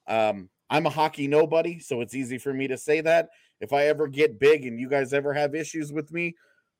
Um, 0.08 0.50
I'm 0.70 0.86
a 0.86 0.90
hockey 0.90 1.28
nobody, 1.28 1.80
so 1.80 2.02
it's 2.02 2.16
easy 2.16 2.38
for 2.38 2.54
me 2.54 2.68
to 2.68 2.78
say 2.78 3.02
that. 3.02 3.30
If 3.60 3.74
I 3.74 3.88
ever 3.88 4.08
get 4.08 4.40
big 4.40 4.66
and 4.66 4.80
you 4.80 4.90
guys 4.90 5.14
ever 5.14 5.34
have 5.34 5.56
issues 5.56 5.92
with 5.92 6.12
me, 6.12 6.36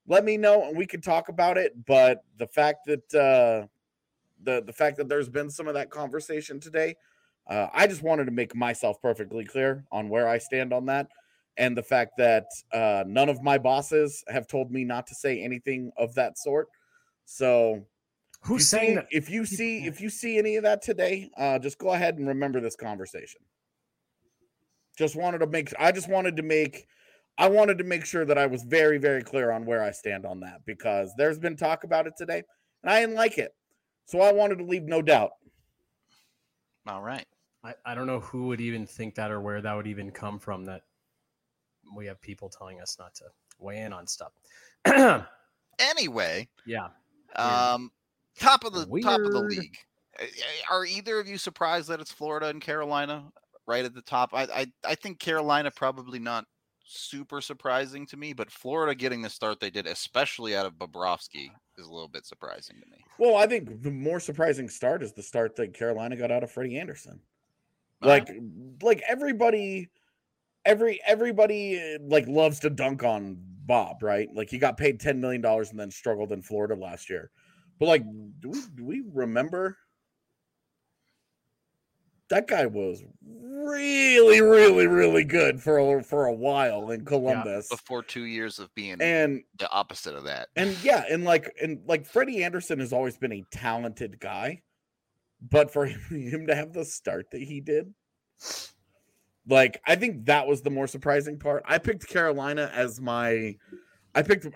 let 0.08 0.24
me 0.24 0.38
know 0.38 0.64
and 0.64 0.78
we 0.78 0.86
can 0.86 1.02
talk 1.02 1.30
about 1.30 1.58
it. 1.58 1.86
But 1.86 2.24
the 2.38 2.48
fact 2.48 2.86
that 2.88 3.14
uh, 3.14 3.68
the 4.44 4.64
the 4.66 4.74
fact 4.74 4.98
that 4.98 5.10
there's 5.10 5.30
been 5.30 5.50
some 5.50 5.68
of 5.68 5.74
that 5.76 5.90
conversation 5.90 6.60
today, 6.60 6.96
uh, 7.48 7.68
I 7.74 7.88
just 7.88 8.02
wanted 8.02 8.26
to 8.26 8.32
make 8.32 8.56
myself 8.56 9.02
perfectly 9.02 9.46
clear 9.46 9.84
on 9.92 10.10
where 10.10 10.28
I 10.28 10.38
stand 10.38 10.74
on 10.74 10.86
that, 10.88 11.08
and 11.58 11.78
the 11.78 11.84
fact 11.84 12.18
that 12.18 12.46
uh, 12.74 13.04
none 13.06 13.30
of 13.30 13.44
my 13.44 13.58
bosses 13.58 14.24
have 14.30 14.48
told 14.48 14.72
me 14.72 14.84
not 14.84 15.08
to 15.08 15.16
say 15.16 15.42
anything 15.42 15.92
of 15.98 16.16
that 16.16 16.38
sort. 16.38 16.68
So. 17.26 17.86
Who's 18.42 18.70
saying 18.70 18.90
see, 18.90 18.96
that? 18.96 19.08
If 19.10 19.30
you 19.32 19.46
see 19.46 19.86
if 19.88 20.00
you 20.00 20.10
see 20.10 20.38
any 20.38 20.56
of 20.56 20.64
that 20.64 20.82
today, 20.82 21.32
uh, 21.38 21.58
just 21.58 21.80
go 21.80 21.92
ahead 21.94 22.18
and 22.18 22.28
remember 22.28 22.62
this 22.62 22.76
conversation. 22.76 23.42
Just 24.96 25.16
wanted 25.16 25.40
to 25.40 25.48
make 25.48 25.74
I 25.78 25.92
just 25.92 26.08
wanted 26.08 26.38
to 26.38 26.44
make 26.44 26.88
I 27.38 27.48
wanted 27.48 27.78
to 27.78 27.84
make 27.84 28.06
sure 28.06 28.26
that 28.26 28.38
I 28.38 28.48
was 28.48 28.64
very, 28.64 28.98
very 28.98 29.22
clear 29.22 29.52
on 29.52 29.66
where 29.66 29.84
I 29.84 29.92
stand 29.92 30.26
on 30.26 30.40
that 30.40 30.66
because 30.66 31.14
there's 31.18 31.38
been 31.38 31.56
talk 31.56 31.84
about 31.84 32.08
it 32.08 32.14
today 32.18 32.42
and 32.84 32.92
I 32.92 33.02
didn't 33.02 33.16
like 33.16 33.38
it. 33.38 33.54
So 34.06 34.22
I 34.22 34.32
wanted 34.32 34.58
to 34.58 34.64
leave 34.64 34.84
no 34.84 35.02
doubt. 35.02 35.32
All 36.88 37.04
right. 37.04 37.26
I, 37.64 37.74
I 37.86 37.96
don't 37.96 38.08
know 38.08 38.22
who 38.22 38.48
would 38.48 38.62
even 38.62 38.88
think 38.88 39.16
that 39.16 39.30
or 39.32 39.42
where 39.42 39.62
that 39.62 39.74
would 39.74 39.88
even 39.88 40.10
come 40.10 40.40
from 40.40 40.66
that 40.66 40.82
we 41.96 42.06
have 42.06 42.22
people 42.22 42.50
telling 42.50 42.82
us 42.82 42.98
not 43.00 43.14
to 43.16 43.26
weigh 43.60 43.80
in 43.82 43.94
on 43.94 44.08
stuff. 44.08 44.32
anyway. 45.80 46.48
Yeah. 46.66 46.88
Um 47.36 47.92
top 48.40 48.64
of 48.64 48.74
the 48.74 48.88
Weird. 48.88 49.04
top 49.04 49.20
of 49.20 49.32
the 49.32 49.42
league. 49.42 49.76
Are 50.72 50.86
either 50.86 51.20
of 51.20 51.28
you 51.28 51.38
surprised 51.38 51.90
that 51.90 52.00
it's 52.00 52.12
Florida 52.12 52.48
and 52.48 52.62
Carolina 52.62 53.26
right 53.68 53.86
at 53.86 53.94
the 53.94 54.02
top? 54.02 54.32
I 54.34 54.44
I, 54.44 54.66
I 54.84 54.96
think 54.96 55.20
Carolina 55.20 55.70
probably 55.70 56.20
not 56.20 56.46
super 56.88 57.42
surprising 57.42 58.06
to 58.08 58.18
me, 58.18 58.34
but 58.34 58.52
Florida 58.52 58.96
getting 58.96 59.22
the 59.22 59.30
start 59.30 59.60
they 59.60 59.70
did, 59.70 59.86
especially 59.86 60.56
out 60.56 60.66
of 60.66 60.74
Bobrovsky, 60.74 61.50
is 61.78 61.88
a 61.88 61.92
little 61.92 62.08
bit 62.08 62.26
surprising 62.26 62.78
to 62.80 62.90
me. 62.90 63.04
Well, 63.20 63.36
I 63.36 63.48
think 63.48 63.82
the 63.82 63.92
more 63.92 64.20
surprising 64.20 64.70
start 64.70 65.04
is 65.04 65.14
the 65.14 65.24
start 65.24 65.56
that 65.58 65.74
Carolina 65.74 66.16
got 66.16 66.32
out 66.32 66.44
of 66.44 66.52
Freddie 66.52 66.80
Andersen. 66.80 67.20
Like, 68.02 68.30
like 68.84 69.02
everybody, 69.08 69.90
every 70.66 71.02
everybody 71.06 71.80
uh, 71.80 71.98
like 72.04 72.28
loves 72.28 72.60
to 72.60 72.70
dunk 72.70 73.04
on 73.04 73.38
Bob, 73.66 74.04
right? 74.04 74.30
Like 74.34 74.50
he 74.50 74.60
got 74.60 74.78
paid 74.78 75.00
ten 75.00 75.20
million 75.20 75.42
dollars 75.42 75.72
and 75.72 75.80
then 75.80 75.90
struggled 75.90 76.32
in 76.32 76.44
Florida 76.44 76.76
last 76.76 77.10
year. 77.10 77.32
But 77.80 77.88
like, 77.88 78.04
do 78.40 78.50
we 78.50 78.62
do 78.76 78.86
we 78.86 79.04
remember 79.12 79.78
that 82.30 82.48
guy 82.48 82.66
was 82.66 83.04
really, 83.24 84.42
really, 84.42 84.88
really 84.88 85.24
good 85.24 85.62
for 85.62 85.78
a, 85.78 86.04
for 86.04 86.26
a 86.26 86.34
while 86.34 86.92
in 86.92 87.06
Columbus. 87.06 87.68
Yeah, 87.70 87.76
before 87.76 88.04
two 88.04 88.26
years 88.26 88.60
of 88.60 88.74
being 88.76 89.02
and 89.02 89.44
the 89.58 89.70
opposite 89.72 90.16
of 90.16 90.26
that. 90.26 90.50
And 90.56 90.76
yeah, 90.84 91.06
and 91.10 91.24
like 91.24 91.56
and 91.62 91.82
like 91.86 92.06
Freddie 92.06 92.44
Andersen 92.44 92.80
has 92.80 92.94
always 92.94 93.18
been 93.18 93.34
a 93.34 93.44
talented 93.52 94.20
guy, 94.20 94.62
but 95.42 95.72
for 95.72 95.86
him 96.10 96.48
to 96.48 96.56
have 96.56 96.74
the 96.74 96.86
start 96.86 97.32
that 97.32 97.42
he 97.42 97.62
did, 97.62 97.94
like 99.48 99.82
I 99.86 99.96
think 99.96 100.26
that 100.26 100.48
was 100.48 100.62
the 100.62 100.72
more 100.72 100.88
surprising 100.88 101.40
part. 101.40 101.64
I 101.66 101.78
picked 101.78 102.08
Carolina 102.08 102.72
as 102.74 103.00
my 103.02 103.56
I 104.18 104.24
picked 104.24 104.48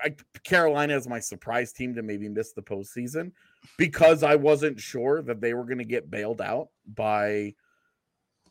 Carolina 0.43 0.95
as 0.95 1.08
my 1.08 1.19
surprise 1.19 1.71
team 1.71 1.93
to 1.93 2.02
maybe 2.02 2.28
miss 2.28 2.52
the 2.52 2.63
postseason 2.63 3.32
because 3.78 4.24
I 4.24 4.36
wasn't 4.36 4.80
sure 4.80 5.21
that 5.21 5.39
they 5.39 5.54
were 5.54 5.65
going 5.65 5.78
to 5.78 5.86
get 5.86 6.10
bailed 6.10 6.41
out 6.41 6.69
by 6.88 7.54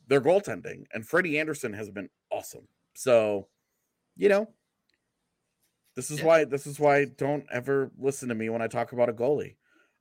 their 0.07 0.21
goaltending. 0.21 0.85
And 0.95 1.05
Freddie 1.05 1.41
Andersen 1.41 1.73
has 1.73 1.91
been 1.91 2.11
awesome. 2.31 2.69
So, 2.95 3.49
you 4.17 4.29
know, 4.29 4.51
this 5.97 6.13
is 6.13 6.21
yeah. 6.21 6.27
why 6.27 6.45
this 6.45 6.69
is 6.69 6.79
why 6.79 7.07
don't 7.07 7.45
ever 7.51 7.91
listen 7.99 8.29
to 8.29 8.37
me 8.37 8.49
when 8.49 8.63
I 8.63 8.69
talk 8.69 8.93
about 8.93 9.09
a 9.09 9.13
goalie. 9.13 9.57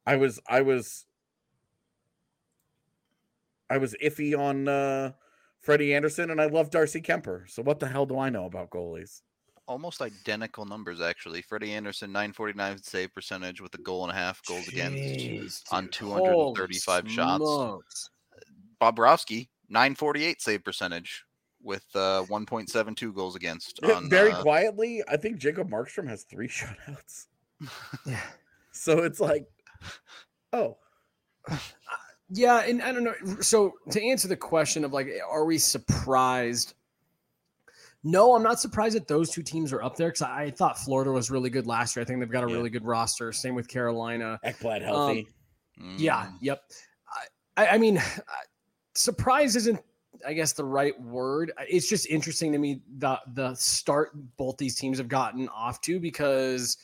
I 0.06 0.18
was 0.18 0.40
I 0.48 0.62
was 0.62 1.06
I 3.68 3.80
was 3.80 3.96
iffy 3.96 4.38
on 4.38 4.68
uh 4.68 5.14
Freddie 5.60 5.96
Andersen 5.96 6.30
and 6.30 6.40
I 6.40 6.46
love 6.46 6.70
Darcy 6.70 7.02
Kuemper. 7.02 7.50
So 7.50 7.64
what 7.64 7.80
the 7.80 7.88
hell 7.88 8.06
do 8.06 8.20
I 8.20 8.30
know 8.30 8.46
about 8.46 8.70
goalies? 8.70 9.22
Almost 9.70 10.02
identical 10.02 10.66
numbers 10.66 11.00
actually. 11.00 11.44
Freddie 11.44 11.74
Andersen 11.74 12.12
949 12.12 12.80
save 12.82 13.14
percentage 13.14 13.62
with 13.62 13.74
a 13.76 13.78
goal 13.78 14.04
and 14.04 14.12
a 14.12 14.16
half 14.16 14.44
goals 14.46 14.66
Jeez, 14.66 14.74
against 14.74 15.66
dude. 15.66 15.78
on 15.78 15.88
235 15.90 17.10
shots. 17.10 18.10
Bobrovsky 18.82 19.48
948 19.70 20.42
save 20.42 20.64
percentage 20.64 21.24
with 21.62 21.86
uh, 21.94 22.24
1.72 22.30 23.14
goals 23.14 23.36
against. 23.36 23.80
On, 23.84 24.10
Very 24.10 24.32
uh, 24.32 24.42
quietly, 24.42 25.04
I 25.08 25.18
think 25.18 25.38
Jacob 25.38 25.70
Markstrom 25.70 26.08
has 26.08 26.24
three 26.24 26.48
shutouts. 26.50 27.28
yeah. 28.06 28.20
So 28.72 29.04
it's 29.04 29.20
like, 29.20 29.46
oh. 30.52 30.78
Yeah, 32.32 32.60
and 32.60 32.84
I 32.84 32.92
don't 32.92 33.04
know. 33.04 33.16
So 33.42 33.74
to 33.90 34.04
answer 34.04 34.28
the 34.28 34.38
question 34.38 34.86
of 34.86 34.94
like, 34.94 35.10
are 35.28 35.46
we 35.46 35.58
surprised? 35.58 36.76
No, 38.04 38.34
I'm 38.34 38.44
not 38.44 38.60
surprised 38.60 38.96
that 38.96 39.08
those 39.08 39.30
two 39.30 39.44
teams 39.44 39.74
are 39.74 39.84
up 39.84 39.98
there 39.98 40.08
because 40.08 40.22
I, 40.22 40.44
I, 40.44 40.52
thought 40.52 40.78
Florida 40.78 41.12
was 41.12 41.30
really 41.30 41.50
good 41.50 41.68
last 41.68 41.96
year. 41.96 42.02
I 42.02 42.06
think 42.06 42.20
they've 42.20 42.32
got 42.32 42.46
a 42.46 42.50
yeah. 42.50 42.56
really 42.56 42.70
good 42.70 42.86
roster. 42.86 43.34
Same 43.34 43.56
with 43.56 43.68
Carolina. 43.68 44.40
Ekblad 44.46 44.82
healthy. 44.82 45.28
Um, 45.28 45.34
Mm. 45.82 45.96
Yeah. 45.98 46.30
Yep. 46.42 46.62
I, 47.58 47.68
I 47.68 47.78
mean, 47.78 48.02
surprise 48.96 49.56
isn't 49.56 49.80
I 50.26 50.34
guess 50.34 50.52
the 50.52 50.66
right 50.66 51.00
word. 51.02 51.54
It's 51.70 51.88
just 51.88 52.08
interesting 52.08 52.52
to 52.52 52.58
me 52.58 52.82
the 52.98 53.20
the 53.34 53.54
start 53.56 54.12
both 54.36 54.58
these 54.58 54.76
teams 54.76 54.98
have 54.98 55.08
gotten 55.08 55.48
off 55.50 55.80
to 55.82 56.00
because 56.00 56.78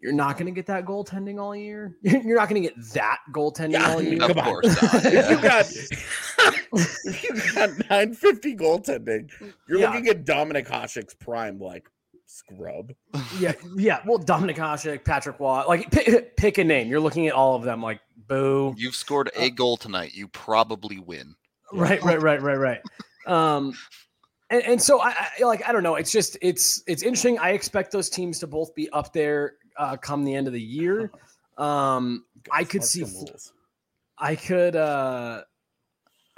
you're 0.00 0.12
not 0.12 0.36
going 0.36 0.46
to 0.46 0.52
get 0.52 0.66
that 0.66 0.84
goaltending 0.84 1.40
all 1.40 1.54
year. 1.54 1.96
You're 2.02 2.36
not 2.36 2.48
going 2.48 2.62
to 2.62 2.68
get 2.68 2.92
that 2.94 3.18
goaltending 3.32 3.72
yeah, 3.72 3.90
all 3.90 4.02
year. 4.02 4.22
Of 4.22 4.36
course, 4.36 4.82
not, 4.82 5.04
yeah. 5.12 5.30
you 5.30 5.40
got 5.40 5.72
you 7.04 7.54
got 7.54 7.70
950 7.90 8.56
goaltending. 8.56 9.30
You're 9.68 9.80
yeah. 9.80 9.90
looking 9.90 10.08
at 10.08 10.24
Dominik 10.24 10.68
Hasek's 10.68 11.14
prime, 11.14 11.58
like 11.58 11.88
scrub. 12.26 12.92
Yeah, 13.38 13.52
yeah. 13.76 14.00
Well, 14.06 14.18
Dominik 14.18 14.56
Hasek, 14.56 15.04
Patrick 15.04 15.40
Watt, 15.40 15.68
like 15.68 15.90
pick, 15.90 16.36
pick, 16.36 16.58
a 16.58 16.64
name. 16.64 16.88
You're 16.88 17.00
looking 17.00 17.26
at 17.26 17.34
all 17.34 17.56
of 17.56 17.64
them, 17.64 17.82
like 17.82 18.00
boo. 18.28 18.74
You've 18.76 18.94
scored 18.94 19.30
a 19.36 19.46
uh, 19.46 19.48
goal 19.50 19.76
tonight. 19.76 20.14
You 20.14 20.28
probably 20.28 20.98
win. 20.98 21.34
Right, 21.72 22.02
right, 22.02 22.20
right, 22.20 22.40
right, 22.40 22.58
right. 22.58 22.80
Um, 23.26 23.74
and, 24.50 24.62
and 24.62 24.82
so 24.82 25.00
I, 25.00 25.14
I, 25.38 25.44
like 25.44 25.68
I 25.68 25.72
don't 25.72 25.82
know. 25.82 25.96
It's 25.96 26.12
just 26.12 26.38
it's 26.40 26.82
it's 26.86 27.02
interesting. 27.02 27.38
I 27.38 27.50
expect 27.50 27.92
those 27.92 28.08
teams 28.08 28.38
to 28.40 28.46
both 28.46 28.74
be 28.74 28.88
up 28.90 29.12
there 29.12 29.54
uh, 29.78 29.96
come 29.96 30.24
the 30.24 30.34
end 30.34 30.46
of 30.46 30.52
the 30.52 30.62
year. 30.62 31.10
Um, 31.58 32.24
I 32.52 32.62
could 32.62 32.84
see. 32.84 33.04
I 34.16 34.36
could. 34.36 34.76
uh 34.76 35.42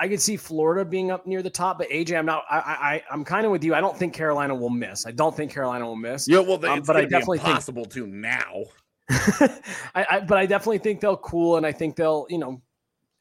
I 0.01 0.09
could 0.09 0.23
see 0.23 0.39
Florida 0.39 0.83
being 0.83 1.11
up 1.11 1.27
near 1.27 1.43
the 1.43 1.51
top, 1.51 1.77
but 1.77 1.91
AJ, 1.91 2.19
I'm 2.19 2.25
not. 2.25 2.45
I, 2.51 2.57
I 2.57 3.03
I'm 3.13 3.23
kind 3.23 3.45
of 3.45 3.53
with 3.53 3.63
you. 3.63 3.75
I 3.75 3.83
don't 3.83 3.95
think 3.95 4.15
Carolina 4.15 4.55
will 4.55 4.71
miss. 4.71 5.05
I 5.05 5.11
don't 5.11 5.37
think 5.37 5.53
Carolina 5.53 5.85
will 5.85 5.95
miss. 5.95 6.27
Yeah, 6.27 6.39
well, 6.39 6.65
um, 6.65 6.81
but 6.87 6.97
I 6.97 7.03
definitely 7.03 7.37
impossible 7.37 7.85
think, 7.85 7.93
to 7.93 8.07
now. 8.07 8.65
I, 9.11 10.07
I, 10.11 10.21
but 10.21 10.39
I 10.39 10.47
definitely 10.47 10.79
think 10.79 11.03
they'll 11.03 11.19
cool, 11.19 11.59
and 11.59 11.67
I 11.67 11.73
think 11.73 11.97
they'll 11.97 12.27
you 12.31 12.39
know 12.39 12.63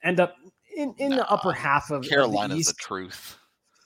end 0.05 0.21
up 0.21 0.35
in 0.73 0.95
in 0.99 1.09
nah, 1.09 1.17
the 1.17 1.29
upper 1.29 1.51
half 1.51 1.91
of 1.91 2.07
Carolina's 2.07 2.67
the, 2.67 2.71
the 2.71 2.77
truth. 2.77 3.37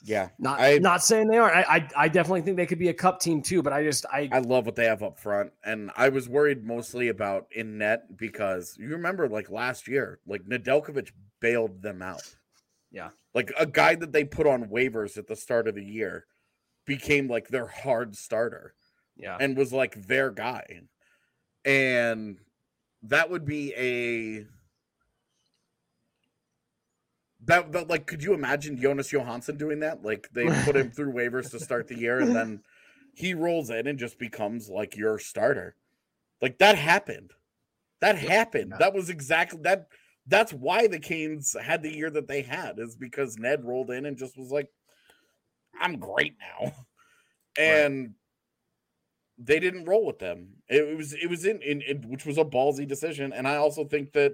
Yeah, 0.05 0.29
not 0.37 0.59
I, 0.59 0.79
not 0.79 1.01
saying 1.01 1.29
they 1.29 1.37
are. 1.37 1.49
I, 1.49 1.61
I, 1.61 1.89
I 1.95 2.07
definitely 2.09 2.41
think 2.41 2.57
they 2.57 2.65
could 2.65 2.77
be 2.77 2.89
a 2.89 2.93
cup 2.93 3.21
team 3.21 3.41
too. 3.41 3.63
But 3.63 3.71
I 3.71 3.83
just 3.83 4.05
I 4.11 4.27
I 4.33 4.39
love 4.39 4.65
what 4.65 4.75
they 4.75 4.85
have 4.85 5.01
up 5.01 5.17
front, 5.17 5.53
and 5.63 5.91
I 5.95 6.09
was 6.09 6.27
worried 6.27 6.65
mostly 6.65 7.07
about 7.07 7.47
in 7.55 7.77
net 7.77 8.17
because 8.17 8.75
you 8.77 8.89
remember 8.89 9.29
like 9.29 9.49
last 9.49 9.87
year, 9.87 10.19
like 10.27 10.43
Nedeljkovic 10.43 11.11
bailed 11.39 11.81
them 11.81 12.01
out. 12.01 12.35
Yeah, 12.91 13.11
like 13.33 13.53
a 13.57 13.65
guy 13.65 13.95
that 13.95 14.11
they 14.11 14.25
put 14.25 14.45
on 14.45 14.65
waivers 14.65 15.17
at 15.17 15.27
the 15.27 15.37
start 15.37 15.69
of 15.69 15.75
the 15.75 15.85
year 15.85 16.25
became 16.85 17.29
like 17.29 17.47
their 17.47 17.67
hard 17.67 18.17
starter. 18.17 18.73
Yeah, 19.15 19.37
and 19.39 19.55
was 19.55 19.71
like 19.71 20.07
their 20.07 20.31
guy, 20.31 20.81
and 21.63 22.39
that 23.03 23.29
would 23.29 23.45
be 23.45 23.73
a 23.75 24.45
that, 27.45 27.71
that 27.71 27.89
like 27.89 28.07
could 28.07 28.23
you 28.23 28.33
imagine 28.33 28.79
Jonas 28.79 29.11
Johansson 29.11 29.57
doing 29.57 29.79
that? 29.81 30.03
Like 30.03 30.29
they 30.33 30.45
put 30.63 30.75
him 30.75 30.91
through 30.95 31.13
waivers 31.13 31.51
to 31.51 31.59
start 31.59 31.87
the 31.87 31.97
year 31.97 32.19
and 32.19 32.35
then 32.35 32.61
he 33.13 33.33
rolls 33.33 33.69
in 33.69 33.87
and 33.87 33.99
just 33.99 34.17
becomes 34.17 34.69
like 34.69 34.95
your 34.95 35.19
starter. 35.19 35.75
Like 36.41 36.57
that 36.59 36.77
happened. 36.77 37.31
That 38.01 38.17
happened. 38.17 38.73
That 38.79 38.93
was 38.93 39.09
exactly 39.09 39.59
that 39.63 39.87
that's 40.27 40.53
why 40.53 40.87
the 40.87 40.99
Canes 40.99 41.55
had 41.61 41.83
the 41.83 41.93
year 41.93 42.09
that 42.09 42.27
they 42.27 42.41
had, 42.41 42.79
is 42.79 42.95
because 42.95 43.37
Ned 43.37 43.65
rolled 43.65 43.91
in 43.91 44.05
and 44.05 44.17
just 44.17 44.37
was 44.37 44.51
like, 44.51 44.69
I'm 45.79 45.99
great 45.99 46.35
now. 46.39 46.73
And 47.55 48.01
right. 48.01 48.09
they 49.37 49.59
didn't 49.59 49.85
roll 49.85 50.05
with 50.05 50.19
them. 50.19 50.47
It, 50.67 50.97
was 50.97 51.13
it 51.13 51.29
was 51.29 51.45
in, 51.45 51.61
in, 51.61 51.81
in 51.81 52.09
which 52.09 52.25
was 52.25 52.37
a 52.37 52.43
ballsy 52.43 52.87
decision. 52.87 53.31
And 53.31 53.47
I 53.47 53.57
also 53.57 53.85
think 53.85 54.13
that 54.13 54.33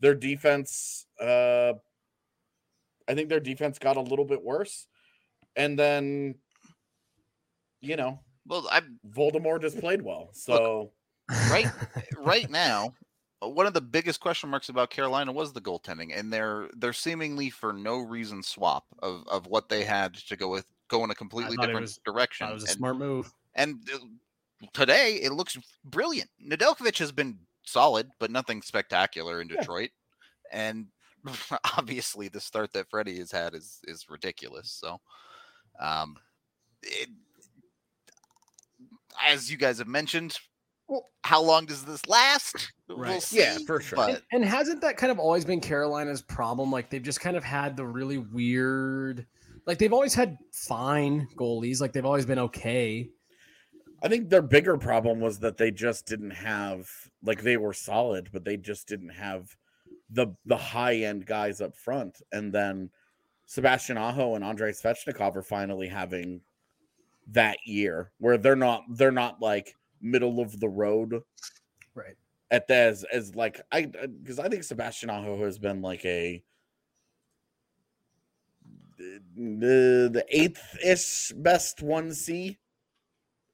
their 0.00 0.14
defense 0.14 1.06
uh 1.20 1.74
I 3.08 3.14
think 3.14 3.28
their 3.28 3.40
defense 3.40 3.78
got 3.78 3.96
a 3.96 4.00
little 4.00 4.24
bit 4.24 4.44
worse. 4.44 4.86
And 5.56 5.78
then, 5.78 6.34
you 7.80 7.96
know, 7.96 8.20
well, 8.46 8.68
I 8.70 8.82
Voldemort 9.08 9.62
just 9.62 9.80
played 9.80 10.02
well. 10.02 10.30
So 10.32 10.92
look, 11.28 11.50
right, 11.50 11.66
right 12.18 12.50
now, 12.50 12.94
one 13.40 13.66
of 13.66 13.74
the 13.74 13.80
biggest 13.80 14.20
question 14.20 14.50
marks 14.50 14.68
about 14.68 14.90
Carolina 14.90 15.32
was 15.32 15.52
the 15.52 15.60
goaltending, 15.60 16.18
and 16.18 16.32
they're 16.32 16.68
they're 16.76 16.92
seemingly 16.92 17.50
for 17.50 17.72
no 17.72 17.98
reason 17.98 18.42
swap 18.42 18.84
of 19.00 19.26
of 19.28 19.46
what 19.46 19.68
they 19.68 19.84
had 19.84 20.14
to 20.14 20.36
go 20.36 20.48
with, 20.48 20.66
go 20.88 21.04
in 21.04 21.10
a 21.10 21.14
completely 21.14 21.56
different 21.56 21.82
was, 21.82 22.00
direction. 22.04 22.46
That 22.46 22.54
was 22.54 22.64
a 22.64 22.68
and, 22.68 22.76
smart 22.76 22.96
move. 22.96 23.32
And 23.54 23.88
uh, 23.92 23.98
today, 24.72 25.14
it 25.22 25.32
looks 25.32 25.58
brilliant. 25.84 26.30
Nedeljkovic 26.44 26.98
has 26.98 27.12
been 27.12 27.38
solid, 27.64 28.08
but 28.18 28.30
nothing 28.30 28.62
spectacular 28.62 29.40
in 29.40 29.48
Detroit. 29.48 29.90
Yeah. 30.52 30.70
And 30.70 30.86
obviously 31.76 32.28
the 32.28 32.40
start 32.40 32.72
that 32.72 32.88
Freddie 32.90 33.18
has 33.18 33.32
had 33.32 33.54
is 33.54 33.80
is 33.84 34.06
ridiculous. 34.08 34.70
So, 34.70 35.00
um, 35.80 36.16
it, 36.82 37.08
as 39.26 39.50
you 39.50 39.56
guys 39.56 39.78
have 39.78 39.88
mentioned, 39.88 40.38
how 41.24 41.42
long 41.42 41.66
does 41.66 41.84
this 41.84 42.06
last? 42.06 42.72
Right. 42.88 43.10
We'll 43.10 43.20
see, 43.20 43.38
yeah, 43.38 43.58
for 43.66 43.80
sure. 43.80 43.96
But... 43.96 44.08
And, 44.08 44.22
and, 44.32 44.44
hasn't 44.44 44.80
that 44.80 44.96
kind 44.96 45.12
of 45.12 45.18
always 45.18 45.44
been 45.44 45.60
Carolina's 45.60 46.22
problem? 46.22 46.70
Like 46.72 46.90
they've 46.90 47.02
just 47.02 47.20
kind 47.20 47.36
of 47.36 47.44
had 47.44 47.76
the 47.76 47.84
really 47.84 48.18
weird, 48.18 49.26
like 49.66 49.78
they've 49.78 49.92
always 49.92 50.14
had 50.14 50.38
fine 50.52 51.28
goalies. 51.36 51.80
Like 51.80 51.92
they've 51.92 52.06
always 52.06 52.26
been 52.26 52.38
okay. 52.38 53.10
I 54.02 54.08
think 54.08 54.30
their 54.30 54.42
bigger 54.42 54.78
problem 54.78 55.20
was 55.20 55.40
that 55.40 55.56
they 55.58 55.70
just 55.70 56.06
didn't 56.06 56.30
have 56.30 56.88
like 57.22 57.42
they 57.42 57.56
were 57.56 57.74
solid, 57.74 58.30
but 58.32 58.44
they 58.44 58.56
just 58.56 58.88
didn't 58.88 59.10
have 59.10 59.54
the 60.10 60.28
the 60.46 60.56
high 60.56 60.96
end 60.96 61.26
guys 61.26 61.60
up 61.60 61.76
front, 61.76 62.20
and 62.32 62.52
then 62.52 62.90
Sebastian 63.46 63.98
Aho 63.98 64.34
and 64.34 64.44
Andrei 64.44 64.72
Svechnikov 64.72 65.36
are 65.36 65.42
finally 65.42 65.88
having 65.88 66.40
that 67.28 67.58
year 67.64 68.10
where 68.18 68.38
they're 68.38 68.56
not 68.56 68.84
they're 68.90 69.10
not 69.10 69.40
like 69.40 69.74
middle 70.00 70.40
of 70.40 70.58
the 70.60 70.68
road, 70.68 71.22
right? 71.94 72.16
At 72.50 72.66
the, 72.68 72.74
as 72.74 73.04
as 73.12 73.34
like 73.34 73.60
I 73.72 73.82
because 73.82 74.38
I 74.38 74.48
think 74.48 74.64
Sebastian 74.64 75.10
Aho 75.10 75.44
has 75.44 75.58
been 75.58 75.82
like 75.82 76.04
a 76.04 76.42
the 78.98 80.10
the 80.12 80.24
eighth 80.30 80.78
ish 80.84 81.32
best 81.36 81.82
one 81.82 82.12
C 82.12 82.58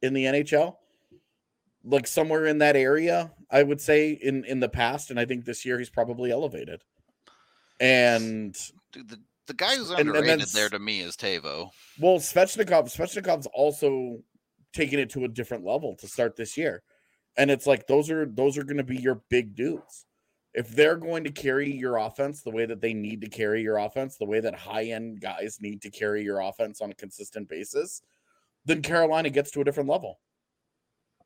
in 0.03 0.15
the 0.15 0.25
NHL 0.25 0.77
like 1.85 2.07
somewhere 2.07 2.47
in 2.47 2.59
that 2.59 2.77
area, 2.77 3.31
I 3.55 3.63
would 3.63 3.81
say 3.81 4.11
in 4.11 4.45
in 4.45 4.59
the 4.59 4.69
past, 4.69 5.11
and 5.11 5.19
I 5.19 5.25
think 5.25 5.45
this 5.45 5.65
year 5.65 5.79
he's 5.79 5.89
probably 5.89 6.33
elevated. 6.33 6.83
And 7.79 8.55
Dude, 8.93 9.09
the 9.09 9.21
the 9.47 9.55
guy 9.55 9.77
who's 9.77 9.91
underrated 9.91 10.31
and, 10.31 10.43
and 10.43 10.51
there 10.51 10.69
to 10.69 10.79
me 10.81 11.01
is 11.01 11.17
Teuvo. 11.17 11.71
Well, 12.01 12.19
Svechnikov, 12.19 12.93
Svechnikov's 12.93 13.47
also 13.55 14.19
taking 14.73 14.99
it 14.99 15.11
to 15.11 15.25
a 15.25 15.29
different 15.29 15.65
level 15.65 15.95
to 16.01 16.09
start 16.09 16.35
this 16.35 16.57
year, 16.57 16.83
and 17.37 17.49
it's 17.49 17.67
like 17.67 17.87
those 17.87 18.11
are 18.11 18.27
those 18.27 18.59
are 18.59 18.65
going 18.65 18.79
to 18.79 18.83
be 18.83 18.97
your 18.97 19.23
big 19.31 19.55
dudes. 19.55 20.07
If 20.53 20.71
they're 20.71 20.97
going 20.97 21.23
to 21.25 21.31
carry 21.31 21.71
your 21.71 21.97
offense 21.99 22.43
the 22.43 22.51
way 22.51 22.67
that 22.67 22.81
they 22.81 22.93
need 22.93 23.21
to 23.21 23.29
carry 23.29 23.63
your 23.63 23.79
offense, 23.79 24.17
the 24.17 24.25
way 24.25 24.41
that 24.41 24.55
high 24.55 24.87
end 24.87 25.21
guys 25.21 25.59
need 25.61 25.83
to 25.83 25.91
carry 25.91 26.25
your 26.25 26.41
offense 26.41 26.81
on 26.81 26.91
a 26.91 26.95
consistent 26.95 27.49
basis, 27.49 28.03
then 28.65 28.83
Carolina 28.83 29.31
gets 29.31 29.53
to 29.53 29.61
a 29.61 29.65
different 29.65 29.89
level. 29.89 30.19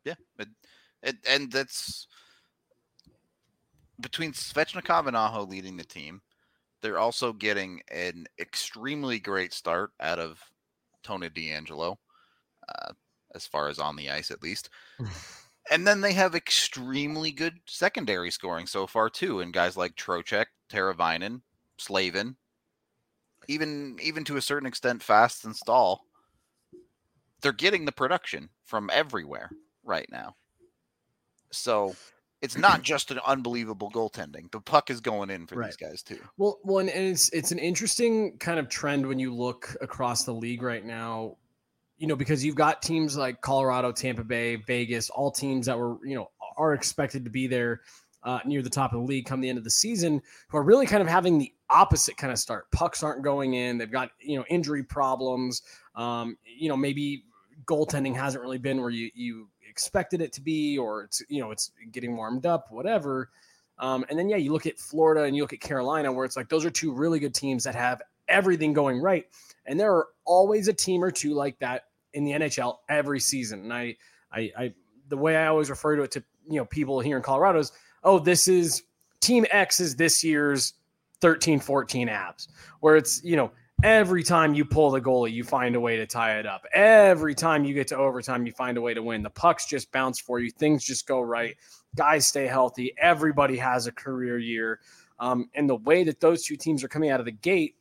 Yeah, 0.04 0.14
it, 0.38 0.48
it, 1.02 1.16
and 1.28 1.50
that's 1.50 2.06
between 4.00 4.32
Svechnikov 4.32 5.06
and 5.06 5.16
Aho 5.16 5.44
leading 5.44 5.76
the 5.76 5.84
team. 5.84 6.20
They're 6.80 6.98
also 6.98 7.32
getting 7.32 7.80
an 7.90 8.26
extremely 8.38 9.18
great 9.18 9.52
start 9.52 9.90
out 10.00 10.18
of 10.18 10.40
Tony 11.02 11.28
DeAngelo, 11.28 11.96
uh, 12.68 12.92
as 13.34 13.46
far 13.46 13.68
as 13.68 13.78
on 13.78 13.96
the 13.96 14.10
ice 14.10 14.30
at 14.30 14.42
least. 14.42 14.70
and 15.70 15.86
then 15.86 16.00
they 16.00 16.12
have 16.12 16.34
extremely 16.34 17.32
good 17.32 17.54
secondary 17.66 18.30
scoring 18.30 18.66
so 18.66 18.86
far 18.86 19.10
too, 19.10 19.40
and 19.40 19.52
guys 19.52 19.76
like 19.76 19.96
Trocheck, 19.96 20.46
Teravainen, 20.70 21.40
Slavin, 21.78 22.36
even 23.48 23.96
even 24.02 24.24
to 24.24 24.36
a 24.36 24.42
certain 24.42 24.66
extent, 24.66 25.02
Fast 25.02 25.44
and 25.44 25.56
Staal. 25.56 26.04
They're 27.40 27.52
getting 27.52 27.84
the 27.84 27.92
production 27.92 28.50
from 28.64 28.90
everywhere 28.92 29.50
right 29.84 30.08
now. 30.10 30.34
So 31.50 31.94
it's 32.40 32.56
not 32.56 32.82
just 32.82 33.10
an 33.10 33.18
unbelievable 33.26 33.90
goaltending. 33.90 34.50
The 34.50 34.60
puck 34.60 34.90
is 34.90 35.00
going 35.00 35.30
in 35.30 35.46
for 35.46 35.56
right. 35.56 35.66
these 35.66 35.76
guys 35.76 36.02
too. 36.02 36.18
Well, 36.36 36.58
one 36.62 36.88
and 36.88 37.04
it's 37.04 37.28
it's 37.30 37.52
an 37.52 37.58
interesting 37.58 38.38
kind 38.38 38.58
of 38.58 38.68
trend 38.68 39.06
when 39.06 39.18
you 39.18 39.34
look 39.34 39.76
across 39.80 40.24
the 40.24 40.32
league 40.32 40.62
right 40.62 40.84
now. 40.84 41.36
You 41.96 42.06
know, 42.06 42.14
because 42.14 42.44
you've 42.44 42.54
got 42.54 42.80
teams 42.80 43.16
like 43.16 43.40
Colorado, 43.40 43.90
Tampa 43.90 44.22
Bay, 44.22 44.54
Vegas, 44.54 45.10
all 45.10 45.32
teams 45.32 45.66
that 45.66 45.76
were 45.76 45.96
you 46.04 46.14
know 46.14 46.30
are 46.56 46.74
expected 46.74 47.24
to 47.24 47.30
be 47.30 47.48
there 47.48 47.80
uh, 48.22 48.38
near 48.44 48.62
the 48.62 48.70
top 48.70 48.92
of 48.92 49.00
the 49.00 49.04
league 49.04 49.26
come 49.26 49.40
the 49.40 49.48
end 49.48 49.58
of 49.58 49.64
the 49.64 49.70
season, 49.70 50.22
who 50.48 50.58
are 50.58 50.62
really 50.62 50.86
kind 50.86 51.02
of 51.02 51.08
having 51.08 51.38
the 51.38 51.52
opposite 51.70 52.16
kind 52.16 52.32
of 52.32 52.38
start. 52.38 52.70
Pucks 52.70 53.02
aren't 53.02 53.24
going 53.24 53.54
in. 53.54 53.78
They've 53.78 53.90
got 53.90 54.10
you 54.20 54.38
know 54.38 54.44
injury 54.48 54.84
problems. 54.84 55.62
Um, 55.96 56.36
you 56.44 56.68
know, 56.68 56.76
maybe 56.76 57.24
goaltending 57.64 58.14
hasn't 58.14 58.42
really 58.42 58.58
been 58.58 58.80
where 58.80 58.90
you 58.90 59.10
you 59.14 59.48
expected 59.78 60.20
it 60.20 60.32
to 60.32 60.40
be, 60.40 60.76
or 60.76 61.04
it's 61.04 61.22
you 61.28 61.40
know 61.40 61.52
it's 61.52 61.70
getting 61.92 62.16
warmed 62.16 62.46
up, 62.46 62.66
whatever. 62.70 63.30
Um, 63.78 64.04
and 64.10 64.18
then, 64.18 64.28
yeah, 64.28 64.36
you 64.36 64.52
look 64.52 64.66
at 64.66 64.76
Florida 64.76 65.22
and 65.22 65.36
you 65.36 65.42
look 65.44 65.52
at 65.52 65.60
Carolina, 65.60 66.12
where 66.12 66.24
it's 66.24 66.36
like 66.36 66.48
those 66.48 66.64
are 66.64 66.70
two 66.70 66.92
really 66.92 67.20
good 67.20 67.32
teams 67.32 67.62
that 67.62 67.76
have 67.76 68.02
everything 68.28 68.72
going 68.72 69.00
right. 69.00 69.26
And 69.66 69.78
there 69.78 69.94
are 69.94 70.08
always 70.24 70.66
a 70.66 70.72
team 70.72 71.04
or 71.04 71.12
two 71.12 71.32
like 71.32 71.56
that 71.60 71.84
in 72.12 72.24
the 72.24 72.32
NHL 72.32 72.78
every 72.88 73.20
season. 73.20 73.60
And 73.62 73.72
I, 73.72 73.96
I, 74.32 74.52
I 74.58 74.74
the 75.08 75.16
way 75.16 75.36
I 75.36 75.46
always 75.46 75.70
refer 75.70 75.94
to 75.94 76.02
it 76.02 76.10
to 76.12 76.24
you 76.48 76.56
know 76.56 76.64
people 76.64 76.98
here 76.98 77.16
in 77.16 77.22
Colorado 77.22 77.60
is, 77.60 77.70
oh, 78.02 78.18
this 78.18 78.48
is 78.48 78.82
Team 79.20 79.46
X 79.52 79.78
is 79.78 79.94
this 79.94 80.24
year's 80.24 80.74
13 81.20 81.60
14 81.60 82.08
Avs, 82.08 82.48
where 82.80 82.96
it's 82.96 83.22
you 83.22 83.36
know 83.36 83.52
every 83.82 84.22
time 84.22 84.54
you 84.54 84.64
pull 84.64 84.90
the 84.90 85.00
goalie, 85.00 85.32
you 85.32 85.44
find 85.44 85.76
a 85.76 85.80
way 85.80 85.96
to 85.96 86.06
tie 86.06 86.38
it 86.38 86.46
up. 86.46 86.64
Every 86.72 87.34
time 87.34 87.64
you 87.64 87.74
get 87.74 87.88
to 87.88 87.96
overtime, 87.96 88.46
you 88.46 88.52
find 88.52 88.76
a 88.76 88.80
way 88.80 88.94
to 88.94 89.02
win. 89.02 89.22
The 89.22 89.30
pucks 89.30 89.66
just 89.66 89.92
bounce 89.92 90.20
for 90.20 90.40
you. 90.40 90.50
Things 90.50 90.84
just 90.84 91.06
go 91.06 91.20
right. 91.20 91.56
Guys 91.96 92.26
stay 92.26 92.46
healthy. 92.46 92.92
Everybody 92.98 93.56
has 93.56 93.86
a 93.86 93.92
career 93.92 94.38
year. 94.38 94.80
Um, 95.20 95.48
and 95.54 95.68
the 95.68 95.76
way 95.76 96.04
that 96.04 96.20
those 96.20 96.44
two 96.44 96.56
teams 96.56 96.84
are 96.84 96.88
coming 96.88 97.10
out 97.10 97.20
of 97.20 97.26
the 97.26 97.32
gate, 97.32 97.76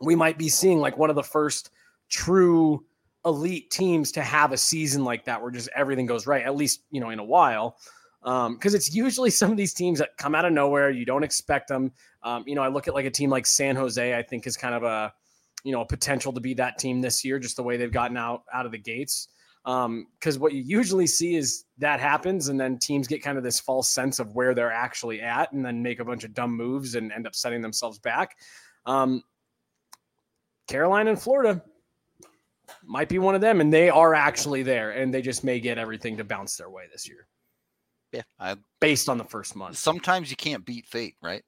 we 0.00 0.14
might 0.14 0.38
be 0.38 0.48
seeing 0.48 0.78
like 0.78 0.96
one 0.96 1.10
of 1.10 1.16
the 1.16 1.22
first 1.22 1.70
true 2.08 2.84
elite 3.24 3.70
teams 3.70 4.12
to 4.12 4.22
have 4.22 4.52
a 4.52 4.56
season 4.56 5.04
like 5.04 5.26
that 5.26 5.42
where 5.42 5.50
just 5.50 5.68
everything 5.74 6.06
goes 6.06 6.26
right, 6.26 6.44
at 6.44 6.56
least, 6.56 6.80
you 6.90 7.00
know, 7.00 7.10
in 7.10 7.18
a 7.18 7.24
while. 7.24 7.76
Um, 8.22 8.54
because 8.54 8.74
it's 8.74 8.94
usually 8.94 9.30
some 9.40 9.50
of 9.50 9.56
these 9.56 9.72
teams 9.72 9.98
that 9.98 10.16
come 10.16 10.34
out 10.34 10.44
of 10.44 10.52
nowhere. 10.52 10.90
You 10.90 11.04
don't 11.04 11.24
expect 11.24 11.68
them. 11.68 11.92
Um, 12.22 12.44
you 12.46 12.54
know, 12.54 12.62
I 12.62 12.68
look 12.68 12.88
at 12.88 12.94
like 12.94 13.06
a 13.06 13.10
team 13.10 13.30
like 13.30 13.46
San 13.46 13.76
Jose, 13.76 14.16
I 14.16 14.22
think 14.22 14.46
is 14.46 14.56
kind 14.56 14.74
of 14.74 14.82
a, 14.82 15.12
you 15.64 15.72
know, 15.72 15.82
a 15.82 15.86
potential 15.86 16.32
to 16.32 16.40
be 16.40 16.54
that 16.54 16.78
team 16.78 17.00
this 17.00 17.24
year, 17.24 17.38
just 17.38 17.56
the 17.56 17.62
way 17.62 17.76
they've 17.76 17.92
gotten 17.92 18.16
out 18.16 18.42
out 18.52 18.66
of 18.66 18.72
the 18.72 18.78
gates. 18.78 19.28
Um, 19.66 20.06
because 20.18 20.38
what 20.38 20.52
you 20.52 20.62
usually 20.62 21.06
see 21.06 21.36
is 21.36 21.64
that 21.78 22.00
happens, 22.00 22.48
and 22.48 22.58
then 22.58 22.78
teams 22.78 23.06
get 23.06 23.22
kind 23.22 23.36
of 23.36 23.44
this 23.44 23.60
false 23.60 23.90
sense 23.90 24.18
of 24.18 24.34
where 24.34 24.54
they're 24.54 24.72
actually 24.72 25.20
at, 25.20 25.52
and 25.52 25.64
then 25.64 25.82
make 25.82 26.00
a 26.00 26.04
bunch 26.04 26.24
of 26.24 26.32
dumb 26.32 26.56
moves 26.56 26.94
and 26.94 27.12
end 27.12 27.26
up 27.26 27.34
setting 27.34 27.60
themselves 27.60 27.98
back. 27.98 28.36
Um, 28.86 29.22
Carolina 30.66 31.10
and 31.10 31.20
Florida, 31.20 31.62
might 32.82 33.08
be 33.08 33.18
one 33.18 33.34
of 33.34 33.40
them, 33.40 33.60
and 33.60 33.72
they 33.72 33.90
are 33.90 34.14
actually 34.14 34.62
there, 34.62 34.92
and 34.92 35.12
they 35.12 35.22
just 35.22 35.44
may 35.44 35.60
get 35.60 35.78
everything 35.78 36.16
to 36.16 36.24
bounce 36.24 36.56
their 36.56 36.70
way 36.70 36.84
this 36.90 37.08
year. 37.08 37.26
Yeah, 38.12 38.22
I, 38.38 38.56
based 38.80 39.08
on 39.08 39.18
the 39.18 39.24
first 39.24 39.54
month. 39.54 39.76
Sometimes 39.76 40.30
you 40.30 40.36
can't 40.36 40.64
beat 40.64 40.86
fate, 40.86 41.14
right? 41.22 41.42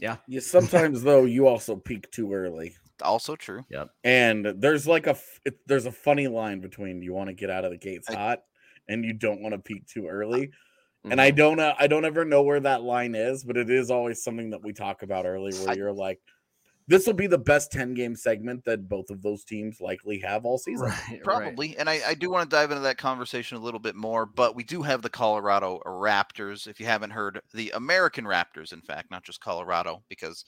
Yeah. 0.00 0.16
Yeah. 0.26 0.40
Sometimes 0.40 1.02
though, 1.02 1.24
you 1.24 1.46
also 1.46 1.76
peak 1.76 2.10
too 2.10 2.32
early. 2.32 2.74
Also 3.02 3.36
true. 3.36 3.64
Yep. 3.70 3.90
And 4.04 4.46
there's 4.56 4.86
like 4.86 5.06
a 5.06 5.16
it, 5.44 5.58
there's 5.66 5.86
a 5.86 5.92
funny 5.92 6.28
line 6.28 6.60
between 6.60 7.02
you 7.02 7.12
want 7.12 7.28
to 7.28 7.34
get 7.34 7.50
out 7.50 7.64
of 7.64 7.70
the 7.70 7.76
gates 7.76 8.08
I, 8.08 8.14
hot 8.14 8.42
and 8.88 9.04
you 9.04 9.12
don't 9.12 9.42
want 9.42 9.54
to 9.54 9.58
peak 9.58 9.86
too 9.86 10.06
early. 10.06 10.46
Mm-hmm. 10.46 11.12
And 11.12 11.20
I 11.20 11.30
don't 11.30 11.60
uh, 11.60 11.74
I 11.78 11.86
don't 11.86 12.04
ever 12.06 12.24
know 12.24 12.42
where 12.42 12.60
that 12.60 12.82
line 12.82 13.14
is, 13.14 13.44
but 13.44 13.56
it 13.56 13.70
is 13.70 13.90
always 13.90 14.24
something 14.24 14.50
that 14.50 14.64
we 14.64 14.72
talk 14.72 15.02
about 15.02 15.26
early 15.26 15.52
where 15.58 15.70
I, 15.70 15.74
you're 15.74 15.92
like, 15.92 16.20
this 16.88 17.06
will 17.06 17.14
be 17.14 17.26
the 17.26 17.38
best 17.38 17.72
10 17.72 17.94
game 17.94 18.14
segment 18.14 18.64
that 18.64 18.88
both 18.88 19.10
of 19.10 19.22
those 19.22 19.44
teams 19.44 19.80
likely 19.80 20.20
have 20.20 20.44
all 20.44 20.58
season. 20.58 20.86
Right, 20.86 21.20
Probably. 21.24 21.68
Right. 21.68 21.76
And 21.78 21.90
I, 21.90 22.00
I, 22.06 22.14
do 22.14 22.30
want 22.30 22.48
to 22.48 22.54
dive 22.54 22.70
into 22.70 22.82
that 22.82 22.96
conversation 22.96 23.56
a 23.56 23.60
little 23.60 23.80
bit 23.80 23.96
more, 23.96 24.24
but 24.24 24.54
we 24.54 24.62
do 24.62 24.82
have 24.82 25.02
the 25.02 25.10
Colorado 25.10 25.80
Raptors. 25.84 26.68
If 26.68 26.78
you 26.78 26.86
haven't 26.86 27.10
heard, 27.10 27.40
the 27.52 27.70
American 27.70 28.24
Raptors, 28.24 28.72
in 28.72 28.80
fact, 28.82 29.10
not 29.10 29.24
just 29.24 29.40
Colorado, 29.40 30.04
because 30.08 30.44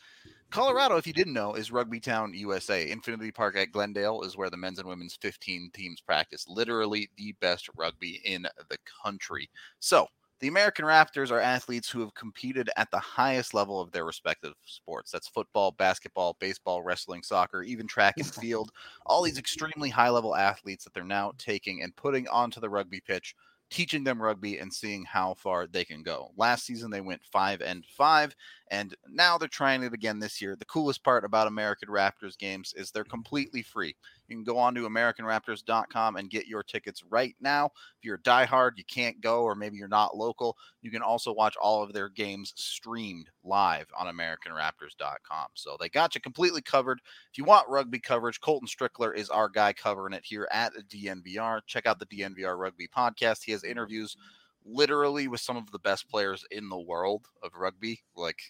Colorado, 0.51 0.97
if 0.97 1.07
you 1.07 1.13
didn't 1.13 1.35
know, 1.35 1.55
is 1.55 1.73
Rugby 1.73 1.99
Town, 1.99 2.33
USA. 2.35 2.89
Infinity 2.89 3.33
Park 3.33 3.57
at 3.57 3.73
Glendale 3.73 4.23
is 4.23 4.37
where 4.37 4.49
the 4.49 4.57
men's 4.57 4.79
and 4.79 4.89
women's 4.89 5.19
15 5.21 5.71
teams 5.75 6.01
practice. 6.01 6.47
Literally 6.49 7.11
the 7.17 7.35
best 7.41 7.69
rugby 7.77 8.21
in 8.25 8.43
the 8.71 8.79
country. 9.05 9.51
So, 9.81 10.07
the 10.41 10.49
American 10.49 10.85
Raptors 10.85 11.31
are 11.31 11.41
athletes 11.41 11.91
who 11.91 12.01
have 12.01 12.15
competed 12.15 12.71
at 12.77 12.91
the 12.91 12.99
highest 12.99 13.55
level 13.55 13.81
of 13.81 13.91
their 13.91 14.05
respective 14.05 14.55
sports. 14.65 15.11
That's 15.11 15.29
football, 15.29 15.73
basketball, 15.73 16.37
baseball, 16.39 16.83
wrestling, 16.83 17.23
soccer, 17.23 17.63
even 17.63 17.87
track 17.87 18.15
and 18.19 18.27
field. 18.35 18.71
All 19.07 19.23
these 19.23 19.39
extremely 19.39 19.91
high 19.91 20.11
level 20.11 20.37
athletes 20.37 20.85
that 20.85 20.95
they're 20.95 21.05
now 21.05 21.33
taking 21.39 21.83
and 21.83 21.95
putting 21.97 22.29
onto 22.29 22.61
the 22.61 22.71
rugby 22.71 23.01
pitch 23.01 23.35
teaching 23.71 24.05
them 24.05 24.21
rugby 24.21 24.59
and 24.59 24.73
seeing 24.73 25.05
how 25.05 25.35
far 25.35 25.67
they 25.67 25.85
can 25.85 26.03
go. 26.03 26.31
Last 26.37 26.65
season 26.65 26.91
they 26.91 27.01
went 27.01 27.23
5 27.25 27.61
and 27.61 27.85
5 27.85 28.35
and 28.71 28.95
now 29.09 29.39
they're 29.39 29.49
trying 29.49 29.83
it 29.83 29.93
again 29.93 30.19
this 30.19 30.41
year. 30.41 30.57
The 30.57 30.65
coolest 30.65 31.03
part 31.03 31.25
about 31.25 31.47
American 31.47 31.89
Raptors 31.89 32.37
games 32.37 32.75
is 32.77 32.91
they're 32.91 33.05
completely 33.05 33.63
free. 33.63 33.95
You 34.29 34.37
can 34.37 34.45
go 34.45 34.59
on 34.59 34.75
to 34.75 34.89
americanraptors.com 34.89 36.17
and 36.17 36.31
get 36.31 36.47
your 36.47 36.63
tickets 36.63 37.03
right 37.09 37.35
now. 37.41 37.67
If 37.67 38.05
you're 38.05 38.17
a 38.17 38.23
diehard, 38.23 38.73
you 38.77 38.85
can't 38.85 39.21
go 39.21 39.43
or 39.43 39.55
maybe 39.55 39.77
you're 39.77 39.89
not 39.89 40.17
local, 40.17 40.57
you 40.83 40.91
can 40.91 41.03
also 41.03 41.33
watch 41.33 41.57
all 41.57 41.83
of 41.83 41.93
their 41.93 42.09
games 42.09 42.53
streamed 42.57 43.31
live 43.43 43.87
on 43.97 44.15
americanraptors.com. 44.15 45.49
So 45.55 45.77
they 45.81 45.89
got 45.89 46.15
you 46.15 46.21
completely 46.21 46.63
covered. 46.63 47.01
If 47.31 47.39
you 47.39 47.45
want 47.45 47.69
rugby 47.69 47.99
coverage, 47.99 48.41
Colton 48.41 48.69
Strickler 48.69 49.15
is 49.17 49.31
our 49.31 49.49
guy 49.49 49.73
covering 49.73 50.13
it 50.13 50.25
here 50.25 50.49
at 50.53 50.73
DNVR. 50.89 51.61
Check 51.67 51.87
out 51.87 51.99
the 51.99 52.07
DNVR 52.07 52.59
Rugby 52.59 52.89
podcast. 52.89 53.45
He 53.45 53.53
has 53.53 53.65
interviews 53.65 54.17
literally 54.65 55.29
with 55.29 55.41
some 55.41 55.57
of 55.57 55.71
the 55.71 55.79
best 55.79 56.09
players 56.09 56.45
in 56.51 56.69
the 56.69 56.79
world 56.79 57.27
of 57.43 57.55
rugby. 57.55 58.03
Like 58.17 58.41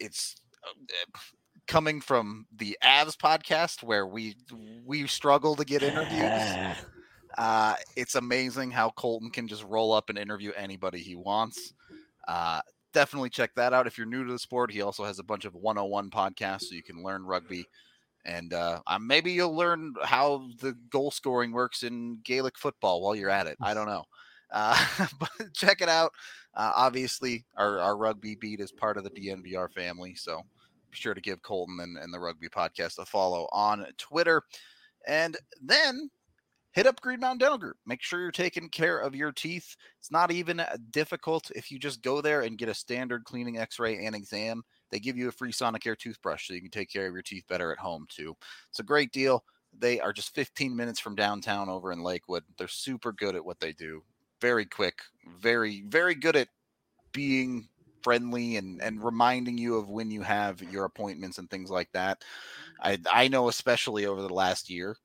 it's 0.00 0.36
uh, 0.64 1.18
coming 1.66 2.00
from 2.00 2.46
the 2.56 2.76
Avs 2.82 3.16
podcast 3.16 3.82
where 3.82 4.06
we 4.06 4.36
we 4.84 5.06
struggle 5.06 5.56
to 5.56 5.64
get 5.64 5.82
interviews. 5.82 6.76
Uh, 7.38 7.74
it's 7.96 8.14
amazing 8.14 8.70
how 8.70 8.88
Colton 8.90 9.30
can 9.30 9.46
just 9.46 9.62
roll 9.64 9.92
up 9.92 10.08
and 10.08 10.16
interview 10.16 10.52
anybody 10.56 11.00
he 11.00 11.14
wants. 11.14 11.74
Uh, 12.26 12.60
definitely 12.94 13.28
check 13.28 13.54
that 13.56 13.74
out 13.74 13.86
if 13.86 13.98
you're 13.98 14.06
new 14.06 14.24
to 14.24 14.32
the 14.32 14.38
sport. 14.38 14.70
He 14.70 14.80
also 14.80 15.04
has 15.04 15.18
a 15.18 15.24
bunch 15.24 15.44
of 15.44 15.54
101 15.54 16.10
podcasts 16.10 16.62
so 16.62 16.74
you 16.74 16.82
can 16.82 17.02
learn 17.02 17.26
rugby. 17.26 17.66
And 18.24 18.54
uh, 18.54 18.80
maybe 19.00 19.32
you'll 19.32 19.54
learn 19.54 19.94
how 20.02 20.48
the 20.60 20.72
goal 20.90 21.10
scoring 21.10 21.52
works 21.52 21.82
in 21.82 22.20
Gaelic 22.24 22.58
football 22.58 23.02
while 23.02 23.14
you're 23.14 23.30
at 23.30 23.46
it. 23.46 23.58
I 23.60 23.74
don't 23.74 23.86
know. 23.86 24.04
Uh, 24.50 25.06
but 25.20 25.30
check 25.54 25.80
it 25.80 25.88
out. 25.88 26.12
Uh, 26.54 26.72
obviously, 26.74 27.44
our, 27.56 27.78
our 27.78 27.96
rugby 27.96 28.34
beat 28.34 28.60
is 28.60 28.72
part 28.72 28.96
of 28.96 29.04
the 29.04 29.10
DNVR 29.10 29.70
family. 29.72 30.14
So 30.14 30.38
be 30.90 30.96
sure 30.96 31.14
to 31.14 31.20
give 31.20 31.42
Colton 31.42 31.78
and, 31.80 31.98
and 31.98 32.12
the 32.12 32.20
rugby 32.20 32.48
podcast 32.48 32.98
a 32.98 33.04
follow 33.04 33.48
on 33.52 33.86
Twitter. 33.98 34.42
And 35.06 35.36
then 35.62 36.10
hit 36.72 36.86
up 36.86 37.00
Green 37.00 37.20
Mountain 37.20 37.38
Dental 37.38 37.58
Group. 37.58 37.76
Make 37.86 38.02
sure 38.02 38.20
you're 38.20 38.30
taking 38.30 38.68
care 38.68 38.98
of 38.98 39.14
your 39.14 39.32
teeth. 39.32 39.76
It's 39.98 40.10
not 40.10 40.30
even 40.30 40.62
difficult 40.90 41.50
if 41.54 41.70
you 41.70 41.78
just 41.78 42.02
go 42.02 42.20
there 42.20 42.42
and 42.42 42.58
get 42.58 42.68
a 42.68 42.74
standard 42.74 43.24
cleaning 43.24 43.58
x 43.58 43.78
ray 43.78 44.04
and 44.04 44.14
exam. 44.14 44.62
They 44.90 44.98
give 44.98 45.16
you 45.16 45.28
a 45.28 45.32
free 45.32 45.52
Sonicare 45.52 45.98
toothbrush 45.98 46.46
so 46.46 46.54
you 46.54 46.62
can 46.62 46.70
take 46.70 46.90
care 46.90 47.06
of 47.06 47.12
your 47.12 47.22
teeth 47.22 47.44
better 47.48 47.72
at 47.72 47.78
home, 47.78 48.06
too. 48.08 48.34
It's 48.70 48.78
a 48.78 48.84
great 48.84 49.12
deal. 49.12 49.44
They 49.78 50.00
are 50.00 50.12
just 50.12 50.34
15 50.34 50.74
minutes 50.74 51.00
from 51.00 51.16
downtown 51.16 51.68
over 51.68 51.92
in 51.92 52.02
Lakewood. 52.02 52.44
They're 52.56 52.68
super 52.68 53.12
good 53.12 53.34
at 53.34 53.44
what 53.44 53.60
they 53.60 53.72
do 53.72 54.02
very 54.40 54.66
quick, 54.66 55.00
very 55.40 55.84
very 55.88 56.14
good 56.14 56.36
at 56.36 56.48
being 57.12 57.68
friendly 58.02 58.56
and 58.56 58.80
and 58.82 59.02
reminding 59.02 59.58
you 59.58 59.76
of 59.76 59.88
when 59.88 60.10
you 60.10 60.22
have 60.22 60.62
your 60.62 60.84
appointments 60.84 61.38
and 61.38 61.50
things 61.50 61.70
like 61.70 61.90
that. 61.92 62.22
I 62.80 62.98
I 63.10 63.28
know 63.28 63.48
especially 63.48 64.06
over 64.06 64.22
the 64.22 64.32
last 64.32 64.70
year, 64.70 64.96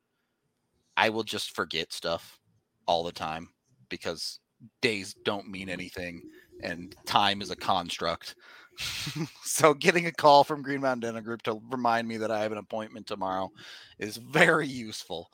I 0.97 1.09
will 1.09 1.23
just 1.23 1.55
forget 1.55 1.93
stuff 1.93 2.39
all 2.85 3.03
the 3.03 3.11
time 3.11 3.49
because 3.89 4.39
days 4.81 5.15
don't 5.25 5.49
mean 5.49 5.63
mm-hmm. 5.63 5.73
anything 5.73 6.21
and 6.63 6.95
time 7.05 7.41
is 7.41 7.51
a 7.51 7.55
construct. 7.55 8.35
so 9.43 9.73
getting 9.73 10.07
a 10.07 10.11
call 10.11 10.43
from 10.43 10.61
Green 10.61 10.81
Mountain 10.81 11.01
Dental 11.01 11.21
Group 11.21 11.41
to 11.43 11.61
remind 11.69 12.07
me 12.07 12.17
that 12.17 12.31
I 12.31 12.41
have 12.41 12.51
an 12.51 12.57
appointment 12.57 13.07
tomorrow 13.07 13.51
is 13.99 14.17
very 14.17 14.67
useful. 14.67 15.29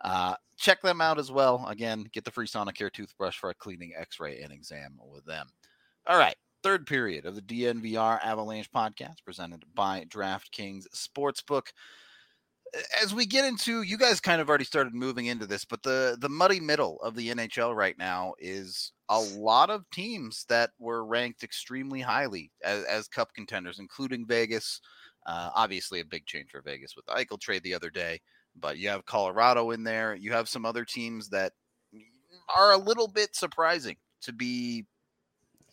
Uh, 0.00 0.34
check 0.56 0.80
them 0.82 1.00
out 1.00 1.18
as 1.18 1.30
well. 1.30 1.64
Again, 1.68 2.06
get 2.12 2.24
the 2.24 2.30
free 2.30 2.46
Sonicare 2.46 2.92
toothbrush 2.92 3.38
for 3.38 3.50
a 3.50 3.54
cleaning, 3.54 3.92
x 3.96 4.20
ray, 4.20 4.40
and 4.42 4.52
exam 4.52 4.98
with 5.12 5.24
them. 5.24 5.48
All 6.06 6.18
right. 6.18 6.36
Third 6.62 6.86
period 6.86 7.24
of 7.24 7.36
the 7.36 7.42
DNVR 7.42 8.18
Avalanche 8.24 8.70
podcast 8.72 9.24
presented 9.24 9.64
by 9.74 10.04
DraftKings 10.08 10.84
Sportsbook. 10.94 11.68
As 13.02 13.14
we 13.14 13.26
get 13.26 13.44
into, 13.44 13.82
you 13.82 13.96
guys 13.96 14.20
kind 14.20 14.40
of 14.40 14.48
already 14.48 14.64
started 14.64 14.92
moving 14.92 15.26
into 15.26 15.46
this, 15.46 15.64
but 15.64 15.82
the 15.82 16.18
the 16.20 16.28
muddy 16.28 16.60
middle 16.60 17.00
of 17.00 17.14
the 17.14 17.28
NHL 17.28 17.74
right 17.74 17.96
now 17.96 18.34
is 18.38 18.92
a 19.08 19.18
lot 19.18 19.70
of 19.70 19.88
teams 19.90 20.44
that 20.48 20.70
were 20.78 21.06
ranked 21.06 21.42
extremely 21.42 22.00
highly 22.00 22.50
as, 22.62 22.84
as 22.84 23.08
cup 23.08 23.32
contenders, 23.32 23.78
including 23.78 24.26
Vegas. 24.26 24.80
Uh, 25.26 25.50
obviously, 25.54 26.00
a 26.00 26.04
big 26.04 26.26
change 26.26 26.50
for 26.50 26.60
Vegas 26.60 26.94
with 26.94 27.06
the 27.06 27.12
Eichel 27.12 27.40
trade 27.40 27.62
the 27.62 27.74
other 27.74 27.90
day 27.90 28.20
but 28.60 28.78
you 28.78 28.88
have 28.88 29.06
Colorado 29.06 29.70
in 29.70 29.84
there. 29.84 30.14
You 30.14 30.32
have 30.32 30.48
some 30.48 30.64
other 30.64 30.84
teams 30.84 31.28
that 31.30 31.52
are 32.56 32.72
a 32.72 32.78
little 32.78 33.08
bit 33.08 33.34
surprising 33.34 33.96
to 34.22 34.32
be 34.32 34.86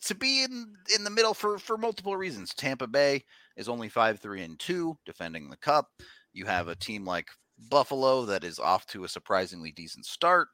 to 0.02 0.14
be 0.14 0.44
in 0.44 0.74
in 0.94 1.04
the 1.04 1.10
middle 1.10 1.34
for 1.34 1.58
for 1.58 1.76
multiple 1.76 2.16
reasons. 2.16 2.54
Tampa 2.54 2.86
Bay 2.86 3.24
is 3.56 3.68
only 3.68 3.88
5-3 3.88 4.44
and 4.44 4.58
2 4.58 4.96
defending 5.06 5.48
the 5.48 5.56
cup. 5.56 5.88
You 6.32 6.44
have 6.46 6.68
a 6.68 6.76
team 6.76 7.04
like 7.04 7.28
Buffalo 7.70 8.24
that 8.26 8.44
is 8.44 8.58
off 8.58 8.86
to 8.88 9.04
a 9.04 9.08
surprisingly 9.08 9.72
decent 9.72 10.04
start. 10.06 10.48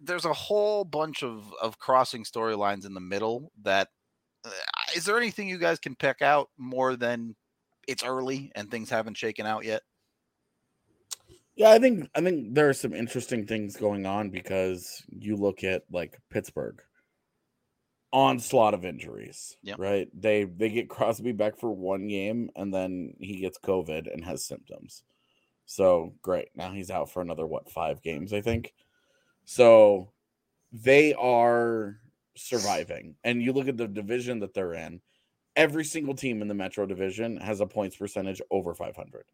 There's 0.00 0.24
a 0.24 0.32
whole 0.32 0.84
bunch 0.84 1.22
of 1.22 1.52
of 1.60 1.78
crossing 1.78 2.24
storylines 2.24 2.86
in 2.86 2.94
the 2.94 3.00
middle 3.00 3.52
that 3.62 3.88
uh, 4.44 4.50
is 4.96 5.04
there 5.04 5.16
anything 5.16 5.48
you 5.48 5.58
guys 5.58 5.78
can 5.78 5.94
pick 5.94 6.22
out 6.22 6.48
more 6.58 6.96
than 6.96 7.36
it's 7.88 8.04
early 8.04 8.50
and 8.54 8.70
things 8.70 8.90
haven't 8.90 9.16
shaken 9.16 9.46
out 9.46 9.64
yet? 9.64 9.82
Yeah, 11.54 11.70
I 11.70 11.78
think 11.78 12.08
I 12.14 12.20
think 12.20 12.54
there 12.54 12.68
are 12.68 12.74
some 12.74 12.94
interesting 12.94 13.46
things 13.46 13.76
going 13.76 14.06
on 14.06 14.30
because 14.30 15.02
you 15.08 15.36
look 15.36 15.64
at 15.64 15.82
like 15.90 16.18
Pittsburgh 16.30 16.80
onslaught 18.12 18.74
of 18.74 18.84
injuries. 18.84 19.56
Yep. 19.62 19.78
Right. 19.78 20.08
They 20.18 20.44
they 20.44 20.70
get 20.70 20.88
Crosby 20.88 21.32
back 21.32 21.58
for 21.58 21.70
one 21.70 22.08
game 22.08 22.50
and 22.56 22.72
then 22.72 23.14
he 23.18 23.40
gets 23.40 23.58
COVID 23.58 24.12
and 24.12 24.24
has 24.24 24.44
symptoms. 24.44 25.02
So 25.66 26.14
great. 26.22 26.48
Now 26.54 26.72
he's 26.72 26.90
out 26.90 27.10
for 27.10 27.22
another 27.22 27.46
what 27.46 27.70
five 27.70 28.02
games, 28.02 28.32
I 28.32 28.40
think. 28.40 28.74
So 29.44 30.12
they 30.72 31.14
are 31.14 31.98
surviving. 32.34 33.16
And 33.24 33.42
you 33.42 33.52
look 33.52 33.68
at 33.68 33.76
the 33.76 33.88
division 33.88 34.40
that 34.40 34.54
they're 34.54 34.74
in, 34.74 35.00
every 35.56 35.84
single 35.84 36.14
team 36.14 36.42
in 36.42 36.48
the 36.48 36.54
Metro 36.54 36.86
division 36.86 37.36
has 37.38 37.60
a 37.60 37.66
points 37.66 37.96
percentage 37.96 38.40
over 38.50 38.74
500. 38.74 39.24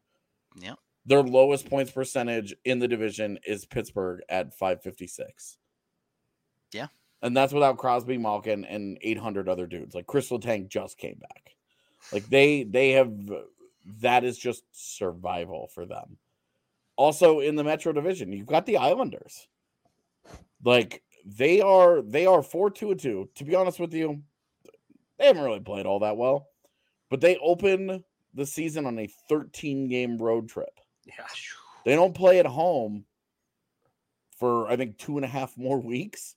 Yeah. 0.60 0.74
Their 1.08 1.22
lowest 1.22 1.70
points 1.70 1.90
percentage 1.90 2.54
in 2.66 2.78
the 2.78 2.86
division 2.86 3.38
is 3.46 3.64
Pittsburgh 3.64 4.20
at 4.28 4.52
556. 4.52 5.56
Yeah. 6.72 6.88
And 7.22 7.34
that's 7.34 7.54
without 7.54 7.78
Crosby, 7.78 8.18
Malkin, 8.18 8.66
and 8.66 8.98
800 9.00 9.48
other 9.48 9.66
dudes. 9.66 9.94
Like 9.94 10.06
Kris 10.06 10.28
Letang 10.28 10.68
just 10.68 10.98
came 10.98 11.18
back. 11.18 11.56
Like 12.12 12.28
they 12.28 12.62
they 12.62 12.90
have 12.90 13.10
that 14.00 14.22
is 14.22 14.38
just 14.38 14.64
survival 14.72 15.70
for 15.74 15.86
them. 15.86 16.18
Also 16.96 17.40
in 17.40 17.56
the 17.56 17.64
Metro 17.64 17.92
division, 17.92 18.30
you've 18.30 18.46
got 18.46 18.66
the 18.66 18.76
Islanders. 18.76 19.48
Like 20.62 21.02
they 21.24 21.62
are 21.62 22.02
they 22.02 22.26
are 22.26 22.42
4 22.42 22.70
2 22.70 22.90
and 22.90 23.00
2. 23.00 23.28
To 23.34 23.44
be 23.44 23.54
honest 23.54 23.80
with 23.80 23.94
you, 23.94 24.22
they 25.18 25.26
haven't 25.26 25.42
really 25.42 25.60
played 25.60 25.86
all 25.86 26.00
that 26.00 26.18
well. 26.18 26.48
But 27.08 27.22
they 27.22 27.38
open 27.38 28.04
the 28.34 28.46
season 28.46 28.84
on 28.84 28.98
a 28.98 29.08
13 29.28 29.88
game 29.88 30.18
road 30.18 30.50
trip. 30.50 30.77
Yeah. 31.08 31.24
They 31.84 31.94
don't 31.94 32.14
play 32.14 32.38
at 32.38 32.46
home 32.46 33.04
for 34.36 34.68
I 34.68 34.76
think 34.76 34.98
two 34.98 35.16
and 35.16 35.24
a 35.24 35.28
half 35.28 35.56
more 35.56 35.80
weeks. 35.80 36.36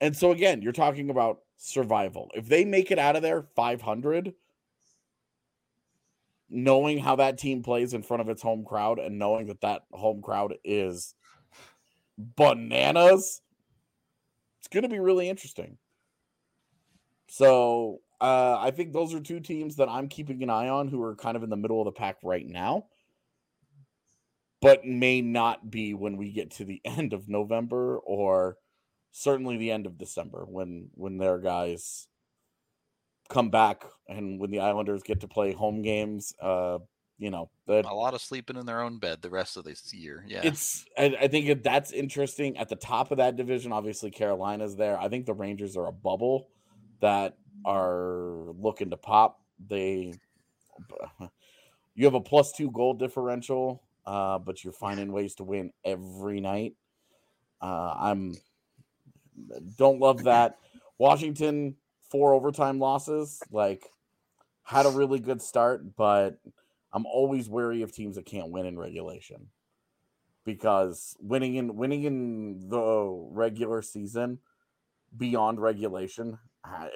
And 0.00 0.16
so 0.16 0.30
again, 0.30 0.62
you're 0.62 0.72
talking 0.72 1.10
about 1.10 1.40
survival. 1.56 2.30
If 2.34 2.48
they 2.48 2.64
make 2.64 2.90
it 2.90 2.98
out 2.98 3.16
of 3.16 3.22
there 3.22 3.42
500, 3.54 4.34
knowing 6.48 6.98
how 6.98 7.16
that 7.16 7.38
team 7.38 7.62
plays 7.62 7.92
in 7.92 8.02
front 8.02 8.20
of 8.20 8.28
its 8.28 8.42
home 8.42 8.64
crowd 8.64 8.98
and 8.98 9.18
knowing 9.18 9.46
that 9.46 9.62
that 9.62 9.82
home 9.92 10.22
crowd 10.22 10.54
is 10.64 11.14
bananas, 12.18 13.40
it's 14.58 14.68
going 14.68 14.82
to 14.82 14.88
be 14.88 15.00
really 15.00 15.28
interesting. 15.28 15.76
So 17.28 18.00
uh, 18.20 18.58
I 18.58 18.70
think 18.70 18.92
those 18.92 19.12
are 19.14 19.20
two 19.20 19.40
teams 19.40 19.76
that 19.76 19.88
I'm 19.88 20.08
keeping 20.08 20.42
an 20.42 20.50
eye 20.50 20.68
on 20.68 20.88
who 20.88 21.02
are 21.02 21.16
kind 21.16 21.36
of 21.36 21.42
in 21.42 21.50
the 21.50 21.56
middle 21.56 21.80
of 21.80 21.86
the 21.86 21.92
pack 21.92 22.16
right 22.22 22.46
now, 22.46 22.86
but 24.60 24.84
may 24.84 25.20
not 25.20 25.70
be 25.70 25.94
when 25.94 26.16
we 26.16 26.32
get 26.32 26.50
to 26.52 26.64
the 26.64 26.80
end 26.84 27.12
of 27.12 27.28
November 27.28 27.98
or 27.98 28.56
certainly 29.12 29.56
the 29.56 29.70
end 29.70 29.86
of 29.86 29.98
December 29.98 30.44
when 30.46 30.90
when 30.94 31.18
their 31.18 31.38
guys 31.38 32.08
come 33.28 33.50
back 33.50 33.84
and 34.08 34.38
when 34.38 34.50
the 34.50 34.60
Islanders 34.60 35.02
get 35.02 35.20
to 35.20 35.28
play 35.28 35.52
home 35.52 35.82
games. 35.82 36.34
Uh, 36.40 36.78
you 37.18 37.30
know, 37.30 37.48
A 37.86 37.94
lot 37.94 38.12
of 38.12 38.20
sleeping 38.20 38.56
in 38.56 38.66
their 38.66 38.82
own 38.82 38.98
bed 38.98 39.22
the 39.22 39.30
rest 39.30 39.56
of 39.56 39.64
this 39.64 39.92
year. 39.94 40.22
Yeah. 40.28 40.42
it's 40.44 40.84
I, 40.98 41.16
I 41.22 41.28
think 41.28 41.62
that's 41.62 41.90
interesting. 41.92 42.58
At 42.58 42.68
the 42.68 42.76
top 42.76 43.10
of 43.10 43.16
that 43.18 43.36
division, 43.36 43.72
obviously 43.72 44.10
Carolina's 44.10 44.76
there. 44.76 45.00
I 45.00 45.08
think 45.08 45.24
the 45.24 45.32
Rangers 45.32 45.76
are 45.78 45.86
a 45.86 45.92
bubble 45.92 46.48
that 47.00 47.36
are 47.64 48.52
looking 48.58 48.90
to 48.90 48.96
pop. 48.98 49.40
They 49.66 50.12
you 51.94 52.04
have 52.04 52.14
a 52.14 52.20
plus 52.20 52.52
two 52.52 52.70
goal 52.70 52.92
differential, 52.92 53.82
uh, 54.06 54.38
but 54.38 54.62
you're 54.62 54.72
finding 54.72 55.12
ways 55.12 55.34
to 55.36 55.44
win 55.44 55.72
every 55.84 56.40
night. 56.40 56.74
Uh, 57.60 57.94
I'm 57.98 58.36
don't 59.76 60.00
love 60.00 60.24
that. 60.24 60.58
Washington 60.98 61.76
four 62.10 62.34
overtime 62.34 62.78
losses, 62.78 63.42
like 63.50 63.90
had 64.62 64.86
a 64.86 64.90
really 64.90 65.18
good 65.18 65.42
start, 65.42 65.96
but 65.96 66.38
I'm 66.92 67.06
always 67.06 67.48
wary 67.48 67.82
of 67.82 67.92
teams 67.92 68.16
that 68.16 68.26
can't 68.26 68.50
win 68.50 68.66
in 68.66 68.78
regulation 68.78 69.48
because 70.44 71.16
winning 71.20 71.56
in 71.56 71.76
winning 71.76 72.04
in 72.04 72.68
the 72.68 73.26
regular 73.30 73.82
season 73.82 74.38
beyond 75.16 75.60
regulation 75.60 76.38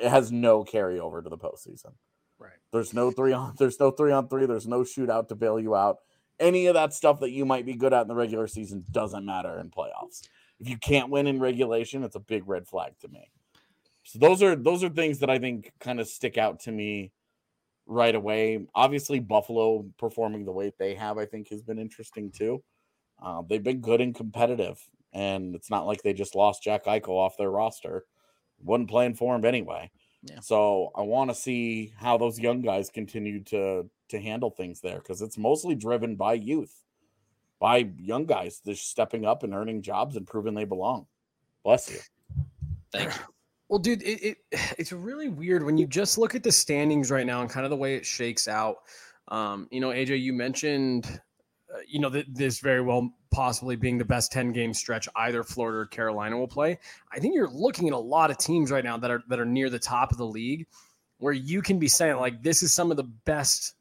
it 0.03 0.09
has 0.09 0.33
no 0.33 0.65
carryover 0.65 1.23
to 1.23 1.29
the 1.29 1.39
postseason. 1.39 1.93
Right. 2.39 2.53
There's 2.73 2.95
no 2.95 3.11
three 3.11 3.33
on 3.33 3.55
there's 3.59 3.79
no 3.79 3.91
three 3.91 4.13
on 4.13 4.29
three, 4.29 4.47
there's 4.47 4.67
no 4.67 4.81
shootout 4.81 5.29
to 5.29 5.35
bail 5.35 5.61
you 5.61 5.75
out. 5.75 5.99
Any 6.41 6.66
of 6.66 6.74
that 6.74 6.95
stuff 6.95 7.20
that 7.20 7.30
you 7.30 7.45
might 7.45 7.66
be 7.66 7.74
good 7.74 7.93
at 7.93 8.03
in 8.03 8.09
the 8.09 8.14
regular 8.14 8.47
season 8.47 8.84
doesn't 8.91 9.24
matter 9.24 9.61
in 9.61 9.70
playoffs. 9.70 10.26
If 10.59 10.68
you 10.68 10.78
can't 10.78 11.11
win 11.11 11.26
in 11.26 11.38
regulation, 11.38 12.03
it's 12.03 12.16
a 12.16 12.20
big 12.20 12.49
red 12.49 12.66
flag 12.66 12.93
to 13.01 13.09
me. 13.09 13.30
So 14.03 14.18
those 14.18 14.43
are 14.43 14.57
those 14.57 14.82
are 14.82 14.88
things 14.88 15.18
that 15.20 15.30
I 15.30 15.38
think 15.38 15.72
kind 15.78 16.01
of 16.01 16.09
stick 16.09 16.38
out 16.38 16.61
to 16.61 16.72
me 16.72 17.12
right 17.86 18.14
away. 18.14 18.66
Obviously, 18.74 19.20
Buffalo 19.20 19.84
performing 19.99 20.45
the 20.45 20.53
way 20.53 20.72
they 20.78 20.95
have, 20.95 21.18
I 21.18 21.26
think, 21.26 21.49
has 21.51 21.62
been 21.62 21.78
interesting 21.78 22.30
too. 22.30 22.62
Uh, 23.22 23.43
they've 23.49 23.62
been 23.62 23.80
good 23.80 24.01
and 24.01 24.14
competitive, 24.14 24.80
and 25.12 25.55
it's 25.55 25.70
not 25.70 25.86
like 25.86 26.03
they 26.03 26.14
just 26.14 26.34
lost 26.34 26.62
Jack 26.62 26.86
Eichel 26.86 27.11
off 27.11 27.36
their 27.36 27.51
roster. 27.51 28.05
wasn't 28.62 28.88
playing 28.88 29.14
for 29.14 29.34
him 29.36 29.45
anyway. 29.45 29.91
Yeah. 30.22 30.41
So 30.41 30.91
I 30.95 31.03
want 31.03 31.30
to 31.30 31.34
see 31.34 31.93
how 31.99 32.16
those 32.18 32.38
young 32.38 32.61
guys 32.62 32.91
continue 32.91 33.43
to 33.45 33.88
to 34.11 34.21
handle 34.21 34.51
things 34.51 34.81
there 34.81 34.99
because 34.99 35.23
it's 35.23 35.39
mostly 35.39 35.75
driven 35.75 36.17
by 36.17 36.35
youth, 36.35 36.85
by 37.59 37.89
young 37.99 38.27
guys 38.27 38.61
just 38.65 38.89
stepping 38.89 39.25
up 39.25 39.43
and 39.43 39.55
earning 39.55 39.83
jobs 39.83 40.17
and 40.17 40.27
proving 40.27 40.55
they 40.55 40.65
belong. 40.65 41.07
Bless 41.65 41.91
you. 41.91 41.99
Thank 42.93 43.15
you. 43.15 43.21
Well, 43.71 43.79
dude, 43.79 44.03
it, 44.03 44.23
it 44.23 44.39
it's 44.79 44.93
really 44.93 45.29
weird 45.29 45.65
when 45.65 45.79
you 45.79 45.87
just 45.87 46.19
look 46.19 46.35
at 46.35 46.43
the 46.43 46.53
standings 46.53 47.11
right 47.11 47.25
now 47.25 47.41
and 47.41 47.49
kind 47.49 47.65
of 47.65 47.71
the 47.71 47.77
way 47.77 47.95
it 47.95 48.05
shakes 48.05 48.49
out. 48.49 48.79
Um, 49.29 49.69
you 49.71 49.81
know, 49.81 49.91
AJ, 49.91 50.21
you 50.21 50.33
mentioned, 50.33 51.21
uh, 51.73 51.79
you 51.87 52.01
know, 52.01 52.11
th- 52.11 52.27
this 52.29 52.59
very 52.59 52.83
well 52.83 53.15
possibly 53.31 53.77
being 53.77 53.97
the 53.97 54.05
best 54.05 54.33
ten 54.33 54.53
game 54.53 54.75
stretch 54.75 55.09
either 55.15 55.45
Florida 55.45 55.79
or 55.79 55.87
Carolina 55.87 56.37
will 56.37 56.49
play. 56.49 56.79
I 57.13 57.21
think 57.21 57.35
you're 57.35 57.49
looking 57.49 57.87
at 57.87 57.95
a 57.95 57.99
lot 57.99 58.31
of 58.31 58.39
teams 58.39 58.73
right 58.73 58.85
now 58.85 58.97
that 58.99 59.11
are 59.11 59.23
that 59.29 59.39
are 59.39 59.47
near 59.47 59.71
the 59.71 59.79
top 59.79 60.11
of 60.11 60.19
the 60.19 60.27
league, 60.27 60.67
where 61.19 61.33
you 61.33 61.63
can 61.63 61.79
be 61.79 61.89
saying 61.89 62.17
like 62.17 62.43
this 62.43 62.63
is 62.65 62.73
some 62.73 62.91
of 62.91 62.97
the 62.97 63.05
best. 63.05 63.75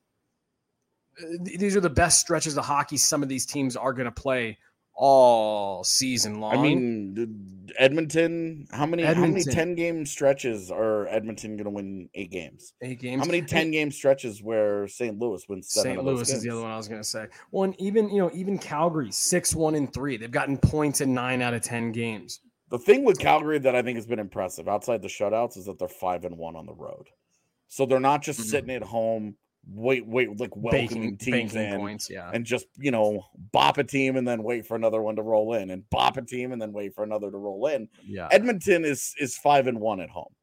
Th- 1.46 1.60
These 1.60 1.76
are 1.76 1.82
the 1.82 1.90
best 1.90 2.20
stretches 2.20 2.58
of 2.58 2.66
hockey 2.66 2.98
some 2.98 3.22
of 3.24 3.30
these 3.30 3.46
teams 3.46 3.76
are 3.76 3.94
going 3.94 4.06
to 4.06 4.12
play 4.12 4.58
all 5.02 5.82
season 5.86 6.40
long. 6.42 6.58
I 6.58 6.62
mean, 6.62 7.70
Edmonton. 7.78 8.68
How 8.72 8.86
many? 8.86 9.04
How 9.04 9.14
many 9.14 9.44
ten 9.44 9.74
game 9.76 10.06
stretches 10.06 10.70
are 10.72 11.08
Edmonton 11.08 11.56
going 11.56 11.64
to 11.66 11.70
win 11.70 12.10
eight 12.16 12.32
games? 12.32 12.74
eight 12.82 13.00
games. 13.00 13.22
How 13.22 13.26
many 13.26 13.42
ten 13.42 13.72
game 13.72 13.92
stretches 13.92 14.44
where 14.44 14.88
St. 14.90 15.18
Louis 15.18 15.42
wins 15.48 15.70
seven? 15.72 15.92
St. 15.92 16.00
of 16.00 16.06
those 16.06 16.18
Louis 16.18 16.34
is 16.34 16.44
the 16.44 16.50
other 16.50 16.62
one 16.62 16.72
I 16.72 16.78
was 16.78 16.88
going 16.90 17.02
to 17.02 17.08
say. 17.08 17.28
Well, 17.52 17.64
and 17.64 17.80
even 17.80 18.10
you 18.10 18.18
know, 18.18 18.30
even 18.34 18.58
Calgary 18.58 19.12
six 19.12 19.56
one 19.56 19.76
and 19.76 19.92
three. 19.94 20.18
They've 20.18 20.30
gotten 20.30 20.58
points 20.58 21.00
in 21.02 21.14
nine 21.14 21.42
out 21.42 21.54
of 21.54 21.62
ten 21.62 21.92
games. 21.94 22.42
The 22.70 22.78
thing 22.78 23.04
with 23.06 23.20
Calgary 23.20 23.58
that 23.60 23.76
I 23.76 23.82
think 23.82 23.96
has 23.96 24.06
been 24.06 24.20
impressive 24.20 24.68
outside 24.68 25.02
the 25.02 25.08
shutouts 25.08 25.58
is 25.58 25.66
that 25.66 25.80
they're 25.80 25.88
five 25.88 26.24
and 26.26 26.38
one 26.38 26.56
on 26.56 26.66
the 26.68 26.74
road. 26.74 27.08
So 27.68 27.86
they're 27.86 28.00
not 28.00 28.22
just 28.22 28.40
Mhm. 28.42 28.44
sitting 28.44 28.70
at 28.72 28.84
home, 28.84 29.38
wait, 29.68 30.05
wait, 30.05 30.39
like 30.39 30.55
welcoming 30.55 30.88
Banking, 30.88 31.18
teams 31.18 31.53
banking 31.53 31.74
in 31.74 31.80
points, 31.80 32.10
yeah. 32.10 32.32
and 32.34 32.45
just 32.45 32.66
you 32.78 32.91
know 32.91 33.26
bop 33.51 33.78
a 33.78 33.84
team 33.84 34.16
and 34.18 34.28
then 34.28 34.43
wait 34.43 34.66
for 34.66 34.76
another 34.76 35.01
one 35.01 35.16
to 35.16 35.22
roll 35.22 35.53
in, 35.53 35.70
and 35.72 35.89
bop 35.89 36.18
a 36.18 36.22
team 36.22 36.51
and 36.51 36.62
then 36.62 36.72
wait 36.74 36.93
for 36.93 37.03
another 37.03 37.30
to 37.32 37.38
roll 37.38 37.68
in. 37.68 37.88
yeah. 38.03 38.28
Edmonton 38.32 38.86
is 38.86 39.14
is 39.20 39.38
five 39.38 39.68
and 39.68 39.80
one 39.80 39.99
at 39.99 40.10
home. 40.10 40.34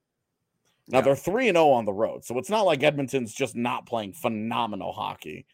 Now 0.89 0.99
Yeah. 0.99 1.03
they're 1.03 1.17
three 1.17 1.49
and 1.49 1.57
zero 1.57 1.71
on 1.71 1.85
the 1.85 1.93
road, 1.93 2.25
so 2.25 2.39
it's 2.39 2.51
not 2.51 2.67
like 2.67 2.83
Edmonton's 2.83 3.35
just 3.35 3.57
not 3.57 3.87
playing 3.87 4.13
phenomenal 4.13 4.93
hockey 4.93 5.47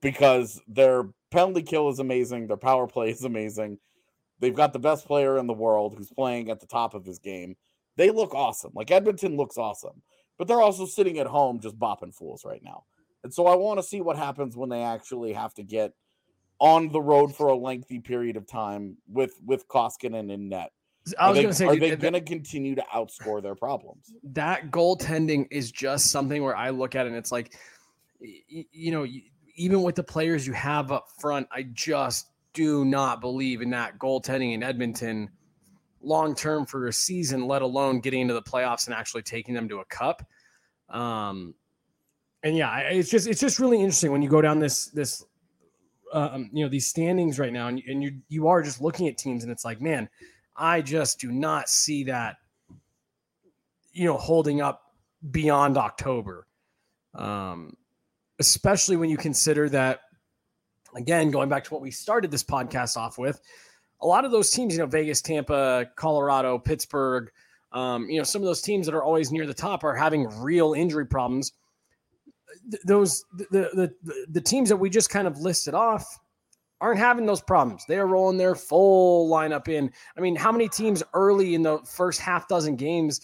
because 0.00 0.60
their 0.68 1.08
penalty 1.30 1.62
kill 1.62 1.88
is 1.88 1.98
amazing, 1.98 2.46
their 2.46 2.56
power 2.56 2.86
play 2.86 3.10
is 3.10 3.24
amazing. 3.24 3.78
They've 4.38 4.54
got 4.54 4.72
the 4.72 4.78
best 4.78 5.06
player 5.06 5.38
in 5.38 5.46
the 5.46 5.52
world 5.52 5.94
who's 5.96 6.10
playing 6.10 6.50
at 6.50 6.60
the 6.60 6.66
top 6.66 6.94
of 6.94 7.04
his 7.04 7.18
game. 7.18 7.56
They 7.96 8.10
look 8.10 8.34
awesome. 8.34 8.72
Like 8.74 8.90
Edmonton 8.90 9.36
looks 9.36 9.58
awesome, 9.58 10.02
but 10.42 10.48
they're 10.48 10.60
also 10.60 10.86
sitting 10.86 11.20
at 11.20 11.28
home 11.28 11.60
just 11.60 11.78
bopping 11.78 12.12
fools 12.12 12.44
right 12.44 12.64
now. 12.64 12.82
And 13.22 13.32
so 13.32 13.46
I 13.46 13.54
want 13.54 13.78
to 13.78 13.82
see 13.84 14.00
what 14.00 14.16
happens 14.16 14.56
when 14.56 14.68
they 14.70 14.82
actually 14.82 15.32
have 15.34 15.54
to 15.54 15.62
get 15.62 15.92
on 16.58 16.88
the 16.88 17.00
road 17.00 17.32
for 17.32 17.46
a 17.46 17.54
lengthy 17.54 18.00
period 18.00 18.36
of 18.36 18.44
time 18.44 18.96
with 19.06 19.40
with 19.46 19.68
Koskinen 19.68 20.32
in 20.32 20.48
net. 20.48 20.72
I 21.16 21.30
was 21.30 21.38
going 21.38 21.50
to 21.50 21.54
say, 21.54 21.66
are 21.66 21.76
they 21.76 21.94
going 21.94 22.14
to 22.14 22.20
continue 22.20 22.74
to 22.74 22.84
outscore 22.92 23.40
their 23.40 23.54
problems? 23.54 24.12
that 24.32 24.72
goaltending 24.72 25.46
is 25.52 25.70
just 25.70 26.10
something 26.10 26.42
where 26.42 26.56
I 26.56 26.70
look 26.70 26.96
at 26.96 27.06
it 27.06 27.10
and 27.10 27.16
it's 27.16 27.30
like, 27.30 27.54
y- 28.20 28.28
y- 28.52 28.66
you 28.72 28.90
know, 28.90 29.06
even 29.54 29.84
with 29.84 29.94
the 29.94 30.02
players 30.02 30.44
you 30.44 30.54
have 30.54 30.90
up 30.90 31.06
front, 31.20 31.46
I 31.52 31.68
just 31.72 32.26
do 32.52 32.84
not 32.84 33.20
believe 33.20 33.62
in 33.62 33.70
that 33.70 33.96
goaltending 34.00 34.54
in 34.54 34.64
Edmonton 34.64 35.30
long 36.02 36.34
term 36.34 36.66
for 36.66 36.86
a 36.88 36.92
season, 36.92 37.46
let 37.46 37.62
alone 37.62 38.00
getting 38.00 38.20
into 38.20 38.34
the 38.34 38.42
playoffs 38.42 38.86
and 38.86 38.94
actually 38.94 39.22
taking 39.22 39.54
them 39.54 39.68
to 39.68 39.80
a 39.80 39.84
cup. 39.86 40.22
Um, 40.88 41.54
and 42.42 42.56
yeah, 42.56 42.78
it's 42.78 43.10
just 43.10 43.28
it's 43.28 43.40
just 43.40 43.58
really 43.58 43.78
interesting 43.78 44.12
when 44.12 44.22
you 44.22 44.28
go 44.28 44.42
down 44.42 44.58
this 44.58 44.86
this 44.86 45.24
um, 46.12 46.50
you 46.52 46.64
know 46.64 46.68
these 46.68 46.86
standings 46.86 47.38
right 47.38 47.52
now, 47.52 47.68
and, 47.68 47.82
and 47.86 48.02
you 48.02 48.18
you 48.28 48.48
are 48.48 48.62
just 48.62 48.80
looking 48.80 49.08
at 49.08 49.16
teams, 49.16 49.42
and 49.42 49.52
it's 49.52 49.64
like, 49.64 49.80
man, 49.80 50.08
I 50.56 50.82
just 50.82 51.20
do 51.20 51.30
not 51.30 51.68
see 51.68 52.04
that 52.04 52.36
you 53.92 54.06
know 54.06 54.16
holding 54.16 54.60
up 54.60 54.82
beyond 55.30 55.78
October, 55.78 56.46
um, 57.14 57.76
especially 58.38 58.96
when 58.96 59.08
you 59.08 59.16
consider 59.16 59.68
that 59.68 60.00
again 60.96 61.30
going 61.30 61.48
back 61.48 61.64
to 61.64 61.72
what 61.72 61.82
we 61.82 61.90
started 61.90 62.30
this 62.30 62.44
podcast 62.44 62.96
off 62.96 63.18
with, 63.18 63.40
a 64.02 64.06
lot 64.06 64.24
of 64.24 64.30
those 64.30 64.50
teams, 64.50 64.74
you 64.74 64.80
know, 64.80 64.86
Vegas, 64.86 65.22
Tampa, 65.22 65.86
Colorado, 65.96 66.58
Pittsburgh. 66.58 67.30
Um, 67.72 68.08
you 68.10 68.18
know, 68.18 68.24
some 68.24 68.42
of 68.42 68.46
those 68.46 68.60
teams 68.60 68.84
that 68.84 68.94
are 68.94 69.02
always 69.02 69.32
near 69.32 69.46
the 69.46 69.54
top 69.54 69.82
are 69.82 69.94
having 69.94 70.28
real 70.42 70.74
injury 70.74 71.06
problems 71.06 71.52
those 72.84 73.24
the, 73.50 73.92
the 74.04 74.24
the 74.28 74.40
teams 74.40 74.68
that 74.68 74.76
we 74.76 74.90
just 74.90 75.10
kind 75.10 75.26
of 75.26 75.38
listed 75.38 75.74
off 75.74 76.18
aren't 76.80 76.98
having 76.98 77.26
those 77.26 77.40
problems. 77.40 77.84
They 77.86 77.96
are 77.96 78.06
rolling 78.06 78.38
their 78.38 78.54
full 78.54 79.30
lineup 79.30 79.68
in. 79.68 79.90
I 80.16 80.20
mean, 80.20 80.34
how 80.34 80.50
many 80.50 80.68
teams 80.68 81.02
early 81.14 81.54
in 81.54 81.62
the 81.62 81.78
first 81.86 82.20
half 82.20 82.48
dozen 82.48 82.74
games 82.74 83.20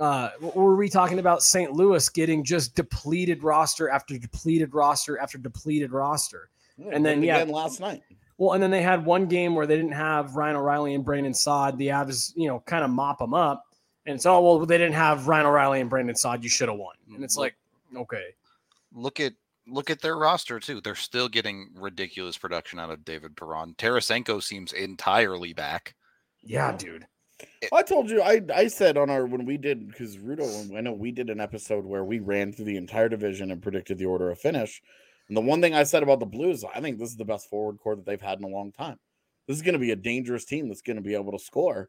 uh, 0.00 0.30
were 0.40 0.74
we 0.74 0.88
talking 0.88 1.20
about 1.20 1.42
St. 1.42 1.72
Louis 1.72 2.08
getting 2.08 2.42
just 2.44 2.74
depleted 2.74 3.44
roster 3.44 3.88
after 3.88 4.18
depleted 4.18 4.74
roster 4.74 5.18
after 5.18 5.38
depleted 5.38 5.92
roster? 5.92 6.50
Yeah, 6.76 6.90
and 6.92 7.06
then 7.06 7.22
yeah, 7.22 7.44
last 7.44 7.80
night. 7.80 8.02
Well, 8.38 8.52
and 8.52 8.62
then 8.62 8.70
they 8.70 8.82
had 8.82 9.04
one 9.04 9.26
game 9.26 9.54
where 9.54 9.66
they 9.66 9.76
didn't 9.76 9.92
have 9.92 10.36
Ryan 10.36 10.56
O'Reilly 10.56 10.94
and 10.94 11.04
Brandon 11.04 11.32
Saad. 11.32 11.78
The 11.78 11.88
Avs, 11.88 12.32
you 12.36 12.48
know, 12.48 12.60
kind 12.66 12.84
of 12.84 12.90
mop 12.90 13.18
them 13.18 13.32
up. 13.32 13.64
And 14.04 14.20
so, 14.20 14.34
oh, 14.34 14.40
well, 14.58 14.66
they 14.66 14.78
didn't 14.78 14.94
have 14.94 15.26
Ryan 15.26 15.46
O'Reilly 15.46 15.80
and 15.80 15.90
Brandon 15.90 16.14
Saad. 16.14 16.44
You 16.44 16.50
should 16.50 16.68
have 16.68 16.78
won. 16.78 16.94
And 17.14 17.24
it's 17.24 17.36
like, 17.36 17.56
okay 17.96 18.34
look 18.96 19.20
at 19.20 19.34
look 19.68 19.90
at 19.90 20.00
their 20.00 20.16
roster 20.16 20.58
too. 20.58 20.80
They're 20.80 20.94
still 20.94 21.28
getting 21.28 21.68
ridiculous 21.74 22.38
production 22.38 22.78
out 22.78 22.90
of 22.90 23.04
David 23.04 23.36
Perron. 23.36 23.74
Tarasenko 23.74 24.42
seems 24.42 24.72
entirely 24.72 25.52
back. 25.52 25.94
Yeah, 26.42 26.76
dude. 26.76 27.06
I 27.72 27.82
told 27.82 28.08
you, 28.08 28.22
I 28.22 28.40
I 28.54 28.66
said 28.68 28.96
on 28.96 29.10
our 29.10 29.26
when 29.26 29.44
we 29.44 29.58
did 29.58 29.88
because 29.88 30.16
Rudo, 30.16 30.76
I 30.76 30.80
know 30.80 30.92
we 30.92 31.10
did 31.10 31.30
an 31.30 31.40
episode 31.40 31.84
where 31.84 32.04
we 32.04 32.18
ran 32.18 32.52
through 32.52 32.64
the 32.64 32.76
entire 32.76 33.08
division 33.08 33.50
and 33.50 33.62
predicted 33.62 33.98
the 33.98 34.06
order 34.06 34.30
of 34.30 34.38
finish. 34.38 34.82
And 35.28 35.36
the 35.36 35.42
one 35.42 35.60
thing 35.60 35.74
I 35.74 35.82
said 35.82 36.02
about 36.02 36.20
the 36.20 36.26
Blues, 36.26 36.64
I 36.64 36.80
think 36.80 36.98
this 36.98 37.10
is 37.10 37.16
the 37.16 37.24
best 37.24 37.48
forward 37.48 37.78
core 37.78 37.96
that 37.96 38.06
they've 38.06 38.20
had 38.20 38.38
in 38.38 38.44
a 38.44 38.48
long 38.48 38.72
time. 38.72 38.98
This 39.46 39.56
is 39.56 39.62
going 39.62 39.74
to 39.74 39.78
be 39.78 39.92
a 39.92 39.96
dangerous 39.96 40.44
team 40.44 40.68
that's 40.68 40.82
going 40.82 40.96
to 40.96 41.02
be 41.02 41.14
able 41.14 41.32
to 41.32 41.38
score, 41.38 41.88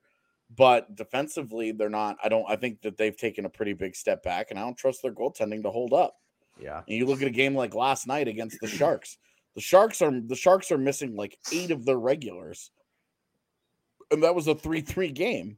but 0.56 0.96
defensively, 0.96 1.72
they're 1.72 1.90
not. 1.90 2.18
I 2.24 2.30
don't. 2.30 2.46
I 2.48 2.56
think 2.56 2.82
that 2.82 2.98
they've 2.98 3.18
taken 3.18 3.46
a 3.46 3.50
pretty 3.50 3.74
big 3.74 3.96
step 3.96 4.24
back, 4.24 4.48
and 4.50 4.60
I 4.60 4.64
don't 4.64 4.78
trust 4.78 5.02
their 5.02 5.12
goaltending 5.12 5.64
to 5.64 5.72
hold 5.72 5.94
up. 5.94 6.16
Yeah. 6.60 6.82
And 6.88 6.98
you 6.98 7.06
look 7.06 7.22
at 7.22 7.28
a 7.28 7.32
game 7.32 7.56
like 7.56 7.76
last 7.76 8.08
night 8.08 8.28
against 8.28 8.60
the 8.62 8.68
Sharks. 8.68 9.18
The 9.56 9.62
Sharks 9.62 10.02
are 10.02 10.12
the 10.12 10.36
Sharks 10.36 10.72
are 10.72 10.78
missing 10.78 11.16
like 11.16 11.38
eight 11.52 11.72
of 11.72 11.86
their 11.86 12.00
regulars. 12.00 12.72
And 14.12 14.24
that 14.24 14.36
was 14.36 14.48
a 14.48 14.56
3-3 14.56 15.14
game. 15.14 15.58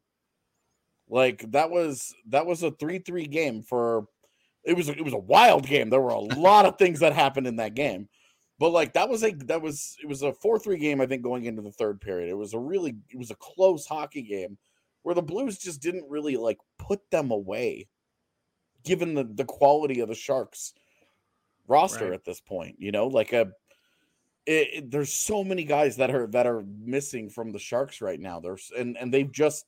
Like 1.08 1.52
that 1.52 1.70
was 1.70 2.14
that 2.30 2.46
was 2.46 2.64
a 2.64 2.72
3-3 2.72 3.30
game 3.30 3.62
for 3.62 4.06
it 4.70 4.78
was 4.78 4.90
it 4.90 5.04
was 5.04 5.14
a 5.14 5.18
wild 5.18 5.66
game. 5.66 5.90
There 5.90 6.02
were 6.02 6.10
a 6.10 6.20
lot 6.20 6.66
of 6.66 6.78
things 6.78 7.00
that 7.00 7.14
happened 7.14 7.48
in 7.48 7.58
that 7.58 7.74
game. 7.74 8.08
But 8.60 8.72
like 8.72 8.94
that 8.94 9.10
was 9.10 9.24
a 9.24 9.32
that 9.46 9.62
was 9.62 9.98
it 10.04 10.08
was 10.08 10.22
a 10.22 10.34
4-3 10.34 10.80
game 10.80 11.02
I 11.02 11.06
think 11.06 11.24
going 11.24 11.46
into 11.46 11.62
the 11.62 11.72
third 11.72 12.02
period. 12.02 12.30
It 12.30 12.38
was 12.38 12.54
a 12.54 12.60
really 12.60 12.96
it 13.10 13.18
was 13.18 13.32
a 13.32 13.36
close 13.36 13.86
hockey 13.86 14.22
game 14.22 14.58
where 15.02 15.16
the 15.16 15.22
Blues 15.22 15.58
just 15.58 15.82
didn't 15.82 16.10
really 16.10 16.36
like 16.36 16.60
put 16.78 17.00
them 17.10 17.32
away 17.32 17.88
given 18.84 19.14
the 19.14 19.24
the 19.24 19.46
quality 19.46 20.02
of 20.02 20.10
the 20.10 20.16
Sharks 20.16 20.74
roster 21.68 22.06
right. 22.06 22.14
at 22.14 22.26
this 22.26 22.42
point. 22.42 22.76
You 22.80 22.92
know, 22.92 23.08
like 23.08 23.34
a 23.34 23.52
it, 24.46 24.68
it, 24.74 24.92
there's 24.92 25.14
so 25.14 25.44
many 25.44 25.64
guys 25.64 25.96
that 25.98 26.14
are 26.14 26.28
that 26.28 26.46
are 26.46 26.66
missing 26.84 27.30
from 27.30 27.52
the 27.52 27.60
Sharks 27.60 28.02
right 28.02 28.20
now. 28.20 28.42
There's 28.42 28.72
and 28.78 28.98
and 28.98 29.14
they've 29.14 29.32
just 29.32 29.66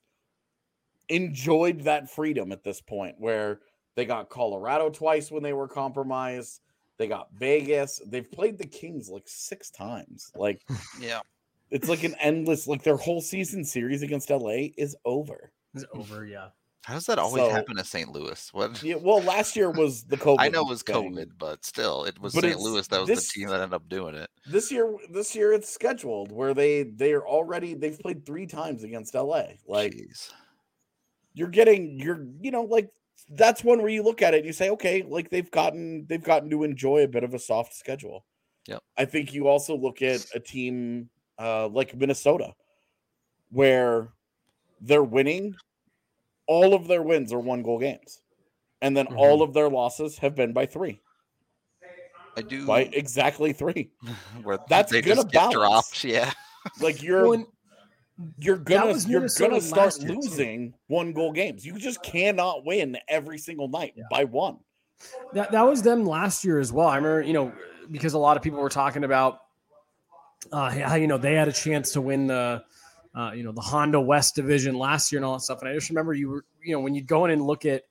enjoyed 1.07 1.81
that 1.81 2.09
freedom 2.09 2.51
at 2.51 2.63
this 2.63 2.81
point 2.81 3.15
where 3.19 3.61
they 3.95 4.05
got 4.05 4.29
Colorado 4.29 4.89
twice 4.89 5.31
when 5.31 5.43
they 5.43 5.53
were 5.53 5.67
compromised. 5.67 6.61
They 6.97 7.07
got 7.07 7.29
Vegas. 7.33 8.01
They've 8.05 8.29
played 8.29 8.57
the 8.57 8.67
Kings 8.67 9.09
like 9.09 9.23
six 9.25 9.69
times. 9.69 10.31
Like, 10.35 10.61
yeah, 10.99 11.21
it's 11.69 11.89
like 11.89 12.03
an 12.03 12.15
endless. 12.19 12.67
Like 12.67 12.83
their 12.83 12.97
whole 12.97 13.21
season 13.21 13.63
series 13.63 14.01
against 14.03 14.29
LA 14.29 14.67
is 14.77 14.95
over. 15.05 15.51
It's 15.73 15.85
over. 15.93 16.25
Yeah. 16.25 16.49
How 16.83 16.95
does 16.95 17.05
that 17.05 17.19
always 17.19 17.43
so, 17.43 17.49
happen 17.51 17.75
to 17.75 17.85
St. 17.85 18.11
Louis? 18.11 18.49
What? 18.53 18.81
Yeah, 18.81 18.95
well, 18.95 19.21
last 19.21 19.55
year 19.55 19.69
was 19.69 20.03
the 20.03 20.17
COVID. 20.17 20.37
I 20.39 20.49
know 20.49 20.61
it 20.61 20.69
was 20.69 20.81
thing. 20.81 21.13
COVID, 21.13 21.31
but 21.37 21.63
still, 21.63 22.05
it 22.05 22.19
was 22.19 22.33
St. 22.33 22.59
Louis 22.59 22.87
that 22.87 22.99
was 22.99 23.07
this, 23.07 23.31
the 23.31 23.39
team 23.39 23.49
that 23.49 23.61
ended 23.61 23.73
up 23.73 23.87
doing 23.87 24.15
it. 24.15 24.29
This 24.47 24.71
year, 24.71 24.95
this 25.11 25.35
year 25.35 25.53
it's 25.53 25.69
scheduled 25.69 26.31
where 26.31 26.53
they 26.53 26.83
they 26.83 27.13
are 27.13 27.25
already 27.25 27.75
they've 27.75 27.99
played 27.99 28.25
three 28.25 28.47
times 28.47 28.83
against 28.83 29.13
LA. 29.13 29.43
Like, 29.67 29.93
Jeez. 29.93 30.31
you're 31.33 31.49
getting 31.49 31.99
you're 31.99 32.25
you 32.41 32.49
know 32.49 32.63
like 32.63 32.89
that's 33.31 33.63
one 33.63 33.79
where 33.79 33.89
you 33.89 34.03
look 34.03 34.21
at 34.21 34.33
it 34.33 34.37
and 34.37 34.45
you 34.45 34.53
say, 34.53 34.69
okay, 34.71 35.03
like 35.07 35.29
they've 35.29 35.49
gotten 35.51 36.05
they've 36.07 36.23
gotten 36.23 36.49
to 36.49 36.63
enjoy 36.63 37.03
a 37.03 37.07
bit 37.07 37.23
of 37.23 37.33
a 37.33 37.39
soft 37.39 37.73
schedule. 37.75 38.25
Yeah. 38.67 38.77
I 38.97 39.05
think 39.05 39.33
you 39.33 39.47
also 39.47 39.75
look 39.75 40.01
at 40.01 40.25
a 40.35 40.39
team 40.39 41.09
uh, 41.39 41.67
like 41.67 41.95
Minnesota, 41.95 42.53
where 43.49 44.09
they're 44.81 45.03
winning 45.03 45.55
all 46.47 46.73
of 46.73 46.87
their 46.87 47.01
wins 47.01 47.31
are 47.31 47.39
one 47.39 47.63
goal 47.63 47.79
games. 47.79 48.21
And 48.81 48.97
then 48.97 49.05
mm-hmm. 49.05 49.17
all 49.17 49.41
of 49.41 49.53
their 49.53 49.69
losses 49.69 50.17
have 50.17 50.35
been 50.35 50.53
by 50.53 50.65
three. 50.65 50.99
I 52.35 52.41
do 52.41 52.65
by 52.65 52.81
exactly 52.81 53.53
three. 53.53 53.91
That's 54.69 54.91
gonna 54.91 55.25
bounce. 55.25 55.53
Dropped, 55.53 56.03
yeah. 56.03 56.31
like 56.79 57.01
you're 57.01 57.45
you're 58.39 58.57
gonna 58.57 58.97
you're 59.07 59.27
gonna 59.27 59.61
start 59.61 59.99
losing 59.99 60.73
one 60.87 61.13
goal 61.13 61.31
games. 61.31 61.65
You 61.65 61.77
just 61.77 62.03
cannot 62.03 62.65
win 62.65 62.97
every 63.07 63.37
single 63.37 63.67
night 63.67 63.93
yeah. 63.95 64.03
by 64.09 64.23
one. 64.25 64.57
That 65.33 65.51
that 65.51 65.63
was 65.63 65.81
them 65.81 66.05
last 66.05 66.43
year 66.43 66.59
as 66.59 66.71
well. 66.71 66.87
I 66.87 66.95
remember, 66.97 67.21
you 67.21 67.33
know, 67.33 67.53
because 67.89 68.13
a 68.13 68.19
lot 68.19 68.37
of 68.37 68.43
people 68.43 68.59
were 68.59 68.69
talking 68.69 69.03
about 69.03 69.39
uh, 70.51 70.69
how 70.69 70.95
you 70.95 71.07
know 71.07 71.17
they 71.17 71.33
had 71.33 71.47
a 71.47 71.53
chance 71.53 71.91
to 71.93 72.01
win 72.01 72.27
the 72.27 72.63
uh, 73.13 73.31
you 73.35 73.43
know, 73.43 73.51
the 73.51 73.61
Honda 73.61 73.99
West 73.99 74.35
division 74.35 74.75
last 74.75 75.11
year 75.11 75.19
and 75.19 75.25
all 75.25 75.33
that 75.33 75.41
stuff. 75.41 75.61
And 75.61 75.69
I 75.69 75.73
just 75.73 75.89
remember 75.89 76.13
you 76.13 76.29
were, 76.29 76.45
you 76.63 76.73
know, 76.73 76.79
when 76.79 76.95
you 76.95 77.01
go 77.01 77.25
in 77.25 77.31
and 77.31 77.41
look 77.41 77.65
at 77.65 77.83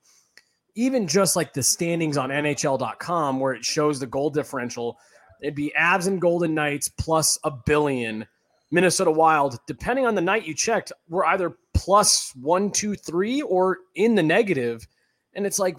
even 0.75 1.07
just 1.07 1.35
like 1.35 1.53
the 1.53 1.61
standings 1.61 2.17
on 2.17 2.29
NHL.com 2.29 3.39
where 3.39 3.53
it 3.53 3.63
shows 3.63 3.99
the 3.99 4.07
goal 4.07 4.29
differential, 4.29 4.97
it'd 5.41 5.55
be 5.55 5.71
Avs 5.77 6.07
and 6.07 6.19
Golden 6.19 6.55
Knights 6.55 6.89
plus 6.89 7.37
a 7.43 7.51
billion. 7.51 8.25
Minnesota 8.71 9.11
Wild, 9.11 9.59
depending 9.67 10.05
on 10.05 10.15
the 10.15 10.21
night 10.21 10.47
you 10.47 10.53
checked, 10.53 10.91
were 11.09 11.25
either 11.25 11.57
plus 11.73 12.33
one, 12.39 12.71
two, 12.71 12.95
three, 12.95 13.41
or 13.41 13.79
in 13.95 14.15
the 14.15 14.23
negative. 14.23 14.87
And 15.33 15.45
it's 15.45 15.59
like, 15.59 15.77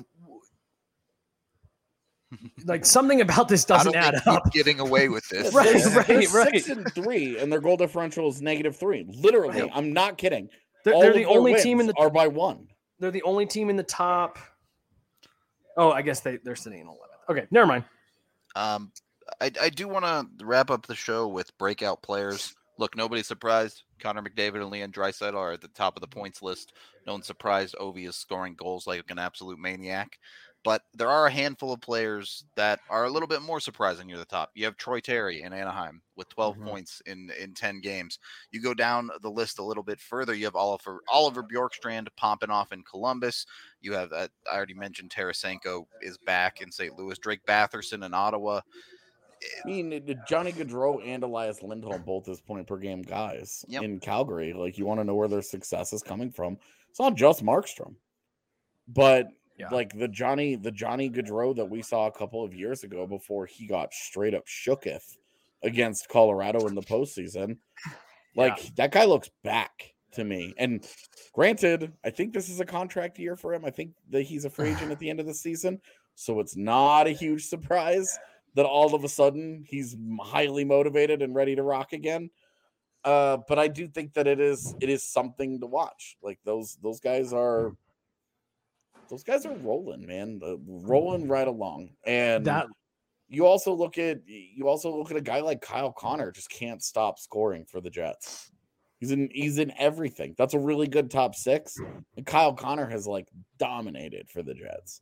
like 2.64 2.84
something 2.84 3.22
about 3.22 3.48
this 3.48 3.64
doesn't 3.64 3.96
add 3.96 4.20
up. 4.26 4.52
Getting 4.52 4.78
away 4.78 5.08
with 5.08 5.26
this, 5.28 5.54
right? 5.54 5.84
right, 6.08 6.32
right. 6.32 6.52
Six 6.52 6.68
and 6.68 6.92
three, 6.92 7.38
and 7.38 7.50
their 7.50 7.60
goal 7.60 7.76
differential 7.76 8.28
is 8.28 8.42
negative 8.42 8.76
three. 8.76 9.06
Literally, 9.08 9.70
I'm 9.72 9.92
not 9.92 10.18
kidding. 10.18 10.48
They're, 10.84 10.98
they're 10.98 11.14
the 11.14 11.26
only 11.26 11.54
team 11.60 11.80
in 11.80 11.86
the 11.86 11.94
are 11.98 12.10
by 12.10 12.28
one. 12.28 12.68
They're 12.98 13.10
the 13.10 13.22
only 13.22 13.46
team 13.46 13.70
in 13.70 13.76
the 13.76 13.82
top. 13.82 14.38
Oh, 15.76 15.90
I 15.90 16.02
guess 16.02 16.20
they 16.20 16.38
they're 16.38 16.56
sitting 16.56 16.80
in 16.80 16.86
11th. 16.86 17.30
Okay, 17.30 17.46
never 17.50 17.66
mind. 17.66 17.84
Um, 18.54 18.92
I 19.40 19.50
I 19.60 19.68
do 19.70 19.88
want 19.88 20.04
to 20.04 20.44
wrap 20.44 20.70
up 20.70 20.86
the 20.86 20.94
show 20.94 21.28
with 21.28 21.56
breakout 21.56 22.02
players. 22.02 22.54
Look, 22.82 22.96
nobody's 22.96 23.28
surprised. 23.28 23.84
Connor 24.00 24.22
McDavid 24.22 24.56
and 24.56 24.68
Leon 24.68 24.90
Draisaitl 24.90 25.36
are 25.36 25.52
at 25.52 25.60
the 25.60 25.68
top 25.68 25.96
of 25.96 26.00
the 26.00 26.08
points 26.08 26.42
list. 26.42 26.72
No 27.06 27.12
one's 27.12 27.28
surprised. 27.28 27.76
Ovi 27.80 28.08
is 28.08 28.16
scoring 28.16 28.56
goals 28.56 28.88
like 28.88 29.08
an 29.08 29.20
absolute 29.20 29.60
maniac. 29.60 30.18
But 30.64 30.82
there 30.92 31.08
are 31.08 31.28
a 31.28 31.30
handful 31.30 31.72
of 31.72 31.80
players 31.80 32.44
that 32.56 32.80
are 32.90 33.04
a 33.04 33.10
little 33.10 33.28
bit 33.28 33.40
more 33.40 33.60
surprising 33.60 34.08
near 34.08 34.18
the 34.18 34.24
top. 34.24 34.50
You 34.54 34.64
have 34.64 34.76
Troy 34.76 34.98
Terry 34.98 35.42
in 35.42 35.52
Anaheim 35.52 36.02
with 36.16 36.28
12 36.30 36.56
mm-hmm. 36.56 36.66
points 36.66 37.00
in 37.06 37.30
in 37.40 37.54
10 37.54 37.82
games. 37.82 38.18
You 38.50 38.60
go 38.60 38.74
down 38.74 39.10
the 39.22 39.30
list 39.30 39.60
a 39.60 39.64
little 39.64 39.84
bit 39.84 40.00
further. 40.00 40.34
You 40.34 40.46
have 40.46 40.56
Oliver 40.56 41.02
Oliver 41.08 41.44
Bjorkstrand 41.44 42.08
popping 42.16 42.50
off 42.50 42.72
in 42.72 42.82
Columbus. 42.82 43.46
You 43.80 43.92
have 43.92 44.12
uh, 44.12 44.26
I 44.50 44.56
already 44.56 44.74
mentioned 44.74 45.10
Tarasenko 45.10 45.84
is 46.00 46.18
back 46.26 46.60
in 46.60 46.72
St. 46.72 46.98
Louis. 46.98 47.18
Drake 47.20 47.46
Batherson 47.46 48.04
in 48.04 48.12
Ottawa. 48.12 48.60
I 49.64 49.68
mean, 49.68 50.16
Johnny 50.28 50.52
Gaudreau 50.52 51.00
and 51.06 51.22
Elias 51.22 51.62
Lindholm 51.62 52.02
both 52.02 52.28
as 52.28 52.40
point 52.40 52.66
per 52.66 52.76
game 52.76 53.02
guys 53.02 53.64
yep. 53.68 53.82
in 53.82 54.00
Calgary. 54.00 54.52
Like, 54.52 54.78
you 54.78 54.86
want 54.86 55.00
to 55.00 55.04
know 55.04 55.14
where 55.14 55.28
their 55.28 55.42
success 55.42 55.92
is 55.92 56.02
coming 56.02 56.30
from. 56.30 56.58
It's 56.90 57.00
not 57.00 57.16
just 57.16 57.44
Markstrom, 57.44 57.94
but 58.88 59.28
yeah. 59.58 59.68
Like 59.70 59.96
the 59.96 60.08
Johnny, 60.08 60.56
the 60.56 60.70
Johnny 60.70 61.10
Gaudreau 61.10 61.54
that 61.56 61.68
we 61.68 61.82
saw 61.82 62.06
a 62.06 62.12
couple 62.12 62.44
of 62.44 62.54
years 62.54 62.84
ago 62.84 63.06
before 63.06 63.46
he 63.46 63.66
got 63.66 63.92
straight 63.92 64.34
up 64.34 64.46
shooketh 64.46 65.16
against 65.62 66.08
Colorado 66.08 66.66
in 66.66 66.74
the 66.74 66.82
postseason. 66.82 67.58
Like 68.34 68.64
yeah. 68.64 68.70
that 68.76 68.92
guy 68.92 69.04
looks 69.04 69.28
back 69.44 69.92
to 70.12 70.24
me. 70.24 70.54
And 70.56 70.88
granted, 71.34 71.92
I 72.02 72.08
think 72.08 72.32
this 72.32 72.48
is 72.48 72.60
a 72.60 72.64
contract 72.64 73.18
year 73.18 73.36
for 73.36 73.52
him. 73.52 73.62
I 73.66 73.68
think 73.68 73.90
that 74.08 74.22
he's 74.22 74.46
a 74.46 74.50
free 74.50 74.70
agent 74.70 74.90
at 74.90 74.98
the 74.98 75.10
end 75.10 75.20
of 75.20 75.26
the 75.26 75.34
season. 75.34 75.78
So 76.14 76.40
it's 76.40 76.56
not 76.56 77.06
a 77.06 77.10
huge 77.10 77.44
surprise 77.44 78.18
that 78.54 78.66
all 78.66 78.94
of 78.94 79.04
a 79.04 79.08
sudden 79.08 79.64
he's 79.66 79.96
highly 80.20 80.64
motivated 80.64 81.22
and 81.22 81.34
ready 81.34 81.54
to 81.56 81.62
rock 81.62 81.92
again. 81.92 82.30
Uh, 83.04 83.38
but 83.48 83.58
I 83.58 83.68
do 83.68 83.88
think 83.88 84.14
that 84.14 84.26
it 84.26 84.40
is 84.40 84.74
it 84.80 84.88
is 84.88 85.02
something 85.02 85.60
to 85.60 85.66
watch. 85.66 86.16
Like 86.22 86.38
those 86.44 86.78
those 86.82 87.00
guys 87.00 87.32
are 87.32 87.72
those 89.10 89.24
guys 89.24 89.44
are 89.44 89.56
rolling, 89.56 90.06
man, 90.06 90.40
uh, 90.44 90.56
rolling 90.66 91.28
right 91.28 91.48
along. 91.48 91.90
And 92.06 92.44
that 92.46 92.66
you 93.28 93.46
also 93.46 93.72
look 93.72 93.98
at 93.98 94.20
you 94.26 94.68
also 94.68 94.96
look 94.96 95.10
at 95.10 95.16
a 95.16 95.22
guy 95.22 95.40
like 95.40 95.60
Kyle 95.60 95.92
Connor 95.92 96.30
just 96.30 96.50
can't 96.50 96.82
stop 96.82 97.18
scoring 97.18 97.64
for 97.64 97.80
the 97.80 97.90
Jets. 97.90 98.52
He's 99.00 99.10
in 99.10 99.30
he's 99.32 99.58
in 99.58 99.72
everything. 99.78 100.34
That's 100.38 100.54
a 100.54 100.58
really 100.58 100.86
good 100.86 101.10
top 101.10 101.34
six. 101.34 101.76
And 102.16 102.24
Kyle 102.24 102.52
Connor 102.52 102.86
has 102.86 103.06
like 103.06 103.26
dominated 103.58 104.28
for 104.28 104.42
the 104.42 104.54
Jets 104.54 105.00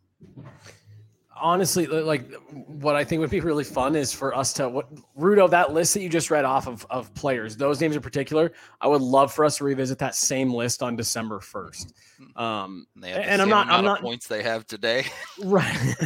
honestly, 1.36 1.86
like 1.86 2.32
what 2.52 2.96
I 2.96 3.04
think 3.04 3.20
would 3.20 3.30
be 3.30 3.40
really 3.40 3.64
fun 3.64 3.96
is 3.96 4.12
for 4.12 4.34
us 4.34 4.52
to 4.54 4.68
what 4.68 4.88
Rudo, 5.16 5.48
that 5.50 5.72
list 5.72 5.94
that 5.94 6.02
you 6.02 6.08
just 6.08 6.30
read 6.30 6.44
off 6.44 6.66
of, 6.66 6.86
of 6.90 7.12
players, 7.14 7.56
those 7.56 7.80
names 7.80 7.96
in 7.96 8.02
particular, 8.02 8.52
I 8.80 8.88
would 8.88 9.00
love 9.00 9.32
for 9.32 9.44
us 9.44 9.58
to 9.58 9.64
revisit 9.64 9.98
that 9.98 10.14
same 10.14 10.52
list 10.52 10.82
on 10.82 10.96
December 10.96 11.38
1st. 11.38 11.92
Um, 12.36 12.86
and 13.02 13.40
I'm 13.40 13.48
not, 13.48 13.68
I'm 13.68 13.84
not 13.84 14.00
points 14.00 14.26
they 14.26 14.42
have 14.42 14.66
today. 14.66 15.06
right. 15.44 15.96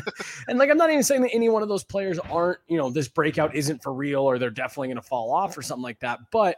and 0.49 0.59
like, 0.59 0.71
I'm 0.71 0.77
not 0.77 0.91
even 0.91 1.03
saying 1.03 1.23
that 1.23 1.35
any 1.35 1.49
one 1.49 1.63
of 1.63 1.69
those 1.69 1.85
players 1.85 2.19
aren't, 2.19 2.59
you 2.69 2.77
know, 2.77 2.91
this 2.91 3.09
breakout 3.09 3.55
isn't 3.55 3.83
for 3.83 3.93
real 3.93 4.23
or 4.23 4.39
they're 4.39 4.51
definitely 4.51 4.89
going 4.89 4.97
to 4.97 5.03
fall 5.03 5.33
off 5.33 5.57
or 5.59 5.63
something 5.63 5.83
like 5.83 6.01
that. 6.01 6.21
But 6.31 6.57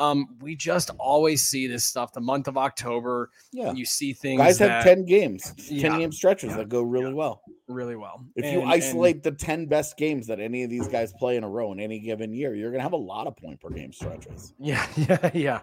um, 0.00 0.28
we 0.40 0.56
just 0.56 0.90
always 0.98 1.42
see 1.42 1.66
this 1.66 1.84
stuff. 1.84 2.12
The 2.12 2.20
month 2.20 2.48
of 2.48 2.56
October, 2.56 3.30
yeah, 3.52 3.72
you 3.72 3.84
see 3.84 4.12
things. 4.12 4.38
Guys 4.38 4.58
that, 4.58 4.70
have 4.70 4.84
ten 4.84 5.04
games, 5.04 5.52
ten 5.68 5.76
yeah, 5.76 5.98
game 5.98 6.12
stretches 6.12 6.50
yeah, 6.50 6.56
that 6.56 6.68
go 6.68 6.80
really 6.82 7.10
yeah, 7.10 7.14
well, 7.14 7.42
really 7.68 7.96
well. 7.96 8.24
If 8.34 8.46
and, 8.46 8.54
you 8.54 8.62
isolate 8.62 9.16
and, 9.16 9.24
the 9.24 9.32
ten 9.32 9.66
best 9.66 9.98
games 9.98 10.26
that 10.28 10.40
any 10.40 10.64
of 10.64 10.70
these 10.70 10.88
guys 10.88 11.12
play 11.12 11.36
in 11.36 11.44
a 11.44 11.48
row 11.48 11.72
in 11.72 11.80
any 11.80 12.00
given 12.00 12.32
year, 12.32 12.54
you're 12.54 12.70
gonna 12.70 12.82
have 12.82 12.94
a 12.94 12.96
lot 12.96 13.26
of 13.26 13.36
point 13.36 13.60
per 13.60 13.68
game 13.68 13.92
stretches. 13.92 14.54
Yeah, 14.62 14.86
yeah, 14.96 15.30
yeah. 15.34 15.60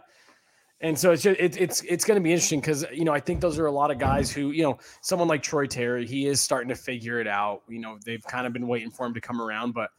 And 0.79 0.97
so 0.97 1.11
it's 1.11 1.23
just, 1.23 1.39
it, 1.39 1.59
it's 1.59 1.81
it's 1.81 2.05
going 2.05 2.19
to 2.19 2.21
be 2.23 2.31
interesting 2.31 2.59
because 2.59 2.85
you 2.93 3.05
know 3.05 3.13
I 3.13 3.19
think 3.19 3.41
those 3.41 3.57
are 3.57 3.65
a 3.65 3.71
lot 3.71 3.89
of 3.89 3.97
guys 3.97 4.31
who 4.31 4.51
you 4.51 4.61
know 4.61 4.77
someone 5.01 5.27
like 5.27 5.41
Troy 5.41 5.65
Terry 5.65 6.05
he 6.05 6.27
is 6.27 6.39
starting 6.41 6.69
to 6.69 6.75
figure 6.75 7.19
it 7.19 7.27
out. 7.27 7.63
You 7.67 7.79
know 7.79 7.97
they've 8.05 8.23
kind 8.23 8.45
of 8.45 8.53
been 8.53 8.67
waiting 8.67 8.91
for 8.91 9.05
him 9.05 9.13
to 9.15 9.21
come 9.21 9.41
around, 9.41 9.73
but 9.73 9.89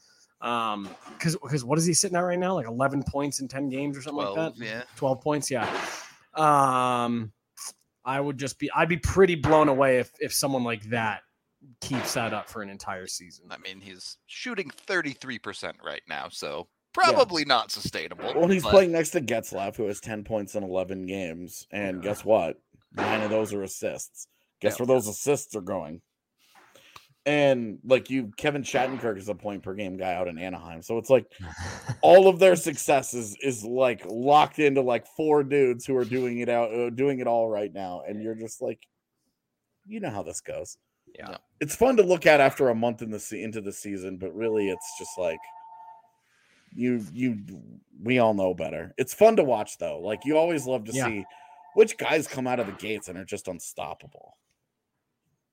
um, 0.41 0.89
because 1.13 1.37
because 1.37 1.65
what 1.65 1.79
is 1.79 1.85
he 1.85 1.95
sitting 1.95 2.17
at 2.17 2.21
right 2.21 2.39
now? 2.39 2.55
Like 2.55 2.67
eleven 2.67 3.03
points 3.03 3.41
in 3.41 3.49
ten 3.49 3.69
games 3.69 3.97
or 3.97 4.03
something 4.03 4.23
12, 4.23 4.37
like 4.37 4.55
that. 4.55 4.65
Yeah, 4.65 4.83
twelve 4.97 5.21
points. 5.21 5.51
Yeah. 5.51 5.69
Um, 6.35 7.33
I 8.05 8.21
would 8.21 8.39
just 8.39 8.59
be 8.59 8.71
I'd 8.75 8.89
be 8.89 8.97
pretty 8.97 9.35
blown 9.35 9.69
away 9.69 9.99
if 9.99 10.11
if 10.21 10.33
someone 10.33 10.65
like 10.65 10.83
that 10.91 11.23
keeps 11.81 12.15
that 12.15 12.33
up 12.33 12.49
for 12.49 12.63
an 12.63 12.71
entire 12.71 13.07
season. 13.07 13.47
I 13.51 13.59
mean, 13.59 13.81
he's 13.81 14.19
shooting 14.27 14.71
thirty 14.71 15.13
three 15.13 15.39
percent 15.39 15.77
right 15.85 16.03
now, 16.09 16.29
so 16.31 16.69
probably 16.95 17.43
yeah. 17.43 17.49
not 17.55 17.71
sustainable. 17.71 18.33
Well, 18.35 18.49
he's 18.49 18.63
but... 18.63 18.71
playing 18.71 18.93
next 18.93 19.11
to 19.11 19.21
Getzlaf, 19.21 19.77
who 19.77 19.87
has 19.87 20.01
ten 20.01 20.25
points 20.25 20.55
in 20.55 20.63
eleven 20.63 21.07
games, 21.07 21.67
and 21.71 22.03
guess 22.03 22.25
what? 22.25 22.57
Nine 22.95 23.23
of 23.23 23.31
those 23.31 23.53
are 23.53 23.63
assists. 23.63 24.29
Guess 24.61 24.75
yeah. 24.75 24.87
where 24.87 24.97
those 24.97 25.09
assists 25.09 25.55
are 25.55 25.61
going? 25.61 26.01
And 27.29 27.79
like 27.85 28.09
you 28.09 28.33
kevin 28.39 28.63
shattenkirk 28.63 29.19
is 29.19 29.29
a 29.29 29.35
point 29.35 29.63
per 29.63 29.75
game 29.75 29.99
guy 29.99 30.15
out 30.15 30.29
in 30.29 30.39
anaheim 30.39 30.81
so 30.81 30.97
it's 30.97 31.11
like 31.11 31.31
all 32.01 32.27
of 32.27 32.39
their 32.39 32.57
successes 32.57 33.37
is, 33.43 33.59
is 33.59 33.65
like 33.65 34.03
locked 34.07 34.59
into 34.59 34.81
like 34.81 35.07
four 35.07 35.45
dudes 35.45 35.85
who 35.85 35.95
are 35.95 36.07
doing 36.07 36.39
it 36.39 36.49
out 36.49 36.73
uh, 36.73 36.89
doing 36.89 37.21
it 37.21 37.27
all 37.27 37.47
right 37.51 37.75
now 37.75 38.03
and 38.09 38.23
you're 38.23 38.35
just 38.35 38.63
like 38.63 38.81
you 39.87 40.01
know 40.01 40.11
how 40.11 40.23
this 40.23 40.43
goes. 40.43 40.77
Yeah. 41.19 41.39
It's 41.61 41.75
fun 41.75 41.97
to 41.97 42.03
look 42.03 42.27
at 42.27 42.41
after 42.41 42.69
a 42.69 42.75
month 42.75 43.01
in 43.01 43.11
the 43.11 43.43
into 43.43 43.61
the 43.61 43.73
season 43.73 44.17
but 44.17 44.35
really 44.35 44.69
it's 44.69 44.99
just 44.99 45.19
like 45.19 45.39
you 46.75 47.03
you 47.13 47.39
we 48.03 48.19
all 48.19 48.35
know 48.35 48.55
better. 48.55 48.95
It's 48.97 49.13
fun 49.13 49.37
to 49.37 49.45
watch 49.45 49.77
though. 49.79 49.99
Like 50.01 50.25
you 50.25 50.37
always 50.37 50.67
love 50.67 50.85
to 50.85 50.93
yeah. 50.93 51.07
see 51.07 51.25
which 51.75 51.99
guys 51.99 52.27
come 52.27 52.47
out 52.47 52.61
of 52.61 52.67
the 52.67 52.73
gates 52.73 53.09
and 53.09 53.19
are 53.19 53.25
just 53.25 53.49
unstoppable. 53.49 54.37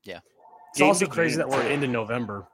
Yeah 0.03 0.19
it's 0.75 0.81
also 0.81 1.05
crazy 1.05 1.37
that 1.37 1.47
we're 1.47 1.65
into 1.67 1.87
November. 1.87 2.47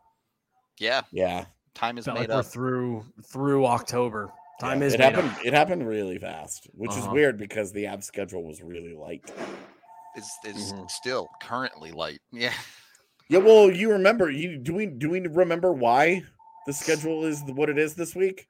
Yeah. 0.80 1.02
Yeah. 1.12 1.46
Time 1.74 1.98
is 1.98 2.06
Felt 2.06 2.20
made 2.20 2.30
like 2.30 2.40
up. 2.40 2.46
through 2.46 3.06
through 3.24 3.66
October. 3.66 4.32
Time 4.60 4.82
yeah, 4.82 4.88
is 4.88 4.94
it 4.94 5.00
happened 5.00 5.30
up. 5.30 5.46
it 5.46 5.54
happened 5.54 5.88
really 5.88 6.18
fast, 6.18 6.70
which 6.74 6.92
uh-huh. 6.92 7.02
is 7.02 7.08
weird 7.08 7.38
because 7.38 7.72
the 7.72 7.88
ab 7.88 8.04
schedule 8.04 8.44
was 8.44 8.62
really 8.62 8.94
light. 8.94 9.32
Is 10.16 10.30
is 10.46 10.74
mm-hmm. 10.74 10.84
still 10.88 11.30
currently 11.42 11.92
light. 11.92 12.20
Yeah. 12.32 12.54
Yeah, 13.30 13.40
well, 13.40 13.72
you 13.72 13.90
remember 13.90 14.30
you 14.30 14.58
do 14.58 14.74
we 14.74 14.86
do 14.88 15.10
we 15.10 15.22
remember 15.22 15.72
why 15.72 16.22
the 16.68 16.74
schedule 16.74 17.24
is 17.24 17.42
what 17.46 17.70
it 17.70 17.78
is 17.78 17.96
this 17.96 18.14
week? 18.14 18.50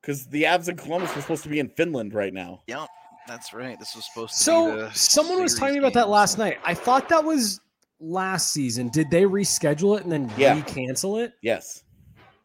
Because 0.00 0.26
the 0.26 0.44
Avs 0.44 0.68
and 0.68 0.78
Columbus 0.78 1.14
were 1.16 1.22
supposed 1.22 1.42
to 1.42 1.48
be 1.48 1.58
in 1.58 1.68
Finland 1.70 2.14
right 2.14 2.32
now. 2.32 2.62
Yep, 2.68 2.88
that's 3.26 3.52
right. 3.52 3.76
This 3.80 3.96
was 3.96 4.06
supposed 4.06 4.34
to 4.34 4.38
be. 4.38 4.44
so 4.44 4.90
someone 4.92 5.42
was 5.42 5.56
talking 5.56 5.78
about 5.78 5.92
that 5.94 6.08
last 6.08 6.38
night. 6.38 6.58
I 6.64 6.72
thought 6.72 7.08
that 7.08 7.24
was 7.24 7.60
last 8.02 8.52
season, 8.52 8.88
did 8.88 9.10
they 9.10 9.22
reschedule 9.22 9.96
it 9.96 10.02
and 10.02 10.12
then 10.12 10.30
yeah. 10.36 10.54
re-cancel 10.54 11.18
it? 11.18 11.34
Yes. 11.42 11.84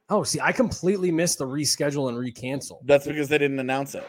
Oh, 0.09 0.23
see, 0.23 0.39
I 0.39 0.51
completely 0.53 1.11
missed 1.11 1.39
the 1.39 1.45
reschedule 1.45 2.07
and 2.09 2.17
recancel. 2.17 2.79
That's 2.85 3.05
because 3.05 3.27
they 3.27 3.37
didn't 3.37 3.59
announce 3.59 3.93
it. 3.95 4.07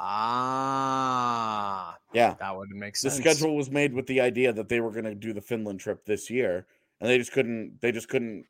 Ah, 0.00 1.96
yeah, 2.12 2.34
that 2.38 2.56
would 2.56 2.70
make 2.70 2.94
sense. 2.94 3.16
The 3.16 3.22
schedule 3.22 3.56
was 3.56 3.70
made 3.70 3.92
with 3.92 4.06
the 4.06 4.20
idea 4.20 4.52
that 4.52 4.68
they 4.68 4.80
were 4.80 4.92
going 4.92 5.06
to 5.06 5.14
do 5.14 5.32
the 5.32 5.40
Finland 5.40 5.80
trip 5.80 6.04
this 6.04 6.30
year, 6.30 6.66
and 7.00 7.10
they 7.10 7.18
just 7.18 7.32
couldn't. 7.32 7.80
They 7.80 7.90
just 7.90 8.08
couldn't. 8.08 8.44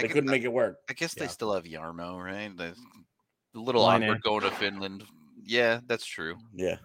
They 0.00 0.08
couldn't 0.08 0.30
make 0.30 0.44
it 0.44 0.52
work. 0.52 0.78
I 0.88 0.94
guess 0.94 1.14
yeah. 1.16 1.24
they 1.24 1.28
still 1.28 1.52
have 1.52 1.64
Jarmo, 1.64 2.18
right? 2.22 2.56
The, 2.56 2.74
the 3.52 3.60
little 3.60 3.84
Laine 3.86 4.04
awkward 4.04 4.22
going 4.22 4.40
to 4.42 4.50
Finland. 4.52 5.04
Yeah, 5.44 5.80
that's 5.86 6.06
true. 6.06 6.36
Yeah. 6.54 6.76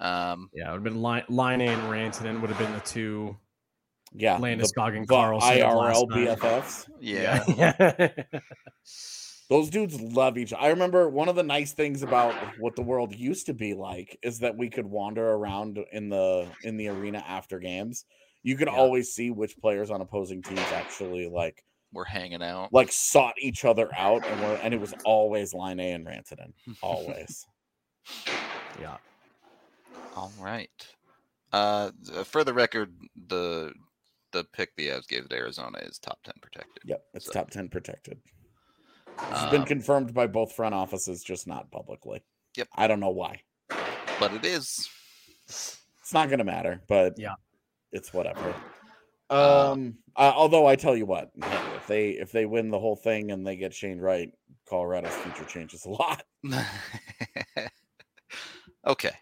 Um, 0.00 0.50
yeah, 0.54 0.68
it 0.68 0.72
would 0.72 0.76
have 0.78 0.84
been 0.84 1.02
Laine, 1.02 1.24
line 1.28 1.60
A 1.60 1.66
and 1.66 1.82
Rantanen 1.82 2.40
would 2.40 2.50
have 2.50 2.58
been 2.58 2.72
the 2.72 2.80
two. 2.80 3.36
Yeah, 4.12 4.38
Landeskog 4.38 4.96
and 4.96 5.06
Karlsson. 5.06 5.60
IRL 5.60 6.08
BFFs. 6.08 6.88
Yeah. 7.00 7.44
yeah. 7.46 8.08
Those 9.50 9.68
dudes 9.68 10.00
love 10.00 10.38
each 10.38 10.52
other. 10.52 10.62
I 10.62 10.68
remember 10.68 11.08
one 11.08 11.28
of 11.28 11.34
the 11.34 11.42
nice 11.42 11.72
things 11.72 12.02
about 12.02 12.34
what 12.58 12.76
the 12.76 12.82
world 12.82 13.14
used 13.14 13.46
to 13.46 13.54
be 13.54 13.74
like 13.74 14.16
is 14.22 14.38
that 14.38 14.56
we 14.56 14.70
could 14.70 14.86
wander 14.86 15.28
around 15.28 15.78
in 15.92 16.08
the 16.08 16.46
in 16.62 16.76
the 16.76 16.88
arena 16.88 17.22
after 17.26 17.58
games. 17.58 18.04
You 18.42 18.56
could 18.56 18.68
yeah. 18.68 18.76
always 18.76 19.12
see 19.12 19.30
which 19.30 19.58
players 19.58 19.90
on 19.90 20.00
opposing 20.00 20.40
teams 20.42 20.60
actually 20.72 21.28
like 21.28 21.64
were 21.92 22.04
hanging 22.04 22.42
out, 22.42 22.72
like 22.72 22.92
sought 22.92 23.34
each 23.40 23.64
other 23.64 23.90
out, 23.96 24.24
and 24.24 24.40
were 24.40 24.54
and 24.62 24.72
it 24.72 24.80
was 24.80 24.94
always 25.04 25.52
Laine 25.52 25.80
and 25.80 26.06
Rantanen, 26.06 26.52
always. 26.80 27.44
yeah. 28.80 28.98
All 30.16 30.32
right. 30.40 30.70
Uh, 31.52 31.90
for 32.24 32.44
the 32.44 32.54
record, 32.54 32.94
the 33.28 33.72
the 34.32 34.44
pick 34.52 34.74
the 34.76 34.88
Avs 34.88 35.08
gave 35.08 35.28
to 35.28 35.36
Arizona 35.36 35.78
is 35.82 35.98
top 35.98 36.22
ten 36.22 36.34
protected. 36.40 36.82
Yep, 36.84 37.04
it's 37.14 37.26
so. 37.26 37.32
top 37.32 37.50
ten 37.50 37.68
protected. 37.68 38.18
It's 39.30 39.42
um, 39.42 39.50
been 39.50 39.64
confirmed 39.64 40.14
by 40.14 40.26
both 40.26 40.52
front 40.52 40.74
offices, 40.74 41.22
just 41.22 41.46
not 41.46 41.70
publicly. 41.70 42.22
Yep. 42.56 42.68
I 42.76 42.86
don't 42.86 43.00
know 43.00 43.10
why, 43.10 43.42
but 44.18 44.32
it 44.32 44.44
is. 44.44 44.88
It's 45.48 45.78
not 46.12 46.28
going 46.28 46.38
to 46.38 46.44
matter, 46.44 46.80
but 46.88 47.18
yeah, 47.18 47.34
it's 47.92 48.12
whatever. 48.12 48.54
Uh, 49.28 49.72
um, 49.72 49.94
uh, 50.16 50.32
although 50.34 50.66
I 50.66 50.76
tell 50.76 50.96
you 50.96 51.06
what, 51.06 51.30
if 51.36 51.86
they 51.86 52.10
if 52.10 52.32
they 52.32 52.46
win 52.46 52.70
the 52.70 52.78
whole 52.78 52.96
thing 52.96 53.30
and 53.30 53.46
they 53.46 53.56
get 53.56 53.74
Shane 53.74 54.00
Wright, 54.00 54.32
Colorado's 54.68 55.14
future 55.14 55.44
changes 55.44 55.84
a 55.84 55.90
lot. 55.90 56.22
okay. 58.86 59.12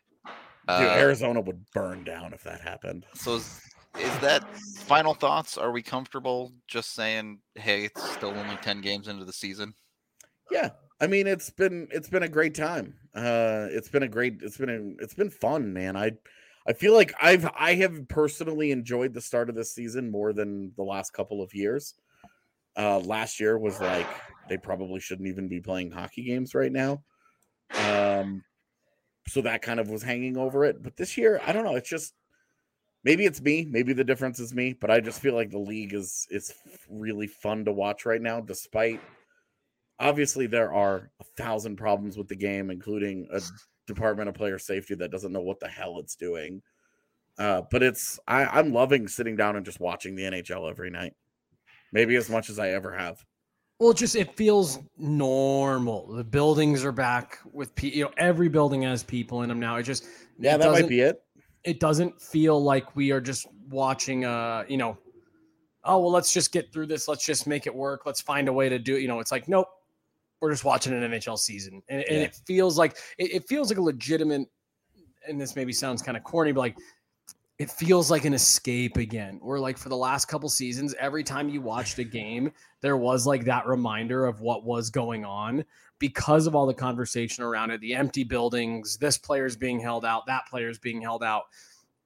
Dude, 0.68 0.86
uh, 0.86 0.96
Arizona 0.98 1.40
would 1.40 1.64
burn 1.72 2.04
down 2.04 2.34
if 2.34 2.42
that 2.44 2.60
happened. 2.60 3.06
So 3.14 3.36
is, 3.36 3.60
is 3.98 4.18
that 4.18 4.44
final 4.58 5.14
thoughts? 5.14 5.56
Are 5.56 5.72
we 5.72 5.80
comfortable 5.80 6.52
just 6.66 6.94
saying, 6.94 7.38
hey, 7.54 7.86
it's 7.86 8.12
still 8.12 8.30
only 8.30 8.56
10 8.56 8.82
games 8.82 9.08
into 9.08 9.24
the 9.24 9.32
season? 9.32 9.72
Yeah. 10.50 10.70
I 11.00 11.06
mean, 11.06 11.26
it's 11.26 11.48
been 11.48 11.88
it's 11.90 12.10
been 12.10 12.24
a 12.24 12.28
great 12.28 12.54
time. 12.54 12.94
Uh 13.14 13.68
it's 13.70 13.88
been 13.88 14.02
a 14.02 14.08
great 14.08 14.40
it's 14.42 14.58
been 14.58 14.68
a, 14.68 15.02
it's 15.02 15.14
been 15.14 15.30
fun, 15.30 15.72
man. 15.72 15.96
I 15.96 16.12
I 16.66 16.74
feel 16.74 16.92
like 16.92 17.14
I've 17.22 17.48
I 17.58 17.74
have 17.76 18.06
personally 18.08 18.70
enjoyed 18.70 19.14
the 19.14 19.22
start 19.22 19.48
of 19.48 19.54
this 19.54 19.72
season 19.74 20.10
more 20.10 20.34
than 20.34 20.72
the 20.76 20.82
last 20.82 21.12
couple 21.12 21.40
of 21.40 21.54
years. 21.54 21.94
Uh 22.76 22.98
last 22.98 23.40
year 23.40 23.58
was 23.58 23.80
like 23.80 24.08
they 24.50 24.58
probably 24.58 25.00
shouldn't 25.00 25.28
even 25.28 25.48
be 25.48 25.60
playing 25.60 25.92
hockey 25.92 26.24
games 26.24 26.54
right 26.54 26.72
now. 26.72 27.02
Um 27.74 28.42
so 29.28 29.42
that 29.42 29.62
kind 29.62 29.80
of 29.80 29.90
was 29.90 30.02
hanging 30.02 30.36
over 30.36 30.64
it. 30.64 30.82
But 30.82 30.96
this 30.96 31.16
year, 31.16 31.40
I 31.46 31.52
don't 31.52 31.64
know. 31.64 31.76
It's 31.76 31.88
just 31.88 32.14
maybe 33.04 33.24
it's 33.24 33.40
me, 33.40 33.66
maybe 33.68 33.92
the 33.92 34.04
difference 34.04 34.40
is 34.40 34.54
me, 34.54 34.72
but 34.72 34.90
I 34.90 35.00
just 35.00 35.20
feel 35.20 35.34
like 35.34 35.50
the 35.50 35.58
league 35.58 35.94
is 35.94 36.26
is 36.30 36.52
really 36.88 37.26
fun 37.26 37.64
to 37.64 37.72
watch 37.72 38.06
right 38.06 38.20
now, 38.22 38.40
despite 38.40 39.00
obviously 40.00 40.46
there 40.46 40.72
are 40.72 41.10
a 41.20 41.24
thousand 41.36 41.76
problems 41.76 42.16
with 42.16 42.28
the 42.28 42.36
game, 42.36 42.70
including 42.70 43.28
a 43.32 43.40
department 43.86 44.28
of 44.28 44.34
player 44.34 44.58
safety 44.58 44.94
that 44.94 45.10
doesn't 45.10 45.32
know 45.32 45.40
what 45.40 45.60
the 45.60 45.68
hell 45.68 45.98
it's 45.98 46.16
doing. 46.16 46.62
Uh, 47.38 47.62
but 47.70 47.82
it's 47.82 48.18
I, 48.26 48.44
I'm 48.46 48.72
loving 48.72 49.06
sitting 49.08 49.36
down 49.36 49.56
and 49.56 49.64
just 49.64 49.80
watching 49.80 50.14
the 50.14 50.24
NHL 50.24 50.68
every 50.68 50.90
night. 50.90 51.14
Maybe 51.92 52.16
as 52.16 52.28
much 52.28 52.50
as 52.50 52.58
I 52.58 52.70
ever 52.70 52.92
have. 52.96 53.24
Well, 53.78 53.92
just 53.92 54.16
it 54.16 54.36
feels 54.36 54.80
normal. 54.96 56.08
The 56.12 56.24
buildings 56.24 56.84
are 56.84 56.92
back 56.92 57.38
with 57.52 57.74
people. 57.76 57.98
You 57.98 58.04
know, 58.06 58.10
every 58.16 58.48
building 58.48 58.82
has 58.82 59.04
people 59.04 59.42
in 59.42 59.48
them 59.48 59.60
now. 59.60 59.76
It 59.76 59.84
just 59.84 60.04
yeah, 60.38 60.56
it 60.56 60.58
that 60.58 60.72
might 60.72 60.88
be 60.88 61.00
it. 61.00 61.22
It 61.62 61.78
doesn't 61.78 62.20
feel 62.20 62.62
like 62.62 62.96
we 62.96 63.12
are 63.12 63.20
just 63.20 63.46
watching. 63.68 64.24
Uh, 64.24 64.64
you 64.68 64.78
know, 64.78 64.98
oh 65.84 66.00
well, 66.00 66.10
let's 66.10 66.32
just 66.32 66.50
get 66.52 66.72
through 66.72 66.86
this. 66.86 67.06
Let's 67.06 67.24
just 67.24 67.46
make 67.46 67.66
it 67.66 67.74
work. 67.74 68.04
Let's 68.04 68.20
find 68.20 68.48
a 68.48 68.52
way 68.52 68.68
to 68.68 68.80
do. 68.80 68.96
it. 68.96 69.02
You 69.02 69.08
know, 69.08 69.20
it's 69.20 69.30
like 69.30 69.46
nope, 69.46 69.68
we're 70.40 70.50
just 70.50 70.64
watching 70.64 70.92
an 70.92 71.08
NHL 71.12 71.38
season, 71.38 71.80
and, 71.88 72.00
yeah. 72.00 72.14
and 72.14 72.22
it 72.24 72.34
feels 72.46 72.78
like 72.78 72.96
it, 73.16 73.32
it 73.32 73.48
feels 73.48 73.70
like 73.70 73.78
a 73.78 73.82
legitimate. 73.82 74.48
And 75.28 75.40
this 75.40 75.54
maybe 75.54 75.72
sounds 75.72 76.00
kind 76.00 76.16
of 76.16 76.24
corny, 76.24 76.52
but 76.52 76.60
like 76.60 76.76
it 77.58 77.70
feels 77.70 78.10
like 78.10 78.24
an 78.24 78.34
escape 78.34 78.96
again. 78.96 79.40
Where 79.42 79.58
like 79.58 79.78
for 79.78 79.88
the 79.88 79.96
last 79.96 80.26
couple 80.26 80.48
seasons, 80.48 80.94
every 80.98 81.24
time 81.24 81.48
you 81.48 81.60
watched 81.60 81.98
a 81.98 82.04
game, 82.04 82.52
there 82.80 82.96
was 82.96 83.26
like 83.26 83.44
that 83.44 83.66
reminder 83.66 84.26
of 84.26 84.40
what 84.40 84.64
was 84.64 84.90
going 84.90 85.24
on 85.24 85.64
because 85.98 86.46
of 86.46 86.54
all 86.54 86.66
the 86.66 86.74
conversation 86.74 87.42
around 87.42 87.72
it, 87.72 87.80
the 87.80 87.94
empty 87.94 88.22
buildings, 88.22 88.96
this 88.98 89.18
player's 89.18 89.56
being 89.56 89.80
held 89.80 90.04
out, 90.04 90.26
that 90.26 90.46
player's 90.48 90.78
being 90.78 91.02
held 91.02 91.24
out. 91.24 91.44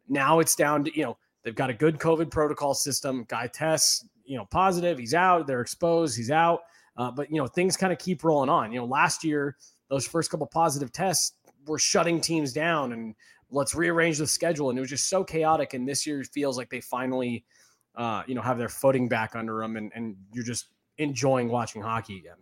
Now 0.08 0.38
it's 0.38 0.54
down 0.54 0.84
to, 0.84 0.96
you 0.96 1.04
know, 1.04 1.18
they've 1.42 1.54
got 1.54 1.68
a 1.68 1.74
good 1.74 1.98
COVID 1.98 2.30
protocol 2.30 2.72
system. 2.72 3.24
Guy 3.28 3.46
tests, 3.48 4.06
you 4.24 4.38
know, 4.38 4.46
positive, 4.46 4.98
he's 4.98 5.12
out, 5.12 5.46
they're 5.46 5.60
exposed, 5.60 6.16
he's 6.16 6.30
out. 6.30 6.60
Uh, 6.96 7.10
but 7.10 7.30
you 7.30 7.36
know, 7.36 7.46
things 7.46 7.76
kind 7.76 7.92
of 7.92 7.98
keep 7.98 8.24
rolling 8.24 8.48
on. 8.48 8.72
You 8.72 8.80
know, 8.80 8.86
last 8.86 9.22
year, 9.24 9.56
those 9.90 10.06
first 10.06 10.30
couple 10.30 10.46
positive 10.46 10.92
tests 10.92 11.34
were 11.66 11.78
shutting 11.78 12.20
teams 12.20 12.52
down 12.52 12.92
and 12.92 13.14
let's 13.52 13.74
rearrange 13.74 14.18
the 14.18 14.26
schedule. 14.26 14.70
And 14.70 14.78
it 14.78 14.80
was 14.80 14.90
just 14.90 15.08
so 15.08 15.22
chaotic. 15.22 15.74
And 15.74 15.88
this 15.88 16.06
year 16.06 16.24
feels 16.24 16.56
like 16.56 16.70
they 16.70 16.80
finally, 16.80 17.44
uh, 17.94 18.22
you 18.26 18.34
know, 18.34 18.40
have 18.40 18.58
their 18.58 18.68
footing 18.68 19.08
back 19.08 19.36
under 19.36 19.60
them, 19.60 19.76
and, 19.76 19.92
and 19.94 20.16
you're 20.32 20.44
just 20.44 20.68
enjoying 20.98 21.48
watching 21.48 21.82
hockey 21.82 22.18
again. 22.18 22.36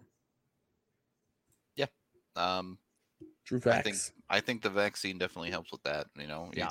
Yeah. 1.76 1.86
Um, 2.36 2.78
True 3.44 3.60
facts. 3.60 3.78
I 3.78 3.82
think 3.82 3.98
I 4.30 4.40
think 4.40 4.62
the 4.62 4.70
vaccine 4.70 5.18
definitely 5.18 5.50
helps 5.50 5.72
with 5.72 5.82
that. 5.82 6.06
You 6.18 6.28
know, 6.28 6.50
yeah. 6.54 6.70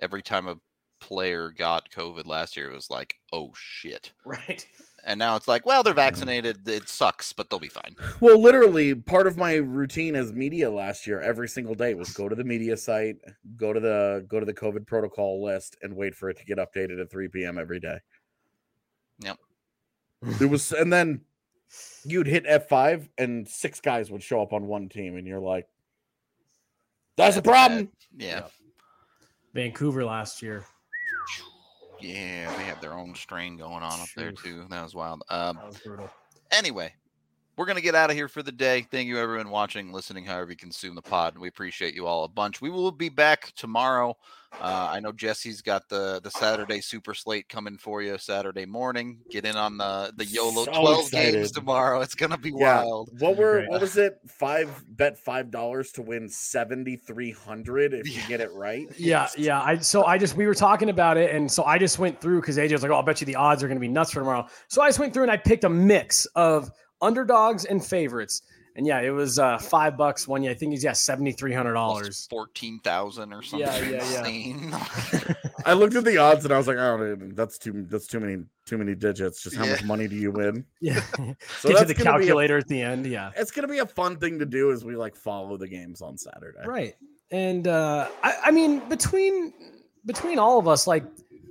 Every 0.00 0.22
time 0.22 0.46
a 0.46 0.56
player 1.00 1.50
got 1.50 1.90
COVID 1.90 2.26
last 2.26 2.56
year, 2.56 2.70
it 2.70 2.74
was 2.74 2.90
like, 2.90 3.16
oh 3.32 3.52
shit. 3.54 4.12
Right. 4.24 4.66
And 5.04 5.18
now 5.18 5.34
it's 5.34 5.48
like, 5.48 5.66
well, 5.66 5.82
they're 5.82 5.94
vaccinated. 5.94 6.68
It 6.68 6.88
sucks, 6.88 7.32
but 7.32 7.50
they'll 7.50 7.58
be 7.58 7.68
fine. 7.68 7.96
Well, 8.20 8.40
literally, 8.40 8.94
part 8.94 9.26
of 9.26 9.36
my 9.36 9.54
routine 9.54 10.14
as 10.14 10.32
media 10.32 10.70
last 10.70 11.06
year, 11.08 11.20
every 11.20 11.48
single 11.48 11.74
day, 11.74 11.94
was 11.94 12.10
go 12.10 12.28
to 12.28 12.36
the 12.36 12.44
media 12.44 12.76
site, 12.76 13.16
go 13.56 13.72
to 13.72 13.80
the 13.80 14.24
go 14.28 14.38
to 14.38 14.46
the 14.46 14.54
COVID 14.54 14.86
protocol 14.86 15.42
list, 15.44 15.76
and 15.82 15.96
wait 15.96 16.14
for 16.14 16.30
it 16.30 16.36
to 16.38 16.44
get 16.44 16.58
updated 16.58 17.00
at 17.00 17.10
3 17.10 17.28
p.m. 17.28 17.58
every 17.58 17.80
day. 17.80 17.98
Yep. 19.20 19.38
It 20.40 20.46
was, 20.46 20.70
and 20.70 20.92
then 20.92 21.22
you'd 22.04 22.28
hit 22.28 22.44
F5, 22.44 23.08
and 23.18 23.48
six 23.48 23.80
guys 23.80 24.08
would 24.10 24.22
show 24.22 24.40
up 24.40 24.52
on 24.52 24.66
one 24.66 24.88
team, 24.88 25.16
and 25.16 25.26
you're 25.26 25.40
like, 25.40 25.66
"That's, 27.16 27.34
That's 27.34 27.46
a 27.46 27.50
problem." 27.50 27.90
Yeah. 28.16 28.26
yeah. 28.26 28.42
Vancouver 29.52 30.04
last 30.04 30.42
year. 30.42 30.64
Yeah, 32.02 32.54
they 32.56 32.64
have 32.64 32.80
their 32.80 32.94
own 32.94 33.14
strain 33.14 33.56
going 33.56 33.82
on 33.82 34.00
up 34.00 34.08
there 34.16 34.32
too. 34.32 34.66
That 34.70 34.82
was 34.82 34.94
wild. 34.94 35.22
Um, 35.28 35.56
that 35.56 35.66
was 35.66 35.78
brutal. 35.78 36.10
Anyway, 36.50 36.92
we're 37.56 37.66
gonna 37.66 37.80
get 37.80 37.94
out 37.94 38.10
of 38.10 38.16
here 38.16 38.28
for 38.28 38.42
the 38.42 38.52
day. 38.52 38.86
Thank 38.90 39.08
you 39.08 39.18
everyone 39.18 39.50
watching, 39.50 39.92
listening, 39.92 40.24
however 40.24 40.50
you 40.50 40.56
consume 40.56 40.94
the 40.94 41.02
pod. 41.02 41.34
And 41.34 41.42
we 41.42 41.48
appreciate 41.48 41.94
you 41.94 42.06
all 42.06 42.24
a 42.24 42.28
bunch. 42.28 42.60
We 42.60 42.70
will 42.70 42.90
be 42.90 43.08
back 43.08 43.52
tomorrow. 43.56 44.16
Uh, 44.60 44.90
I 44.92 45.00
know 45.00 45.12
Jesse's 45.12 45.62
got 45.62 45.88
the 45.88 46.20
the 46.22 46.30
Saturday 46.30 46.80
super 46.80 47.14
slate 47.14 47.48
coming 47.48 47.78
for 47.78 48.02
you 48.02 48.18
Saturday 48.18 48.66
morning. 48.66 49.18
Get 49.30 49.44
in 49.44 49.56
on 49.56 49.78
the 49.78 50.12
the 50.16 50.24
YOLO 50.24 50.64
so 50.64 50.72
twelve 50.72 51.00
excited. 51.06 51.34
games 51.34 51.52
tomorrow. 51.52 52.00
It's 52.00 52.14
gonna 52.14 52.38
be 52.38 52.50
yeah. 52.50 52.84
wild. 52.84 53.10
What 53.18 53.36
were 53.36 53.64
what 53.66 53.80
was 53.80 53.96
it? 53.96 54.18
Five 54.28 54.84
bet 54.88 55.18
five 55.18 55.50
dollars 55.50 55.92
to 55.92 56.02
win 56.02 56.28
seventy 56.28 56.96
three 56.96 57.32
hundred 57.32 57.94
if 57.94 58.14
you 58.14 58.22
get 58.28 58.40
it 58.40 58.52
right. 58.54 58.86
Yeah, 58.98 59.28
yeah. 59.36 59.62
I 59.62 59.78
so 59.78 60.04
I 60.04 60.18
just 60.18 60.36
we 60.36 60.46
were 60.46 60.54
talking 60.54 60.90
about 60.90 61.16
it, 61.16 61.34
and 61.34 61.50
so 61.50 61.64
I 61.64 61.78
just 61.78 61.98
went 61.98 62.20
through 62.20 62.40
because 62.40 62.58
AJ 62.58 62.72
was 62.72 62.82
like, 62.82 62.92
"Oh, 62.92 62.96
I'll 62.96 63.02
bet 63.02 63.20
you 63.20 63.26
the 63.26 63.36
odds 63.36 63.62
are 63.62 63.68
gonna 63.68 63.80
be 63.80 63.88
nuts 63.88 64.12
for 64.12 64.20
tomorrow." 64.20 64.46
So 64.68 64.82
I 64.82 64.88
just 64.88 64.98
went 64.98 65.14
through 65.14 65.24
and 65.24 65.32
I 65.32 65.38
picked 65.38 65.64
a 65.64 65.70
mix 65.70 66.26
of 66.34 66.70
underdogs 67.02 67.64
and 67.64 67.84
favorites. 67.84 68.42
And 68.74 68.86
yeah, 68.86 69.00
it 69.00 69.10
was 69.10 69.38
uh, 69.38 69.58
five 69.58 69.98
bucks 69.98 70.26
one 70.26 70.42
year. 70.42 70.52
I 70.52 70.54
think 70.54 70.72
he's 70.72 70.82
yeah 70.82 70.94
seventy 70.94 71.32
three 71.32 71.52
hundred 71.52 71.74
dollars, 71.74 72.26
fourteen 72.30 72.78
thousand 72.78 73.34
or 73.34 73.42
something. 73.42 73.68
Yeah, 73.68 74.26
yeah, 74.26 74.26
yeah. 74.26 75.34
I 75.66 75.74
looked 75.74 75.94
at 75.94 76.04
the 76.04 76.16
odds 76.16 76.46
and 76.46 76.54
I 76.54 76.56
was 76.56 76.66
like, 76.66 76.78
oh, 76.78 77.18
that's 77.34 77.58
too 77.58 77.84
that's 77.90 78.06
too 78.06 78.18
many 78.18 78.42
too 78.64 78.78
many 78.78 78.94
digits. 78.94 79.42
Just 79.42 79.56
how 79.56 79.64
yeah. 79.64 79.72
much 79.72 79.84
money 79.84 80.08
do 80.08 80.16
you 80.16 80.30
win? 80.30 80.64
Yeah. 80.80 81.02
so 81.60 81.68
Get 81.68 81.80
to 81.80 81.84
the 81.84 81.94
calculator 81.94 82.56
a, 82.56 82.60
at 82.60 82.68
the 82.68 82.80
end. 82.80 83.04
Yeah, 83.04 83.30
it's 83.36 83.50
gonna 83.50 83.68
be 83.68 83.78
a 83.78 83.86
fun 83.86 84.16
thing 84.16 84.38
to 84.38 84.46
do 84.46 84.72
as 84.72 84.86
we 84.86 84.96
like 84.96 85.16
follow 85.16 85.58
the 85.58 85.68
games 85.68 86.00
on 86.00 86.16
Saturday. 86.16 86.66
Right. 86.66 86.94
And 87.30 87.68
uh, 87.68 88.08
I, 88.22 88.36
I 88.44 88.50
mean, 88.50 88.80
between 88.88 89.52
between 90.06 90.38
all 90.38 90.58
of 90.58 90.66
us, 90.66 90.86
like 90.86 91.04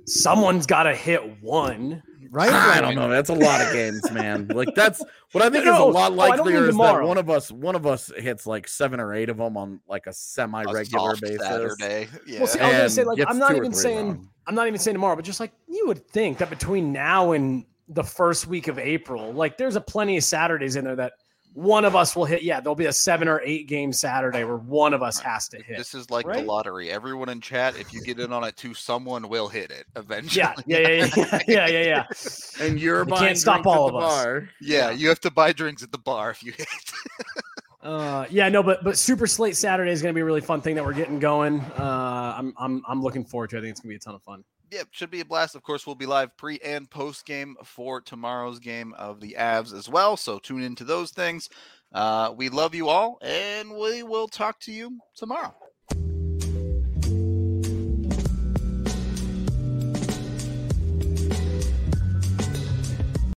someone's 0.06 0.66
got 0.66 0.84
to 0.84 0.94
hit 0.94 1.40
one 1.40 2.02
right? 2.32 2.50
Ah, 2.50 2.78
I 2.78 2.80
don't 2.80 2.96
know. 2.96 3.08
That's 3.08 3.28
a 3.28 3.34
lot 3.34 3.60
of 3.60 3.72
games, 3.72 4.10
man. 4.10 4.48
Like 4.48 4.70
that's 4.74 5.04
what 5.30 5.44
I 5.44 5.50
think 5.50 5.66
no, 5.66 5.74
is 5.74 5.78
a 5.80 5.84
lot 5.84 6.10
oh, 6.12 6.14
likelier 6.16 6.64
oh, 6.64 6.68
is 6.68 6.76
that 6.76 7.02
one 7.02 7.18
of 7.18 7.30
us 7.30 7.52
one 7.52 7.76
of 7.76 7.86
us 7.86 8.10
hits 8.16 8.46
like 8.46 8.66
seven 8.66 8.98
or 8.98 9.14
eight 9.14 9.28
of 9.28 9.36
them 9.36 9.56
on 9.56 9.80
like 9.86 10.06
a 10.06 10.12
semi-regular 10.12 11.16
basis. 11.20 11.40
Saturday. 11.40 12.08
Yeah. 12.26 12.38
Well, 12.38 12.46
see, 12.48 12.58
I 12.58 12.66
was 12.66 12.76
gonna 12.76 12.90
say 12.90 13.04
like 13.04 13.24
I'm 13.28 13.38
not 13.38 13.54
even 13.54 13.72
saying 13.72 14.06
wrong. 14.08 14.28
I'm 14.48 14.54
not 14.56 14.66
even 14.66 14.80
saying 14.80 14.94
tomorrow, 14.94 15.14
but 15.14 15.24
just 15.24 15.38
like 15.38 15.52
you 15.68 15.86
would 15.86 16.04
think 16.08 16.38
that 16.38 16.50
between 16.50 16.90
now 16.92 17.32
and 17.32 17.64
the 17.88 18.02
first 18.02 18.46
week 18.46 18.66
of 18.66 18.78
April, 18.78 19.32
like 19.32 19.58
there's 19.58 19.76
a 19.76 19.80
plenty 19.80 20.16
of 20.16 20.24
Saturdays 20.24 20.76
in 20.76 20.84
there 20.84 20.96
that 20.96 21.12
one 21.54 21.84
of 21.84 21.94
us 21.94 22.16
will 22.16 22.24
hit. 22.24 22.42
Yeah, 22.42 22.60
there'll 22.60 22.74
be 22.74 22.86
a 22.86 22.92
seven 22.92 23.28
or 23.28 23.40
eight 23.44 23.66
game 23.68 23.92
Saturday 23.92 24.44
where 24.44 24.56
one 24.56 24.94
of 24.94 25.02
us 25.02 25.18
has 25.20 25.48
to 25.48 25.62
hit. 25.62 25.76
This 25.76 25.94
is 25.94 26.10
like 26.10 26.26
right? 26.26 26.38
the 26.38 26.44
lottery. 26.44 26.90
Everyone 26.90 27.28
in 27.28 27.40
chat, 27.40 27.76
if 27.78 27.92
you 27.92 28.00
get 28.00 28.18
in 28.18 28.32
on 28.32 28.44
it 28.44 28.56
too, 28.56 28.74
someone 28.74 29.28
will 29.28 29.48
hit 29.48 29.70
it 29.70 29.86
eventually. 29.96 30.40
Yeah, 30.40 30.54
yeah, 30.66 30.88
yeah, 30.88 31.06
yeah, 31.16 31.42
yeah, 31.48 31.66
yeah. 31.66 31.84
yeah. 31.84 32.06
and 32.60 32.80
you're 32.80 33.06
you 33.06 33.14
can't 33.14 33.38
stop 33.38 33.66
all 33.66 33.88
of 33.88 33.96
us. 33.96 34.24
Bar. 34.24 34.48
Yeah, 34.60 34.90
you 34.90 35.08
have 35.08 35.20
to 35.20 35.30
buy 35.30 35.52
drinks 35.52 35.82
at 35.82 35.92
the 35.92 35.98
bar 35.98 36.30
if 36.30 36.42
you 36.42 36.52
hit. 36.52 36.68
uh, 37.82 38.26
yeah, 38.30 38.48
no, 38.48 38.62
but 38.62 38.82
but 38.82 38.96
Super 38.96 39.26
Slate 39.26 39.56
Saturday 39.56 39.90
is 39.90 40.00
going 40.00 40.12
to 40.12 40.16
be 40.16 40.22
a 40.22 40.24
really 40.24 40.40
fun 40.40 40.62
thing 40.62 40.76
that 40.76 40.84
we're 40.84 40.94
getting 40.94 41.18
going. 41.18 41.60
Uh, 41.60 42.34
I'm 42.38 42.54
I'm 42.58 42.82
I'm 42.88 43.02
looking 43.02 43.24
forward 43.24 43.50
to. 43.50 43.56
it. 43.56 43.60
I 43.60 43.62
think 43.62 43.72
it's 43.72 43.80
going 43.80 43.90
to 43.90 43.92
be 43.92 43.96
a 43.96 44.00
ton 44.00 44.14
of 44.14 44.22
fun 44.22 44.44
yeah, 44.72 44.82
should 44.90 45.10
be 45.10 45.20
a 45.20 45.24
blast. 45.24 45.54
Of 45.54 45.62
course, 45.62 45.86
we'll 45.86 45.96
be 45.96 46.06
live 46.06 46.34
pre 46.36 46.58
and 46.64 46.88
post 46.88 47.26
game 47.26 47.56
for 47.62 48.00
tomorrow's 48.00 48.58
game 48.58 48.94
of 48.94 49.20
the 49.20 49.36
Avs 49.38 49.76
as 49.76 49.88
well. 49.88 50.16
So 50.16 50.38
tune 50.38 50.62
into 50.62 50.84
those 50.84 51.10
things. 51.10 51.50
Uh, 51.92 52.32
we 52.34 52.48
love 52.48 52.74
you 52.74 52.88
all, 52.88 53.18
and 53.20 53.74
we 53.76 54.02
will 54.02 54.28
talk 54.28 54.58
to 54.60 54.72
you 54.72 54.98
tomorrow. 55.14 55.54